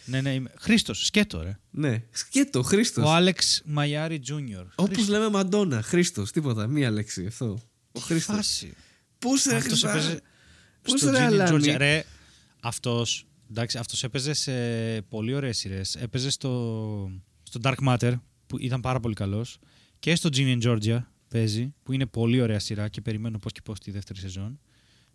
[0.05, 0.51] ναι, ναι, είμαι...
[0.59, 1.59] Χρήστος, σκέτο ρε.
[1.71, 3.05] Ναι, σκέτο, Χρήστος.
[3.05, 4.67] Ο Άλεξ Μαϊάρη Τζούνιορ.
[4.75, 7.61] Όπως λέμε Μαντόνα, Χρήστος, τίποτα, μία λέξη αυτό.
[7.93, 8.37] Ο Χρήστος.
[8.37, 8.73] Φάση.
[9.19, 10.21] Πού σε Αυτός έπαιζε
[10.83, 11.75] Πού στο σε Ginny Αλάνη; Georgia.
[11.77, 12.05] Ρε,
[12.61, 14.53] αυτός, εντάξει, αυτός έπαιζε σε
[15.03, 15.95] πολύ ωραίες σειρές.
[15.95, 17.11] Έπαιζε στο,
[17.43, 18.15] στο Dark Matter,
[18.47, 19.59] που ήταν πάρα πολύ καλός.
[19.99, 23.61] Και στο Ginny and Georgia παίζει, που είναι πολύ ωραία σειρά και περιμένω πώς και
[23.65, 24.61] πώς τη δεύτερη σεζόν.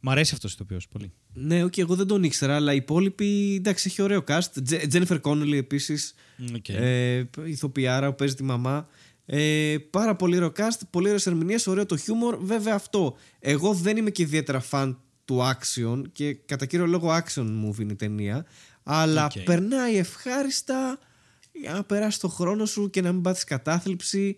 [0.07, 1.11] Μ' αρέσει αυτός ο ηθοποιός πολύ.
[1.33, 4.39] Ναι, οκ, εγώ δεν τον ήξερα, αλλά οι υπόλοιποι εντάξει, έχει ωραίο cast.
[4.63, 6.13] Τζε- Τζένιφερ Κόνολι επίσης.
[6.55, 6.69] Οκ.
[6.69, 8.87] Ε, ηθοποιάρα που παίζει τη μαμά.
[9.25, 12.37] Ε, πάρα πολύ ωραίο cast, πολύ ωραίες ερμηνείες, ωραίο το χιούμορ.
[12.41, 13.17] Βέβαια αυτό.
[13.39, 17.91] Εγώ δεν είμαι και ιδιαίτερα φαν του action και κατά κύριο λόγο action movie είναι
[17.91, 18.45] η ταινία.
[18.83, 19.39] Αλλά Οκ.
[19.43, 20.99] περνάει ευχάριστα
[21.51, 24.35] για να περάσει το χρόνο σου και να μην πάθεις κατάθλιψη.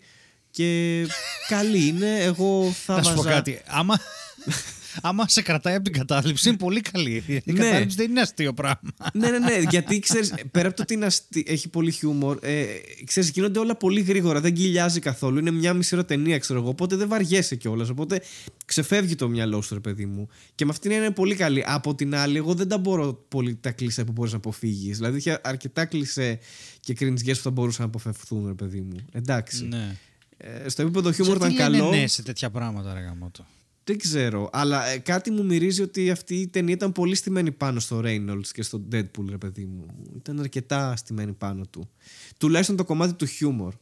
[0.50, 1.06] Και
[1.48, 2.18] καλή είναι.
[2.22, 3.60] Εγώ θα Θα σου πω βάζα- κάτι.
[3.66, 3.98] Άμα,
[5.02, 7.22] άμα σε κρατάει από την κατάθλιψη, είναι πολύ καλή.
[7.26, 7.52] Η Ναι.
[7.60, 8.90] κατάθλιψη δεν είναι αστείο πράγμα.
[9.12, 9.58] ναι, ναι, ναι.
[9.70, 12.64] Γιατί ξέρεις, πέρα από το ότι είναι αστι- έχει πολύ χιούμορ, ε,
[13.04, 14.40] ξέρεις, γίνονται όλα πολύ γρήγορα.
[14.40, 15.38] Δεν κοιλιάζει καθόλου.
[15.38, 16.68] Είναι μιάμιση ώρα ταινία, ξέρω εγώ.
[16.68, 17.88] Οπότε δεν βαριέσαι κιόλας.
[17.88, 18.22] Οπότε
[18.64, 20.28] ξεφεύγει το μυαλό σου, ρε παιδί μου.
[20.54, 21.64] Και με αυτήν είναι πολύ καλή.
[21.66, 24.96] Από την άλλη, εγώ δεν τα μπορώ πολύ τα κλισέ που μπορείς να αποφύγεις.
[24.96, 26.38] Δηλαδή, είχε αρκετά κλισέ
[26.80, 28.96] και κριντζιέ που θα μπορούσαν να αποφευθούν, ρε παιδί μου.
[29.12, 29.64] Εντάξει.
[29.66, 29.96] ναι.
[30.36, 31.96] Ε, στο επίπεδο χιούμορ Γιατί ήταν λένε καλό.
[31.96, 33.46] ναι σε τέτοια πράγματα, ρε γαμώτο;
[33.88, 37.80] Δεν ξέρω, αλλά ε, κάτι μου μυρίζει ότι αυτή η ταινία ήταν πολύ στημένη πάνω
[37.80, 39.86] στο Reynolds και στο Deadpool, ρε παιδί μου.
[40.16, 41.90] Ήταν αρκετά στημένη πάνω του.
[42.38, 43.74] Τουλάχιστον το κομμάτι του χιούμορ.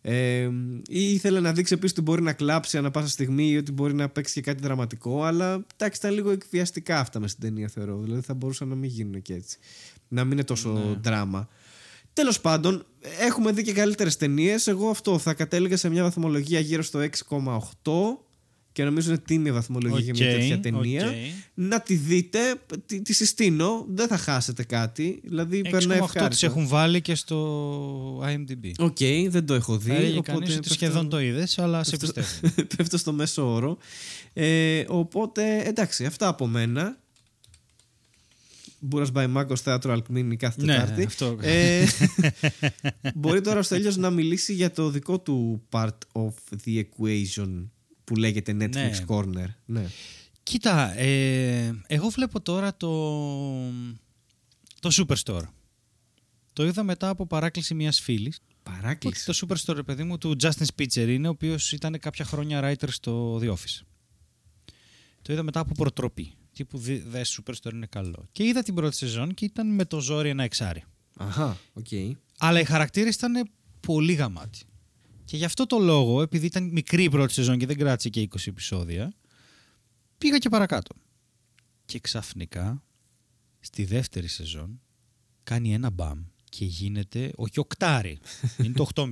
[0.00, 0.50] Ε,
[0.88, 3.94] ή ήθελε να δείξει επίσης ότι μπορεί να κλάψει ανά πάσα στιγμή ή ότι μπορεί
[3.94, 8.00] να παίξει και κάτι δραματικό, αλλά εντάξει, ήταν λίγο εκβιαστικά αυτά μες στην ταινία, θεωρώ.
[8.02, 9.58] Δηλαδή θα μπορούσαν να μην γίνουν και έτσι.
[10.08, 11.48] Να μην είναι τόσο δράμα.
[12.12, 12.86] Τέλος πάντων,
[13.20, 14.66] έχουμε δει και καλύτερες ταινίες.
[14.66, 18.24] Εγώ αυτό θα κατέληγα σε μια βαθμολογία γύρω στο 6,8
[18.74, 21.06] και νομίζω είναι τίμια βαθμολογία για μια Οκ, τέτοια ταινία.
[21.08, 21.14] οκ.
[21.54, 22.38] Να τη δείτε,
[22.86, 25.20] τη, τη συστήνω, δεν θα χάσετε κάτι.
[25.24, 26.46] Δηλαδή περνάει 6,8 της ευχάριστα.
[26.46, 28.70] έχουν βάλει και στο IMDb.
[28.78, 28.96] Οκ,
[29.28, 29.90] δεν το έχω δει.
[29.90, 32.26] Θα έλεγε οπότε κανείς ότι πέφτω- σχεδόν το είδες, αλλά σε πιστεύω.
[32.76, 33.78] πέφτω στο μέσο όρο.
[34.32, 36.98] Ε, οπότε, εντάξει, αυτά από μένα.
[38.86, 41.04] Μπούρας by Μάκος θέατρο Αλκμίνη κάθε Ναι, Τετάρτη.
[41.04, 41.38] αυτό.
[41.40, 41.84] Ε,
[43.14, 46.32] μπορεί τώρα ο Στέλιος να μιλήσει για το δικό του part of
[46.64, 47.68] the equation
[48.04, 49.04] που λέγεται Netflix Ναι.
[49.08, 49.46] Corner.
[49.64, 49.86] Ναι.
[50.42, 52.90] Κοίτα, ε, εγώ βλέπω τώρα το,
[54.80, 55.44] το Superstore.
[56.52, 58.40] Το είδα μετά από παράκληση μιας φίλης.
[58.62, 59.24] Παράκληση.
[59.24, 62.88] Το Superstore, ρε παιδί μου, του Justin Spitzer είναι, ο οποίος ήταν κάποια χρόνια writer
[62.88, 63.80] στο The Office.
[65.22, 66.32] Το είδα μετά από προτροπή.
[66.52, 68.28] Τύπου δες, δες Superstore είναι καλό.
[68.32, 70.84] Και είδα την πρώτη σεζόν και ήταν με το ζόρι ένα εξάρι.
[71.16, 71.86] Αχα, οκ.
[72.38, 73.50] Αλλά οι χαρακτήρες ήταν
[73.80, 74.60] πολύ γαμάτοι.
[75.24, 78.28] Και γι' αυτό το λόγο, επειδή ήταν μικρή η πρώτη σεζόν και δεν κράτησε και
[78.30, 79.12] 20 επεισόδια,
[80.18, 80.94] πήγα και παρακάτω.
[81.84, 82.82] Και ξαφνικά,
[83.60, 84.80] στη δεύτερη σεζόν,
[85.42, 88.18] κάνει ένα μπαμ και γίνεται όχι οκτάρι,
[88.64, 89.06] είναι το 8,5.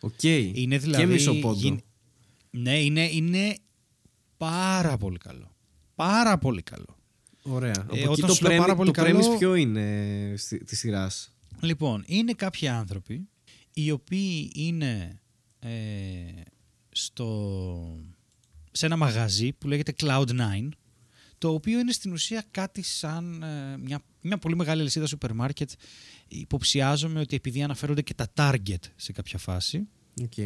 [0.00, 0.22] Οκ.
[0.22, 1.04] Είναι δηλαδή...
[1.04, 1.58] Και μισό πόντο.
[1.58, 1.80] γίν-
[2.50, 3.56] Ναι, είναι, είναι
[4.36, 5.50] πάρα πολύ καλό.
[5.94, 6.96] Πάρα πολύ καλό.
[7.42, 7.70] Ωραία.
[7.70, 10.34] Ε, Από εκεί όταν το σου λέω πάρα premise- πολύ το καλό- premise ποιο είναι
[10.36, 13.28] στη, της σειράς; Λοιπόν, είναι κάποιοι άνθρωποι
[13.78, 15.20] οι οποίοι είναι
[15.58, 15.70] ε,
[16.88, 18.00] στο,
[18.72, 20.68] σε ένα μαγαζί που λέγεται Cloud9
[21.38, 25.70] το οποίο είναι στην ουσία κάτι σαν ε, μια, μια πολύ μεγάλη αλυσίδα σούπερ μάρκετ
[26.28, 29.88] υποψιάζομαι ότι επειδή αναφέρονται και τα Target σε κάποια φάση
[30.22, 30.36] Οκ.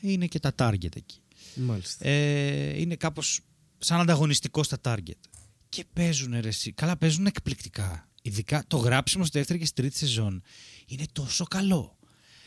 [0.00, 1.20] είναι και τα Target εκεί
[1.54, 2.06] Μάλιστα.
[2.08, 3.40] ε, είναι κάπως
[3.78, 5.20] σαν ανταγωνιστικό στα target.
[5.68, 6.72] Και παίζουν ρε εσύ.
[6.72, 8.08] Καλά παίζουν εκπληκτικά.
[8.22, 10.42] Ειδικά το γράψιμο στη δεύτερη και στη τρίτη σεζόν
[10.86, 11.95] είναι τόσο καλό.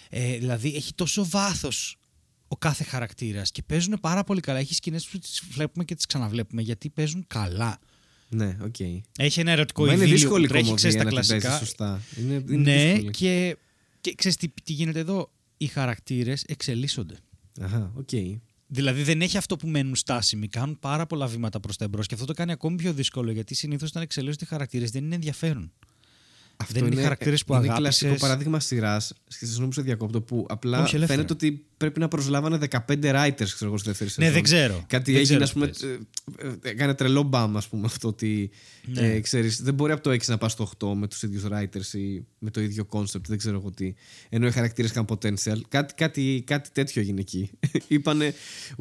[0.10, 1.98] Ε, δηλαδή έχει τόσο βάθος
[2.48, 4.60] ο κάθε χαρακτήρας και παίζουν πάρα πολύ καλά.
[4.60, 7.80] Έχει σκηνές που τις βλέπουμε και τις ξαναβλέπουμε γιατί παίζουν καλά.
[8.30, 8.76] Ναι, οκ.
[9.18, 11.48] Έχει ένα ερωτικό Μα είναι ειδύλλιο δύσκολη που τρέχει ξέρεις, κωμωδία στα να την παίζεις
[11.50, 11.66] κλασικά.
[11.66, 12.02] σωστά.
[12.24, 13.12] Είναι, είναι Ναι, δύσκολη.
[13.12, 13.58] και,
[14.02, 17.16] και ξέρεις τι, τι γίνεται εδώ; Οι χαρακτήρες εξελίσσονται.
[17.62, 18.10] Αχα, οκ.
[18.68, 20.48] Δηλαδή δεν έχει αυτό που μένουν στάσιμοι.
[20.48, 23.56] Κάνουν πάρα πολλά βήματα προς τα εμπρός και αυτό το κάνει ακόμη πιο δύσκολο γιατί
[23.56, 25.72] συνήθως όταν εξελίσσονται οι χαρακτήρες δεν είναι ενδιαφέρον.
[26.62, 27.98] Αυτό δεν είναι, χαρακτήρες που είναι αγάπησες.
[28.00, 29.14] κλασικό παράδειγμα σειράς.
[29.28, 31.22] Συγγνώμη σε διακόπτω που απλά Όχι, ελεύθερα.
[31.22, 34.26] φαίνεται ότι πρέπει να προσλάβανε 15 writers ξέρω εγώ, στη δεύτερη σεζόν.
[34.26, 34.84] Ναι, δεν ξέρω.
[34.88, 35.98] Κάτι Δεν έγινε, ξέρω ας τι πούμε.
[36.64, 38.50] ε, ε, Έκανε τρελό μπαμ, ας πούμε, αυτό ότι.
[38.86, 39.08] Ναι.
[39.12, 41.94] Ε, ξέρεις, δεν μπορεί από το 6 να πας στο 8 με τους ίδιους writers
[41.98, 43.94] ή με το ίδιο concept, δεν ξέρω εγώ τι.
[44.30, 45.58] Ενώ οι χαρακτήρες είχαν potential.
[45.68, 47.50] Κάτι, κάτι, κάτι τέτοιο έγινε εκεί.
[47.88, 48.34] Είπανε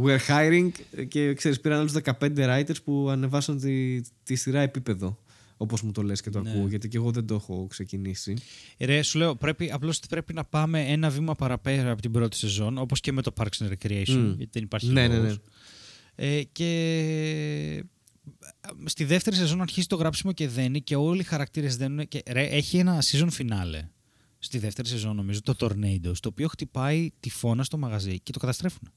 [0.05, 0.69] We're hiring
[1.09, 5.19] και ξέρεις, πήραν άλλους 15 writers που ανεβάσαν τη, τη σειρά επίπεδο.
[5.61, 6.51] Όπως μου το λες και το Ναι.
[6.51, 8.35] ακούω, γιατί και εγώ δεν το έχω ξεκινήσει.
[8.79, 12.79] Ρε, σου λέω, πρέπει, απλώς πρέπει να πάμε ένα βήμα παραπέρα από την πρώτη σεζόν,
[12.79, 14.27] όπως και με το Parks and Recreation, Μμ.
[14.37, 15.31] γιατί δεν υπάρχει Ναι, ναι, λόγος.
[15.31, 15.37] ναι.
[16.27, 17.85] Ε, και
[18.85, 22.43] στη δεύτερη σεζόν αρχίζει το γράψιμο και δένει και όλοι οι χαρακτήρες δένουν και ρε,
[22.47, 23.83] έχει ένα season finale
[24.39, 28.89] στη δεύτερη σεζόν νομίζω, το Tornadoes, το οποίο χτυπάει τυφώνας το μαγαζί και το καταστρέφουν.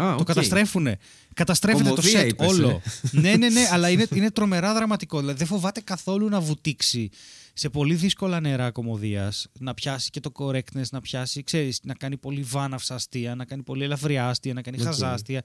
[0.00, 0.26] Α, Το οκ.
[0.26, 0.98] καταστρέφουνε.
[1.34, 2.68] Καταστρέφεται το Κωμωδία σετ είπες, όλο.
[2.68, 2.80] ε.
[3.20, 5.18] ναι, ναι, ναι, αλλά είναι, είναι τρομερά δραματικό.
[5.20, 7.08] Δηλαδή δεν φοβάται καθόλου να βουτήξει
[7.52, 12.16] σε πολύ δύσκολα νερά κωμωδίας, να πιάσει και το correctness, να πιάσει, ξέρεις, να κάνει
[12.16, 14.84] πολύ βάναυσα αστεία, να κάνει πολύ ελαφριά αστεία, να κάνει Οκ.
[14.86, 15.42] χαζά αστεία.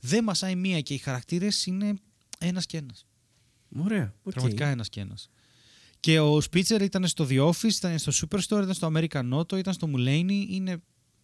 [0.00, 1.94] Δεν μασάει μία και οι χαρακτήρες είναι
[2.38, 3.06] ένας και ένας.
[3.78, 4.14] Ωραία.
[4.22, 4.32] οκ.
[4.32, 5.28] Πραγματικά ένας και ένας.
[6.00, 9.74] Και ο Spitzer ήταν στο The Office, ήταν στο Superstore, ήταν στο American Auto, ήταν
[9.74, 10.46] στο Mulaney.
[10.48, 10.76] Είναι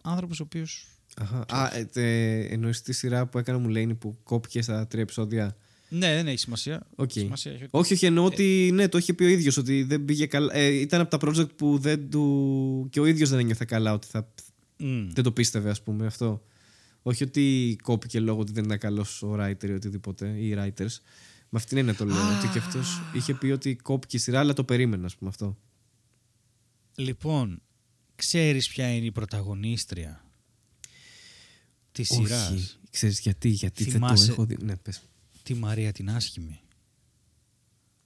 [0.02, 0.86] άνθρωπος ο οποίος.
[1.20, 1.44] Αχα.
[1.48, 5.56] Α, ε, τε, εννοείς τη σειρά που έκανε ο Mulaney που κόπηκε στα τρία επεισόδια;
[5.88, 6.86] Ναι, δεν έχει σημασία.
[6.96, 7.10] Οκ.
[7.10, 10.04] Σημασία έχει ότι- Όχι, όχι, εννοώ ότι ναι, το είχε πει ο ίδιος ότι δεν
[10.04, 10.54] πήγε καλά.
[10.54, 12.86] Ε, ήταν από τα project που δεν του.
[12.90, 14.32] και ο ίδιος δεν ένιωθε καλά ότι θα.
[14.78, 15.08] Μμ.
[15.12, 16.42] Δεν το πίστευε, ας πούμε αυτό.
[17.02, 20.96] Όχι ότι κόπηκε λόγω ότι δεν ήταν καλός ο writer ή οτιδήποτε, ή οι writers.
[21.48, 22.16] Με αυτήν είναι το λέω.
[22.38, 25.56] ότι και αυτός είχε πει ότι κόπηκε η σειρά, αλλά το περίμενα, ας πούμε αυτό.
[26.96, 27.62] Λοιπόν,
[28.14, 30.24] ξέρεις ποια είναι η πρωταγωνίστρια;
[32.06, 32.50] Της σειράς.
[32.50, 32.70] Όχι.
[32.90, 34.56] Ξέρεις γιατί, γιατί δεν Θυμάσαι- το έχω δει.
[34.62, 35.02] Ναι, πες.
[35.42, 36.60] Τη Μαρία την άσχημη.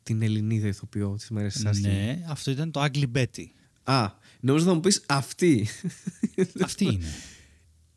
[0.03, 1.93] Την Ελληνίδα ηθοποιό της μέρε της άσχημης.
[1.97, 3.45] Ναι, αυτό ήταν το Ugly Betty.
[3.83, 5.69] Α, νόμιζα θα μου πεις αυτή.
[6.63, 7.07] Αυτή είναι.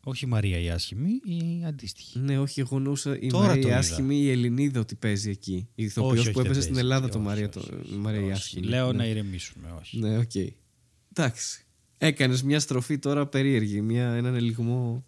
[0.00, 2.18] Όχι η Μαρία η άσχημη, η αντίστοιχη.
[2.18, 3.78] ναι, όχι, εγώ νοούσα η Τώρα το Μαρία η είδα.
[3.78, 5.68] άσχημη, η Ελληνίδα ότι παίζει εκεί.
[5.74, 6.88] Η ηθοποιός όχι, που δεν έπαιζε στην παίζει.
[6.88, 8.32] Ελλάδα το Όχι, Μαρία, όχι, το, όχι, η Μαρία η όχι.
[8.32, 8.66] άσχημη.
[8.66, 8.98] Λέω ναι.
[8.98, 9.98] να ηρεμήσουμε, όχι.
[9.98, 10.30] Ναι, οκ.
[11.12, 11.64] Εντάξει.
[11.98, 15.04] Έκανες μια στροφή τώρα περίεργη, μια, έναν ελιγμό.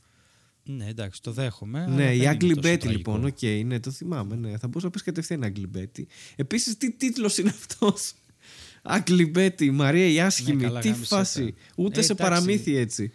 [0.71, 1.83] Ναι, εντάξει, το δέχομαι.
[1.83, 2.91] αλλά ναι, δεν η είναι Ugly τόσο Betty τραγικό.
[2.91, 4.37] λοιπόν, οκ, ναι, το θυμάμαι.
[4.37, 4.59] Ναι.
[4.59, 6.03] Θα μπορούσες να πεις κατευθείαν Ugly Betty.
[6.37, 8.13] Επίσης, τι τίτλος είναι αυτός;
[8.97, 10.57] Ugly Betty, Μαρία η άσχημη.
[10.57, 11.53] Ναι, καλά, τι γάμησε φάση.
[11.53, 11.61] τα.
[11.77, 12.31] Ούτε Ε, σε εντάξει.
[12.31, 13.11] παραμύθι έτσι.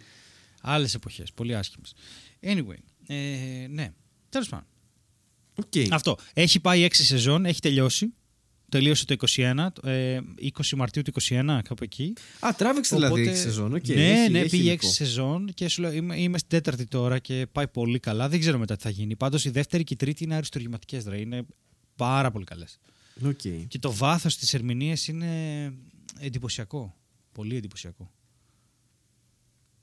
[0.60, 1.94] Άλλες εποχές, πολύ άσχημες.
[2.40, 3.92] Anyway, ε, ναι.
[4.28, 4.66] Τέλος πάντων.
[5.54, 5.72] Οκ.
[5.90, 6.16] Αυτό.
[6.34, 8.14] Έχει πάει 6 σεζόν, έχει τελειώσει.
[8.74, 10.18] Τελείωσε το 21, ε,
[10.58, 12.12] 20 Μαρτίου του 21, κάπου εκεί.
[12.40, 13.74] Α, τράβηξε δηλαδή Οπότε- 6 σεζόν.
[13.74, 14.86] οκ, ναι, έχει- ναι, έχει πήγε υλικό.
[14.86, 18.28] 6 σεζόν και σου λέω είμαι, είμαι στην τέταρτη τώρα και πάει πολύ καλά.
[18.28, 19.16] Δεν ξέρω μετά τι θα γίνει.
[19.16, 21.02] Πάντως η δεύτερη και η τρίτη είναι αριστουργηματικές.
[21.16, 21.46] Είναι
[21.96, 22.78] πάρα πολύ καλές.
[23.26, 23.40] Οκ.
[23.68, 25.28] Και το βάθος της ερμηνείας είναι
[26.20, 26.94] εντυπωσιακό.
[27.32, 28.10] Πολύ εντυπωσιακό.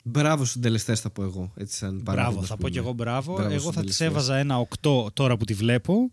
[0.03, 1.53] Μπράβο στους συντελεστές, θα πω εγώ.
[1.57, 2.69] Έτσι, σαν Μπράβο, παράδειγμα, θα ας πω πούμε.
[2.69, 3.33] κι εγώ μπράβο.
[3.33, 4.07] Μπράβο εγώ στους θα τη συντελεστές.
[4.07, 6.11] έβαζα ένα 8 τώρα που τη βλέπω.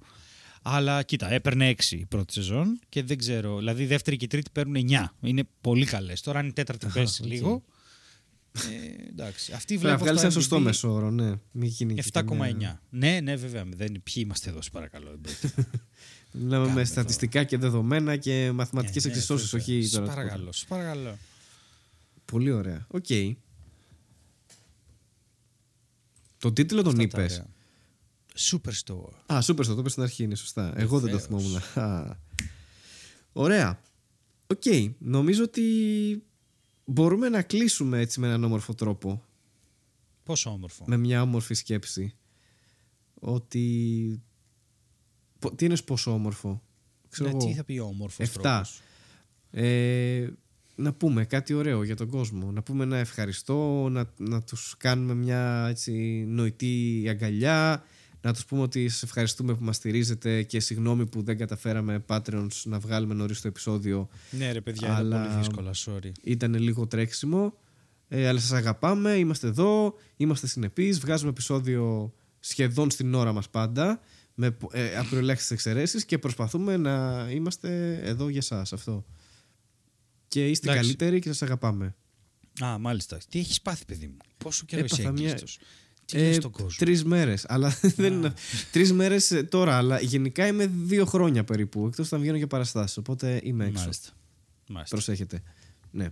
[0.63, 3.59] Αλλά κοίτα, έπαιρνε 6 η πρώτη σεζόν και δεν ξέρω.
[3.59, 5.05] Δηλαδή η δεύτερη και η τρίτη παίρνουν 9.
[5.21, 6.21] Είναι πολύ καλές.
[6.21, 7.29] Τώρα αν η τέταρτη Αχα, πέσει οκ.
[7.29, 7.65] λίγο.
[8.53, 9.53] Ε, εντάξει.
[9.53, 11.33] Αυτή Πρέπει να βλέπω βγάλει στο ένα σωστό IMDb μέσο όρο, ναι.
[11.51, 12.25] Μην γίνει και 7,9.
[12.25, 13.65] καμιά- Ναι, ναι, βέβαια.
[13.77, 15.11] Δεν, ποιοι είμαστε εδώ, σε παρακαλώ.
[15.11, 15.53] δεν μπορείτε.
[16.33, 19.61] Μιλάμε με Κάνουμε στατιστικά και δεδομένα και μαθηματικές Ναι, ναι, εξισώσεις, βέβαια.
[19.77, 20.07] όχι Σας τώρα.
[20.15, 21.19] παρακαλώ, σας παρακαλώ.
[22.25, 22.87] Πολύ ωραία.
[22.89, 23.07] Οκ.
[26.39, 27.43] Το τίτλο τον Αυτά τα είπες.
[28.39, 28.73] Ωραία.
[28.75, 29.35] Superstore.
[29.35, 30.73] Α, superstore το είπες στην αρχή, είναι σωστά.
[30.77, 31.43] Εγώ δεν το Βεβαίως.
[31.43, 31.63] θυμόμουν.
[31.75, 32.17] Α.
[33.33, 33.81] Ωραία.
[34.47, 34.63] Οκ.
[34.99, 35.63] Νομίζω ότι
[36.85, 39.23] μπορούμε να κλείσουμε έτσι με έναν όμορφο τρόπο.
[40.23, 42.15] Πόσο όμορφο; Με μια όμορφη σκέψη.
[43.15, 44.23] Ότι.
[45.39, 46.63] Πο- Τι είναι πόσο όμορφο;
[47.09, 47.47] Ξέρω Ναι, εγώ.
[47.47, 48.19] τι θα πει όμορφος.
[48.27, 48.67] Εφτά.
[49.51, 50.29] Ε,
[50.75, 52.53] να πούμε κάτι ωραίο για τον κόσμο.
[52.53, 55.93] Να πούμε ένα ευχαριστώ, να, να τους κάνουμε μια έτσι,
[56.29, 57.85] νοητή αγκαλιά,
[58.21, 62.49] να τους πούμε ότι σας ευχαριστούμε που μας στηρίζετε και συγγνώμη που δεν καταφέραμε Patreons
[62.65, 64.09] να βγάλουμε νωρίς το επεισόδιο.
[64.31, 65.71] Ναι, ρε παιδιά, Αλλά- είναι πολύ δύσκολα.
[65.75, 66.11] Sorry.
[66.23, 67.55] Ήταν λίγο τρέξιμο,
[68.09, 74.01] ε, αλλά σας αγαπάμε, είμαστε εδώ, είμαστε συνεπείς, βγάζουμε επεισόδιο σχεδόν στην ώρα μας πάντα,
[74.35, 79.05] με ε, απροελάχιστες εξαιρέσεις και προσπαθούμε να είμαστε εδώ για σας αυτό.
[80.29, 80.87] Και είστε Εντάξει.
[80.89, 81.95] καλύτεροι και σας αγαπάμε.
[82.65, 83.19] Α, μάλιστα.
[83.29, 85.59] Τι έχεις πάθει, παιδί μου; Πόσο καιρό είσαι Έπαθα μια- έγκλειστος.
[86.11, 87.45] Τι λες στον κόσμο; Τρεις μέρες.
[87.49, 88.33] Αλλά δεν είναι.
[88.73, 91.87] Τρεις μέρες τώρα, αλλά γενικά είμαι δύο χρόνια περίπου.
[91.87, 92.97] Εκτός όταν βγαίνω για παραστάσεις.
[92.97, 93.81] Οπότε είμαι έξω.
[93.83, 94.11] Μάλιστα.
[94.69, 94.97] Μάλιστα.
[94.97, 95.43] Προσέχετε.
[95.91, 96.09] Ναι.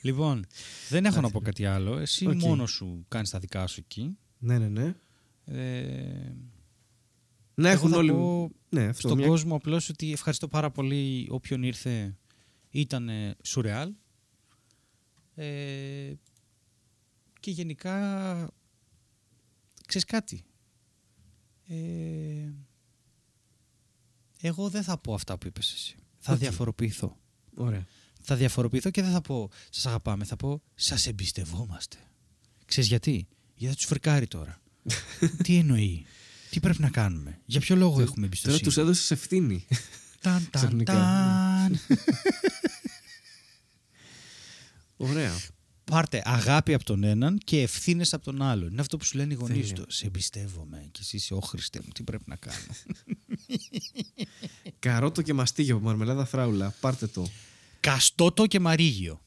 [0.00, 0.46] λοιπόν,
[0.88, 1.98] δεν έχω να πω κάτι άλλο.
[1.98, 2.34] Εσύ Οκ.
[2.34, 4.16] μόνος σου κάνεις τα δικά σου εκεί.
[4.38, 4.94] Ναι, ναι, ναι.
[5.44, 6.32] Ε,
[7.54, 8.10] Να εγώ έχουν θα όλοι.
[8.12, 9.08] πω Ναι, αυτό.
[9.08, 12.16] στον μια- κόσμο απλώς ότι ευχαριστώ πάρα πολύ όποιον ήρθε.
[12.70, 13.92] Ήταν ε, σουρεάλ.
[15.34, 16.12] Ε,
[17.40, 17.94] και γενικά,
[19.86, 20.44] ξέρεις κάτι.
[21.66, 22.52] Ε,
[24.40, 25.96] εγώ δεν θα πω αυτά που είπες εσύ.
[26.18, 26.38] Θα Οκ.
[26.38, 27.16] διαφοροποιηθώ.
[27.54, 27.86] Ωραία.
[28.22, 30.24] Θα διαφοροποιηθώ και δεν θα πω σας αγαπάμε.
[30.24, 31.96] Θα πω σας εμπιστευόμαστε.
[32.64, 34.60] Ξέρεις γιατί; Γιατί θα τους φρικάρει τώρα.
[35.44, 36.04] Τι εννοεί;
[36.50, 38.62] Τι πρέπει να κάνουμε; Για ποιο λόγο έχουμε Τώρα εμπιστοσύνη.
[38.62, 39.66] τους έδωσες ευθύνη.
[40.20, 40.92] Ταν, ταν, Ξαφνικά.
[40.92, 41.78] ταν.
[44.96, 45.32] Ωραία.
[45.90, 48.70] Πάρτε αγάπη από τον έναν και ευθύνες από τον άλλον.
[48.70, 49.74] Είναι αυτό που σου λένε οι γονείς Τέλεια.
[49.74, 49.92] του.
[49.92, 51.92] Σε εμπιστεύομαι και εσύ είσαι όχρηστε μου.
[51.92, 52.56] Τι πρέπει να κάνω.
[54.78, 56.74] Καρότο και μαστίγιο από μαρμελάδα φράουλα.
[56.80, 57.26] Πάρτε το.
[57.80, 59.20] Καστότο και μαρίγιο.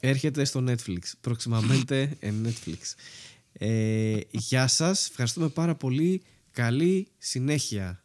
[0.00, 1.28] Έρχεται στο Netflix.
[1.28, 2.78] Proximamente en Netflix.
[3.52, 5.08] Ε, γεια σας.
[5.08, 6.22] Ευχαριστούμε πάρα πολύ.
[6.50, 8.03] Καλή συνέχεια.